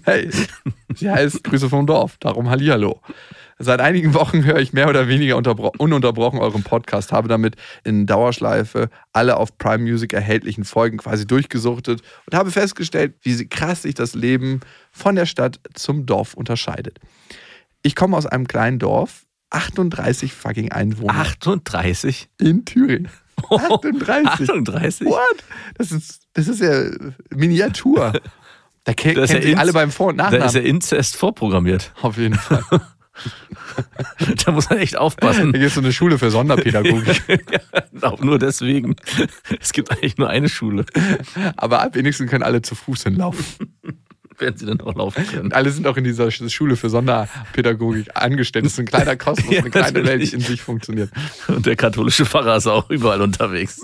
Hey, 0.02 0.28
sie 0.94 1.10
heißt 1.10 1.42
Grüße 1.42 1.70
vom 1.70 1.86
Dorf, 1.86 2.18
darum 2.20 2.50
Hallihallo. 2.50 3.00
Seit 3.58 3.80
einigen 3.80 4.12
Wochen 4.12 4.44
höre 4.44 4.58
ich 4.58 4.74
mehr 4.74 4.90
oder 4.90 5.08
weniger 5.08 5.36
unterbro- 5.38 5.74
ununterbrochen 5.78 6.38
euren 6.38 6.62
Podcast, 6.64 7.12
habe 7.12 7.28
damit 7.28 7.56
in 7.82 8.04
Dauerschleife 8.04 8.90
alle 9.14 9.38
auf 9.38 9.56
Prime 9.56 9.84
Music 9.84 10.12
erhältlichen 10.12 10.64
Folgen 10.64 10.98
quasi 10.98 11.26
durchgesuchtet 11.26 12.02
und 12.26 12.36
habe 12.36 12.50
festgestellt, 12.50 13.14
wie 13.22 13.48
krass 13.48 13.82
sich 13.82 13.94
das 13.94 14.14
Leben 14.14 14.60
von 14.92 15.14
der 15.14 15.24
Stadt 15.24 15.60
zum 15.72 16.04
Dorf 16.04 16.34
unterscheidet. 16.34 16.98
Ich 17.82 17.94
komme 17.94 18.18
aus 18.18 18.26
einem 18.26 18.46
kleinen 18.46 18.78
Dorf, 18.78 19.23
38 19.54 20.32
fucking 20.32 20.72
Einwohner 20.72 21.14
38? 21.14 22.28
in 22.40 22.64
Thüringen. 22.64 23.08
38. 23.50 24.50
38? 24.50 25.06
What? 25.06 25.18
Das 25.76 25.90
ist, 25.92 26.20
das 26.34 26.48
ist 26.48 26.60
ja 26.60 26.90
Miniatur. 27.34 28.12
Da 28.84 28.92
ist 28.92 28.96
kennt 28.96 29.16
ja 29.16 29.56
alle 29.56 29.72
beim 29.72 29.90
Vor- 29.90 30.08
und 30.08 30.18
Da 30.18 30.24
Nachnamen. 30.24 30.46
ist 30.46 30.54
ja 30.54 30.60
Inzest 30.60 31.16
vorprogrammiert. 31.16 31.92
Auf 32.02 32.16
jeden 32.18 32.34
Fall. 32.36 32.62
Da 34.44 34.50
muss 34.50 34.68
man 34.70 34.80
echt 34.80 34.98
aufpassen. 34.98 35.52
Da 35.52 35.58
gibt 35.58 35.68
es 35.68 35.74
so 35.74 35.80
eine 35.80 35.92
Schule 35.92 36.18
für 36.18 36.32
Sonderpädagogik. 36.32 37.22
ja, 37.52 37.60
auch 38.10 38.20
nur 38.20 38.40
deswegen. 38.40 38.96
Es 39.60 39.72
gibt 39.72 39.92
eigentlich 39.92 40.16
nur 40.18 40.28
eine 40.30 40.48
Schule. 40.48 40.84
Aber 41.56 41.80
am 41.82 41.94
wenigsten 41.94 42.26
können 42.26 42.42
alle 42.42 42.60
zu 42.62 42.74
Fuß 42.74 43.04
hinlaufen. 43.04 43.44
Werden 44.38 44.56
sie 44.56 44.66
dann 44.66 44.80
auch 44.80 44.94
laufen 44.94 45.26
können. 45.26 45.44
Und 45.46 45.54
alle 45.54 45.70
sind 45.70 45.86
auch 45.86 45.96
in 45.96 46.04
dieser 46.04 46.30
Schule 46.30 46.76
für 46.76 46.90
Sonderpädagogik 46.90 48.10
angestellt. 48.14 48.64
Das 48.64 48.72
ist 48.72 48.78
ein 48.80 48.86
kleiner 48.86 49.16
Kosmos, 49.16 49.52
Ja, 49.52 49.60
eine 49.60 49.70
kleine 49.70 49.94
Welt, 49.94 50.04
natürlich. 50.04 50.30
die 50.30 50.36
in 50.36 50.42
sich 50.42 50.62
funktioniert. 50.62 51.10
Und 51.48 51.66
der 51.66 51.76
katholische 51.76 52.26
Pfarrer 52.26 52.56
ist 52.56 52.66
auch 52.66 52.90
überall 52.90 53.22
unterwegs. 53.22 53.80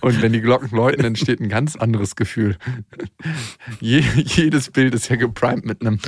Und 0.00 0.20
wenn 0.22 0.32
die 0.32 0.40
Glocken 0.40 0.70
läuten, 0.76 1.04
entsteht 1.04 1.40
ein 1.40 1.48
ganz 1.48 1.76
anderes 1.76 2.16
Gefühl. 2.16 2.56
Je, 3.80 4.00
jedes 4.14 4.70
Bild 4.70 4.94
ist 4.94 5.08
ja 5.08 5.16
geprimed 5.16 5.64
mit 5.64 5.80
einem. 5.80 5.98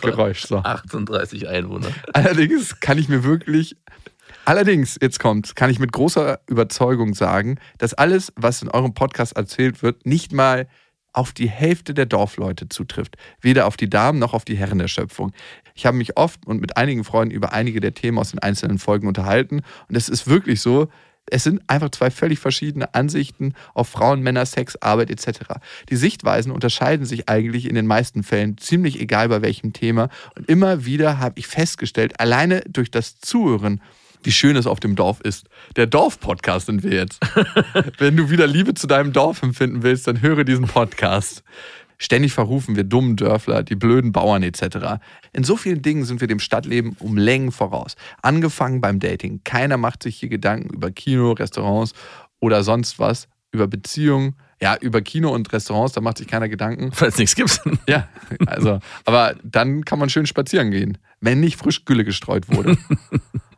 Geräusch. 0.00 0.46
So. 0.46 0.58
38 0.58 1.48
Einwohner. 1.48 1.88
Allerdings 2.12 2.78
kann 2.80 2.98
ich 2.98 3.08
mir 3.08 3.24
wirklich, 3.24 3.76
allerdings, 4.44 4.98
jetzt 5.00 5.18
kommt, 5.18 5.56
kann 5.56 5.70
ich 5.70 5.78
mit 5.78 5.92
großer 5.92 6.40
Überzeugung 6.46 7.14
sagen, 7.14 7.58
dass 7.78 7.94
alles, 7.94 8.32
was 8.36 8.62
in 8.62 8.68
eurem 8.68 8.94
Podcast 8.94 9.36
erzählt 9.36 9.82
wird, 9.82 10.06
nicht 10.06 10.32
mal 10.32 10.68
auf 11.12 11.32
die 11.32 11.48
Hälfte 11.48 11.94
der 11.94 12.06
Dorfleute 12.06 12.68
zutrifft. 12.68 13.16
Weder 13.40 13.66
auf 13.66 13.76
die 13.76 13.90
Damen 13.90 14.18
noch 14.18 14.34
auf 14.34 14.44
die 14.44 14.56
Herren 14.56 14.78
der 14.78 14.88
Schöpfung. 14.88 15.32
Ich 15.74 15.86
habe 15.86 15.96
mich 15.96 16.16
oft 16.16 16.46
und 16.46 16.60
mit 16.60 16.76
einigen 16.76 17.04
Freunden 17.04 17.34
über 17.34 17.52
einige 17.52 17.80
der 17.80 17.94
Themen 17.94 18.18
aus 18.18 18.30
den 18.30 18.38
einzelnen 18.40 18.78
Folgen 18.78 19.08
unterhalten 19.08 19.62
und 19.88 19.96
es 19.96 20.08
ist 20.08 20.26
wirklich 20.26 20.60
so, 20.60 20.88
Es 21.30 21.44
sind 21.44 21.62
einfach 21.68 21.90
zwei 21.90 22.10
völlig 22.10 22.38
verschiedene 22.38 22.94
Ansichten 22.94 23.54
auf 23.74 23.88
Frauen, 23.88 24.22
Männer, 24.22 24.46
Sex, 24.46 24.76
Arbeit 24.76 25.10
etc. 25.10 25.60
Die 25.88 25.96
Sichtweisen 25.96 26.52
unterscheiden 26.52 27.06
sich 27.06 27.28
eigentlich 27.28 27.68
in 27.68 27.74
den 27.74 27.86
meisten 27.86 28.22
Fällen 28.22 28.58
ziemlich 28.58 29.00
egal 29.00 29.28
bei 29.28 29.42
welchem 29.42 29.72
Thema. 29.72 30.08
Und 30.36 30.48
immer 30.48 30.84
wieder 30.84 31.18
habe 31.18 31.38
ich 31.38 31.46
festgestellt, 31.46 32.18
alleine 32.18 32.62
durch 32.62 32.90
das 32.90 33.18
Zuhören, 33.20 33.80
wie 34.22 34.32
schön 34.32 34.56
es 34.56 34.66
auf 34.66 34.80
dem 34.80 34.96
Dorf 34.96 35.20
ist. 35.20 35.48
Der 35.76 35.86
Dorf-Podcast 35.86 36.66
sind 36.66 36.82
wir 36.82 36.92
jetzt. 36.92 37.20
Wenn 37.98 38.16
du 38.16 38.30
wieder 38.30 38.46
Liebe 38.46 38.74
zu 38.74 38.86
deinem 38.86 39.12
Dorf 39.12 39.42
empfinden 39.42 39.82
willst, 39.82 40.06
dann 40.06 40.20
höre 40.20 40.44
diesen 40.44 40.66
Podcast. 40.66 41.42
Ständig 42.02 42.32
verrufen 42.32 42.76
wir 42.76 42.84
dummen 42.84 43.16
Dörfler, 43.16 43.62
die 43.62 43.76
blöden 43.76 44.10
Bauern 44.12 44.42
etc. 44.42 45.02
In 45.34 45.44
so 45.44 45.56
vielen 45.56 45.82
Dingen 45.82 46.04
sind 46.04 46.22
wir 46.22 46.28
dem 46.28 46.38
Stadtleben 46.38 46.96
um 46.98 47.18
Längen 47.18 47.52
voraus. 47.52 47.94
Angefangen 48.22 48.80
beim 48.80 49.00
Dating. 49.00 49.42
Keiner 49.44 49.76
macht 49.76 50.02
sich 50.02 50.16
hier 50.16 50.30
Gedanken 50.30 50.72
über 50.72 50.90
Kino, 50.90 51.32
Restaurants 51.32 51.92
oder 52.40 52.62
sonst 52.62 52.98
was, 52.98 53.28
über 53.52 53.66
Beziehungen. 53.66 54.36
Ja, 54.62 54.76
über 54.76 55.02
Kino 55.02 55.30
und 55.30 55.52
Restaurants, 55.52 55.92
da 55.92 56.00
macht 56.00 56.18
sich 56.18 56.26
keiner 56.26 56.48
Gedanken. 56.48 56.90
Weil 56.98 57.10
es 57.10 57.18
nichts 57.18 57.34
gibt. 57.34 57.60
Ja, 57.86 58.08
also, 58.46 58.78
aber 59.04 59.34
dann 59.42 59.84
kann 59.84 59.98
man 59.98 60.08
schön 60.08 60.26
spazieren 60.26 60.70
gehen, 60.70 60.98
wenn 61.20 61.40
nicht 61.40 61.56
frisch 61.58 61.84
Gülle 61.84 62.04
gestreut 62.04 62.48
wurde. 62.48 62.78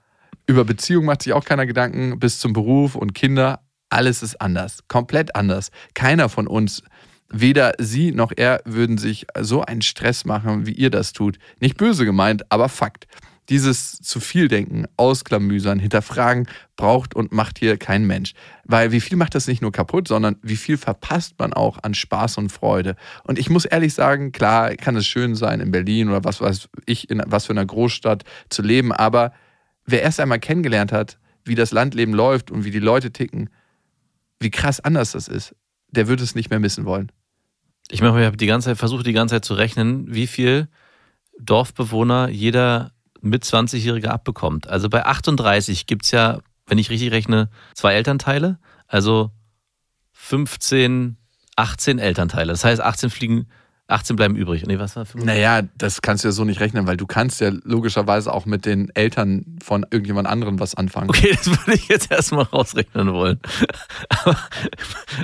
über 0.47 0.65
Beziehungen 0.65 1.07
macht 1.07 1.23
sich 1.23 1.33
auch 1.33 1.45
keiner 1.45 1.67
Gedanken, 1.67 2.19
bis 2.19 2.41
zum 2.41 2.53
Beruf 2.53 2.95
und 2.95 3.15
Kinder. 3.15 3.61
Alles 3.89 4.23
ist 4.23 4.41
anders, 4.41 4.81
komplett 4.89 5.37
anders. 5.37 5.71
Keiner 5.95 6.29
von 6.29 6.47
uns 6.47 6.83
Weder 7.33 7.73
sie 7.79 8.13
noch 8.13 8.31
er 8.37 8.61
würden 8.67 8.99
sich 8.99 9.27
so 9.41 9.63
einen 9.63 9.81
Stress 9.81 10.27
machen, 10.27 10.67
wie 10.67 10.73
ihr 10.73 10.91
das 10.91 11.15
tut. 11.15 11.39
Nicht 11.61 11.79
böse 11.79 12.05
gemeint, 12.05 12.53
aber 12.53 12.69
Fakt. 12.69 13.07
Dieses 13.49 13.99
zu 14.01 14.21
viel 14.21 14.49
denken, 14.49 14.85
ausklamüsern, 14.97 15.79
hinterfragen 15.79 16.47
braucht 16.77 17.15
und 17.15 17.33
macht 17.33 17.59
hier 17.59 17.77
kein 17.77 18.07
Mensch. 18.07 18.35
Weil 18.65 18.93
wie 18.93 19.01
viel 19.01 19.17
macht 19.17 19.35
das 19.35 19.49
nicht 19.49 19.63
nur 19.63 19.73
kaputt, 19.73 20.09
sondern 20.09 20.37
wie 20.43 20.57
viel 20.57 20.77
verpasst 20.77 21.35
man 21.39 21.53
auch 21.53 21.79
an 21.83 21.95
Spaß 21.95 22.37
und 22.37 22.53
Freude. 22.53 22.97
Und 23.25 23.39
ich 23.39 23.51
muss 23.51 23.65
ehrlich 23.65 23.95
sagen, 23.95 24.31
klar 24.31 24.77
kann 24.77 24.95
es 24.95 25.07
schön 25.07 25.35
sein, 25.35 25.61
in 25.61 25.73
Berlin 25.73 26.11
oder 26.11 26.25
was 26.25 26.41
weiß 26.41 26.69
ich, 26.87 27.11
in 27.11 27.23
was 27.27 27.47
für 27.47 27.53
einer 27.53 27.67
Großstadt 27.67 28.25
zu 28.49 28.63
leben, 28.63 28.93
aber 28.93 29.33
wer 29.85 30.03
erst 30.03 30.21
einmal 30.21 30.41
kennengelernt 30.41 30.93
hat, 30.93 31.19
wie 31.45 31.55
das 31.55 31.73
Landleben 31.73 32.15
läuft 32.15 32.51
und 32.51 32.65
wie 32.65 32.71
die 32.71 32.79
Leute 32.79 33.13
ticken, 33.13 33.51
wie 34.41 34.51
krass 34.51 34.81
anders 34.81 35.13
das 35.13 35.29
ist, 35.29 35.55
der 35.89 36.09
wird 36.09 36.21
es 36.21 36.35
nicht 36.35 36.51
mehr 36.51 36.61
missen 36.61 36.85
wollen. 36.85 37.11
Ich 37.91 38.01
mache 38.01 38.15
mir 38.15 38.31
die 38.33 38.47
ganze 38.47 38.71
Zeit, 38.71 38.79
versuche 38.79 39.03
die 39.03 39.13
ganze 39.13 39.37
Zeit 39.37 39.45
zu 39.45 39.55
rechnen, 39.55 40.13
wie 40.13 40.27
viel 40.27 40.69
Dorfbewohner 41.39 42.29
jeder 42.29 42.93
mit 43.21 43.45
20-Jährige 43.45 44.11
abbekommt. 44.11 44.67
Also 44.69 44.89
bei 44.89 45.05
38 45.05 45.87
gibt 45.87 46.05
es 46.05 46.11
ja, 46.11 46.41
wenn 46.67 46.79
ich 46.79 46.91
richtig 46.91 47.13
rechne, 47.13 47.51
zwei 47.75 47.95
Elternteile. 47.95 48.59
Also 48.87 49.31
15, 50.13 51.17
18 51.57 51.99
Elternteile. 51.99 52.53
Das 52.53 52.65
heißt, 52.65 52.81
18 52.81 53.11
fliegen 53.11 53.47
18 53.89 54.17
bleiben 54.17 54.37
übrig. 54.37 54.65
Nee, 54.67 54.79
was 54.79 54.97
war 54.97 55.05
5? 55.05 55.25
Naja, 55.25 55.63
das 55.77 56.03
kannst 56.03 56.25
du 56.25 56.29
ja 56.29 56.33
so 56.33 56.45
nicht 56.45 56.61
rechnen, 56.61 56.87
weil 56.87 56.97
du 56.97 57.07
kannst 57.07 57.41
ja 57.41 57.51
logischerweise 57.65 58.33
auch 58.33 58.47
mit 58.47 58.65
den 58.65 58.91
Eltern 58.95 59.45
von 59.63 59.85
irgendjemand 59.91 60.29
anderem 60.29 60.61
was 60.61 60.75
anfangen. 60.75 61.11
Okay, 61.11 61.31
das 61.37 61.47
würde 61.49 61.75
ich 61.75 61.89
jetzt 61.89 62.11
erstmal 62.11 62.45
rausrechnen 62.45 63.13
wollen. 63.13 63.41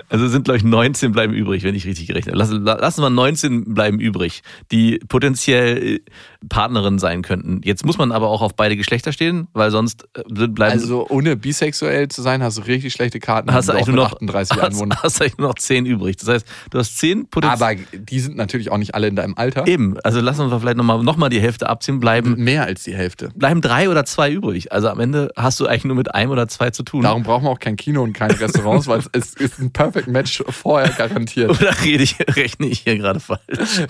also 0.08 0.28
sind, 0.28 0.44
glaube 0.44 0.58
ich, 0.58 0.64
19 0.64 1.12
bleiben 1.12 1.32
übrig, 1.32 1.62
wenn 1.62 1.74
ich 1.74 1.86
richtig 1.86 2.08
gerechnet 2.08 2.34
habe. 2.34 2.38
Lassen, 2.38 2.62
lassen 2.62 3.02
wir 3.02 3.10
19 3.10 3.74
bleiben 3.74 4.00
übrig, 4.00 4.42
die 4.70 4.98
potenziell 5.08 6.00
Partnerin 6.48 6.98
sein 6.98 7.22
könnten. 7.22 7.60
Jetzt 7.64 7.84
muss 7.84 7.98
man 7.98 8.12
aber 8.12 8.28
auch 8.28 8.42
auf 8.42 8.54
beide 8.54 8.76
Geschlechter 8.76 9.12
stehen, 9.12 9.48
weil 9.52 9.70
sonst 9.70 10.08
äh, 10.14 10.48
bleiben... 10.48 10.72
Also 10.72 11.06
ohne 11.08 11.36
bisexuell 11.36 12.08
zu 12.08 12.22
sein, 12.22 12.42
hast 12.42 12.58
du 12.58 12.62
richtig 12.62 12.92
schlechte 12.92 13.18
Karten. 13.18 13.52
Hast 13.52 13.68
du 13.68 13.72
eigentlich 13.72 13.88
nur 13.88 13.96
noch 13.96 14.12
38 14.12 14.62
Einwohner. 14.62 14.96
Hast, 14.96 15.04
hast 15.04 15.22
eigentlich 15.22 15.38
nur 15.38 15.48
noch 15.48 15.56
10 15.56 15.86
übrig. 15.86 16.16
Das 16.16 16.28
heißt, 16.28 16.46
du 16.70 16.78
hast 16.78 16.98
10 16.98 17.28
potenziell... 17.28 17.70
Aber 17.70 17.80
die 17.92 18.20
sind 18.20 18.36
natürlich 18.36 18.70
auch 18.70 18.78
nicht 18.78 18.94
alle 18.94 19.08
in 19.08 19.16
deinem 19.16 19.34
Alter. 19.36 19.66
Eben, 19.66 19.98
also 20.00 20.20
lassen 20.20 20.50
wir 20.50 20.60
vielleicht 20.60 20.76
nochmal 20.76 21.02
noch 21.02 21.16
mal 21.16 21.28
die 21.28 21.40
Hälfte 21.40 21.68
abziehen, 21.68 21.98
bleiben. 21.98 22.36
Mehr 22.36 22.64
als 22.64 22.84
die 22.84 22.94
Hälfte. 22.94 23.30
Bleiben 23.34 23.60
drei 23.60 23.88
oder 23.88 24.04
zwei 24.04 24.30
übrig. 24.30 24.72
Also 24.72 24.88
am 24.88 25.00
Ende 25.00 25.30
hast 25.36 25.58
du 25.58 25.66
eigentlich 25.66 25.84
nur 25.84 25.96
mit 25.96 26.14
einem 26.14 26.30
oder 26.30 26.46
zwei 26.48 26.70
zu 26.70 26.82
tun. 26.84 27.02
Darum 27.02 27.24
brauchen 27.24 27.44
wir 27.44 27.50
auch 27.50 27.58
kein 27.58 27.76
Kino 27.76 28.02
und 28.02 28.12
keine 28.12 28.38
Restaurants, 28.38 28.86
weil 28.86 29.02
es 29.12 29.34
ist 29.34 29.58
ein 29.58 29.72
Perfect 29.72 30.08
Match 30.08 30.42
vorher 30.48 30.90
garantiert. 30.90 31.50
Oder 31.60 31.74
rede 31.82 32.02
ich, 32.02 32.16
rechne 32.20 32.66
ich 32.66 32.80
hier 32.80 32.96
gerade 32.98 33.20
falsch? 33.20 33.40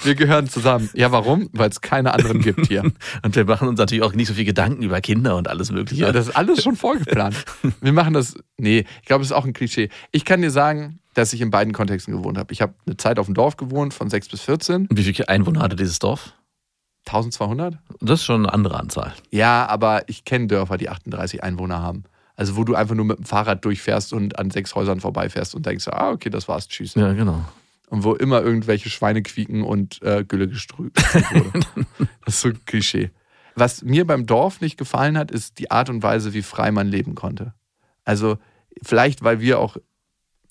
Wir 0.02 0.14
gehören 0.14 0.48
zusammen. 0.48 0.88
Ja, 0.94 1.12
warum? 1.12 1.48
Weil 1.52 1.70
es 1.70 1.80
keine 1.80 2.14
anderen 2.14 2.37
gibt 2.40 2.66
hier. 2.66 2.82
und 3.22 3.36
wir 3.36 3.44
machen 3.44 3.68
uns 3.68 3.78
natürlich 3.78 4.04
auch 4.04 4.12
nicht 4.12 4.28
so 4.28 4.34
viel 4.34 4.44
Gedanken 4.44 4.82
über 4.82 5.00
Kinder 5.00 5.36
und 5.36 5.48
alles 5.48 5.70
Mögliche. 5.70 6.02
Ja, 6.02 6.12
das 6.12 6.28
ist 6.28 6.36
alles 6.36 6.62
schon 6.62 6.76
vorgeplant. 6.76 7.36
Wir 7.80 7.92
machen 7.92 8.14
das. 8.14 8.36
Nee, 8.56 8.84
ich 9.00 9.06
glaube, 9.06 9.22
es 9.22 9.30
ist 9.30 9.36
auch 9.36 9.44
ein 9.44 9.52
Klischee. 9.52 9.88
Ich 10.12 10.24
kann 10.24 10.42
dir 10.42 10.50
sagen, 10.50 11.00
dass 11.14 11.32
ich 11.32 11.40
in 11.40 11.50
beiden 11.50 11.72
Kontexten 11.72 12.16
gewohnt 12.16 12.38
habe. 12.38 12.52
Ich 12.52 12.62
habe 12.62 12.74
eine 12.86 12.96
Zeit 12.96 13.18
auf 13.18 13.26
dem 13.26 13.34
Dorf 13.34 13.56
gewohnt, 13.56 13.94
von 13.94 14.08
6 14.08 14.28
bis 14.28 14.40
14. 14.42 14.86
Und 14.86 14.96
wie 14.96 15.02
viele 15.02 15.28
Einwohner 15.28 15.60
hatte 15.60 15.76
dieses 15.76 15.98
Dorf? 15.98 16.32
1200. 17.06 17.78
Das 18.00 18.20
ist 18.20 18.24
schon 18.24 18.44
eine 18.44 18.52
andere 18.52 18.78
Anzahl. 18.78 19.14
Ja, 19.30 19.66
aber 19.66 20.02
ich 20.08 20.24
kenne 20.24 20.46
Dörfer, 20.46 20.76
die 20.76 20.88
38 20.88 21.42
Einwohner 21.42 21.80
haben. 21.82 22.04
Also 22.36 22.56
wo 22.56 22.62
du 22.62 22.74
einfach 22.74 22.94
nur 22.94 23.04
mit 23.04 23.18
dem 23.18 23.24
Fahrrad 23.24 23.64
durchfährst 23.64 24.12
und 24.12 24.38
an 24.38 24.50
sechs 24.50 24.74
Häusern 24.74 25.00
vorbeifährst 25.00 25.54
und 25.56 25.66
denkst, 25.66 25.88
ah, 25.88 26.10
okay, 26.10 26.30
das 26.30 26.46
war's, 26.46 26.68
tschüss. 26.68 26.94
Ja, 26.94 27.12
genau. 27.12 27.44
Und 27.90 28.04
wo 28.04 28.14
immer 28.14 28.42
irgendwelche 28.42 28.90
Schweine 28.90 29.22
quieken 29.22 29.62
und 29.62 30.02
äh, 30.02 30.24
Gülle 30.24 30.48
gestrübt 30.48 31.02
wurde. 31.14 31.60
das 32.24 32.34
ist 32.34 32.40
so 32.42 32.48
ein 32.48 32.64
Klischee. 32.66 33.10
Was 33.54 33.82
mir 33.82 34.06
beim 34.06 34.26
Dorf 34.26 34.60
nicht 34.60 34.76
gefallen 34.76 35.16
hat, 35.16 35.30
ist 35.30 35.58
die 35.58 35.70
Art 35.70 35.88
und 35.88 36.02
Weise, 36.02 36.34
wie 36.34 36.42
frei 36.42 36.70
man 36.70 36.86
leben 36.86 37.14
konnte. 37.14 37.54
Also 38.04 38.38
vielleicht, 38.82 39.24
weil 39.24 39.40
wir 39.40 39.58
auch 39.58 39.76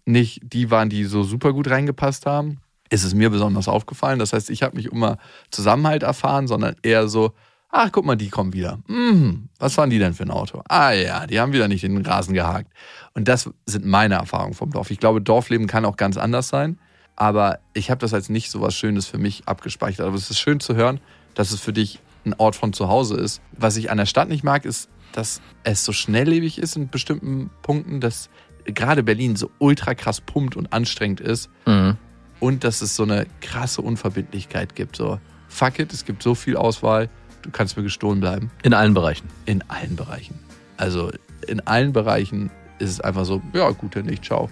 nicht 0.05 0.41
die 0.43 0.71
waren, 0.71 0.89
die 0.89 1.03
so 1.03 1.23
super 1.23 1.53
gut 1.53 1.69
reingepasst 1.69 2.25
haben, 2.25 2.59
ist 2.89 3.03
es 3.03 3.13
mir 3.13 3.29
besonders 3.29 3.67
aufgefallen. 3.67 4.19
Das 4.19 4.33
heißt, 4.33 4.49
ich 4.49 4.63
habe 4.63 4.75
nicht 4.75 4.91
immer 4.91 5.17
Zusammenhalt 5.51 6.03
erfahren, 6.03 6.47
sondern 6.47 6.75
eher 6.81 7.07
so, 7.07 7.33
ach, 7.69 7.91
guck 7.91 8.05
mal, 8.05 8.15
die 8.15 8.29
kommen 8.29 8.53
wieder. 8.53 8.79
Hm, 8.87 9.49
was 9.59 9.77
waren 9.77 9.89
die 9.89 9.99
denn 9.99 10.13
für 10.13 10.23
ein 10.23 10.31
Auto? 10.31 10.61
Ah 10.67 10.91
ja, 10.91 11.27
die 11.27 11.39
haben 11.39 11.53
wieder 11.53 11.67
nicht 11.67 11.83
den 11.83 12.05
Rasen 12.05 12.33
gehakt. 12.33 12.71
Und 13.13 13.27
das 13.27 13.49
sind 13.65 13.85
meine 13.85 14.15
Erfahrungen 14.15 14.53
vom 14.53 14.71
Dorf. 14.71 14.91
Ich 14.91 14.99
glaube, 14.99 15.21
Dorfleben 15.21 15.67
kann 15.67 15.85
auch 15.85 15.97
ganz 15.97 16.17
anders 16.17 16.47
sein, 16.47 16.79
aber 17.17 17.59
ich 17.73 17.89
habe 17.89 17.99
das 17.99 18.13
als 18.13 18.29
nicht 18.29 18.49
so 18.49 18.61
was 18.61 18.75
Schönes 18.75 19.07
für 19.07 19.17
mich 19.17 19.47
abgespeichert. 19.47 20.05
Aber 20.05 20.15
es 20.15 20.29
ist 20.29 20.39
schön 20.39 20.59
zu 20.59 20.75
hören, 20.75 21.01
dass 21.33 21.51
es 21.51 21.59
für 21.59 21.73
dich 21.73 21.99
ein 22.25 22.35
Ort 22.37 22.55
von 22.55 22.73
zu 22.73 22.87
Hause 22.87 23.17
ist. 23.17 23.41
Was 23.51 23.75
ich 23.75 23.91
an 23.91 23.97
der 23.97 24.05
Stadt 24.05 24.29
nicht 24.29 24.43
mag, 24.43 24.65
ist, 24.65 24.87
dass 25.13 25.41
es 25.63 25.83
so 25.83 25.91
schnelllebig 25.91 26.59
ist 26.59 26.75
in 26.75 26.89
bestimmten 26.89 27.49
Punkten, 27.63 27.99
dass 27.99 28.29
gerade 28.65 29.01
Berlin 29.01 29.35
so 29.35 29.49
ultra 29.57 29.95
krass 29.95 30.21
pumpt 30.21 30.55
und 30.55 30.71
anstrengend 30.71 31.19
ist. 31.19 31.49
Mhm. 31.65 31.97
Und 32.39 32.63
dass 32.63 32.81
es 32.81 32.95
so 32.95 33.01
eine 33.01 33.25
krasse 33.41 33.81
Unverbindlichkeit 33.81 34.75
gibt. 34.75 34.95
So, 34.95 35.19
fuck 35.47 35.79
it, 35.79 35.91
es 35.91 36.05
gibt 36.05 36.21
so 36.21 36.35
viel 36.35 36.55
Auswahl, 36.55 37.09
du 37.41 37.49
kannst 37.49 37.77
mir 37.77 37.83
gestohlen 37.83 38.19
bleiben. 38.19 38.51
In 38.61 38.75
allen 38.75 38.93
Bereichen. 38.93 39.27
In 39.47 39.63
allen 39.69 39.95
Bereichen. 39.95 40.37
Also 40.77 41.09
in 41.47 41.61
allen 41.61 41.93
Bereichen 41.93 42.51
ist 42.77 42.91
es 42.91 43.01
einfach 43.01 43.25
so, 43.25 43.41
ja, 43.53 43.71
gute 43.71 44.03
nicht, 44.03 44.23
ciao. 44.23 44.51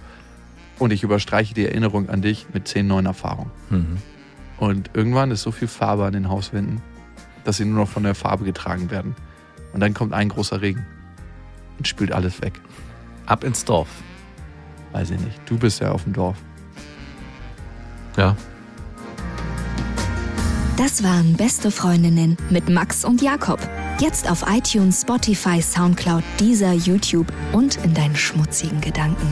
Und 0.78 0.92
ich 0.92 1.04
überstreiche 1.04 1.54
die 1.54 1.66
Erinnerung 1.66 2.10
an 2.10 2.22
dich 2.22 2.48
mit 2.54 2.68
zehn 2.68 2.88
neuen 2.88 3.06
Erfahrungen. 3.06 3.52
Mhm. 3.70 3.98
Und 4.58 4.92
irgendwann 4.94 5.32
ist 5.32 5.42
so 5.42 5.52
viel 5.52 5.68
Farbe 5.68 6.06
an 6.06 6.14
den 6.14 6.30
Hauswänden, 6.30 6.82
dass 7.44 7.58
sie 7.58 7.66
nur 7.66 7.80
noch 7.80 7.90
von 7.90 8.04
der 8.04 8.16
Farbe 8.16 8.46
getragen 8.46 8.90
werden. 8.92 9.16
Und 9.74 9.80
dann 9.80 9.94
kommt 9.94 10.14
ein 10.14 10.30
großer 10.30 10.62
Regen 10.62 10.86
und 11.78 11.88
spült 11.88 12.12
alles 12.12 12.42
weg. 12.42 12.54
Ab 13.26 13.44
ins 13.44 13.66
Dorf. 13.66 13.90
Weiß 14.92 15.12
ich 15.12 15.20
nicht. 15.20 15.40
Du 15.46 15.58
bist 15.58 15.82
ja 15.82 15.92
auf 15.92 16.04
dem 16.04 16.14
Dorf. 16.14 16.38
Ja. 18.18 18.36
Das 20.78 21.04
waren 21.04 21.36
Beste 21.36 21.72
Freundinnen 21.72 22.38
mit 22.50 22.70
Max 22.70 23.06
und 23.06 23.22
Jakob. 23.22 23.60
Jetzt 24.00 24.30
auf 24.30 24.46
iTunes, 24.48 25.02
Spotify, 25.02 25.62
Soundcloud, 25.62 26.24
dieser 26.40 26.74
YouTube 26.74 27.32
und 27.54 27.78
in 27.84 27.94
deinen 27.94 28.16
schmutzigen 28.16 28.82
Gedanken. 28.82 29.28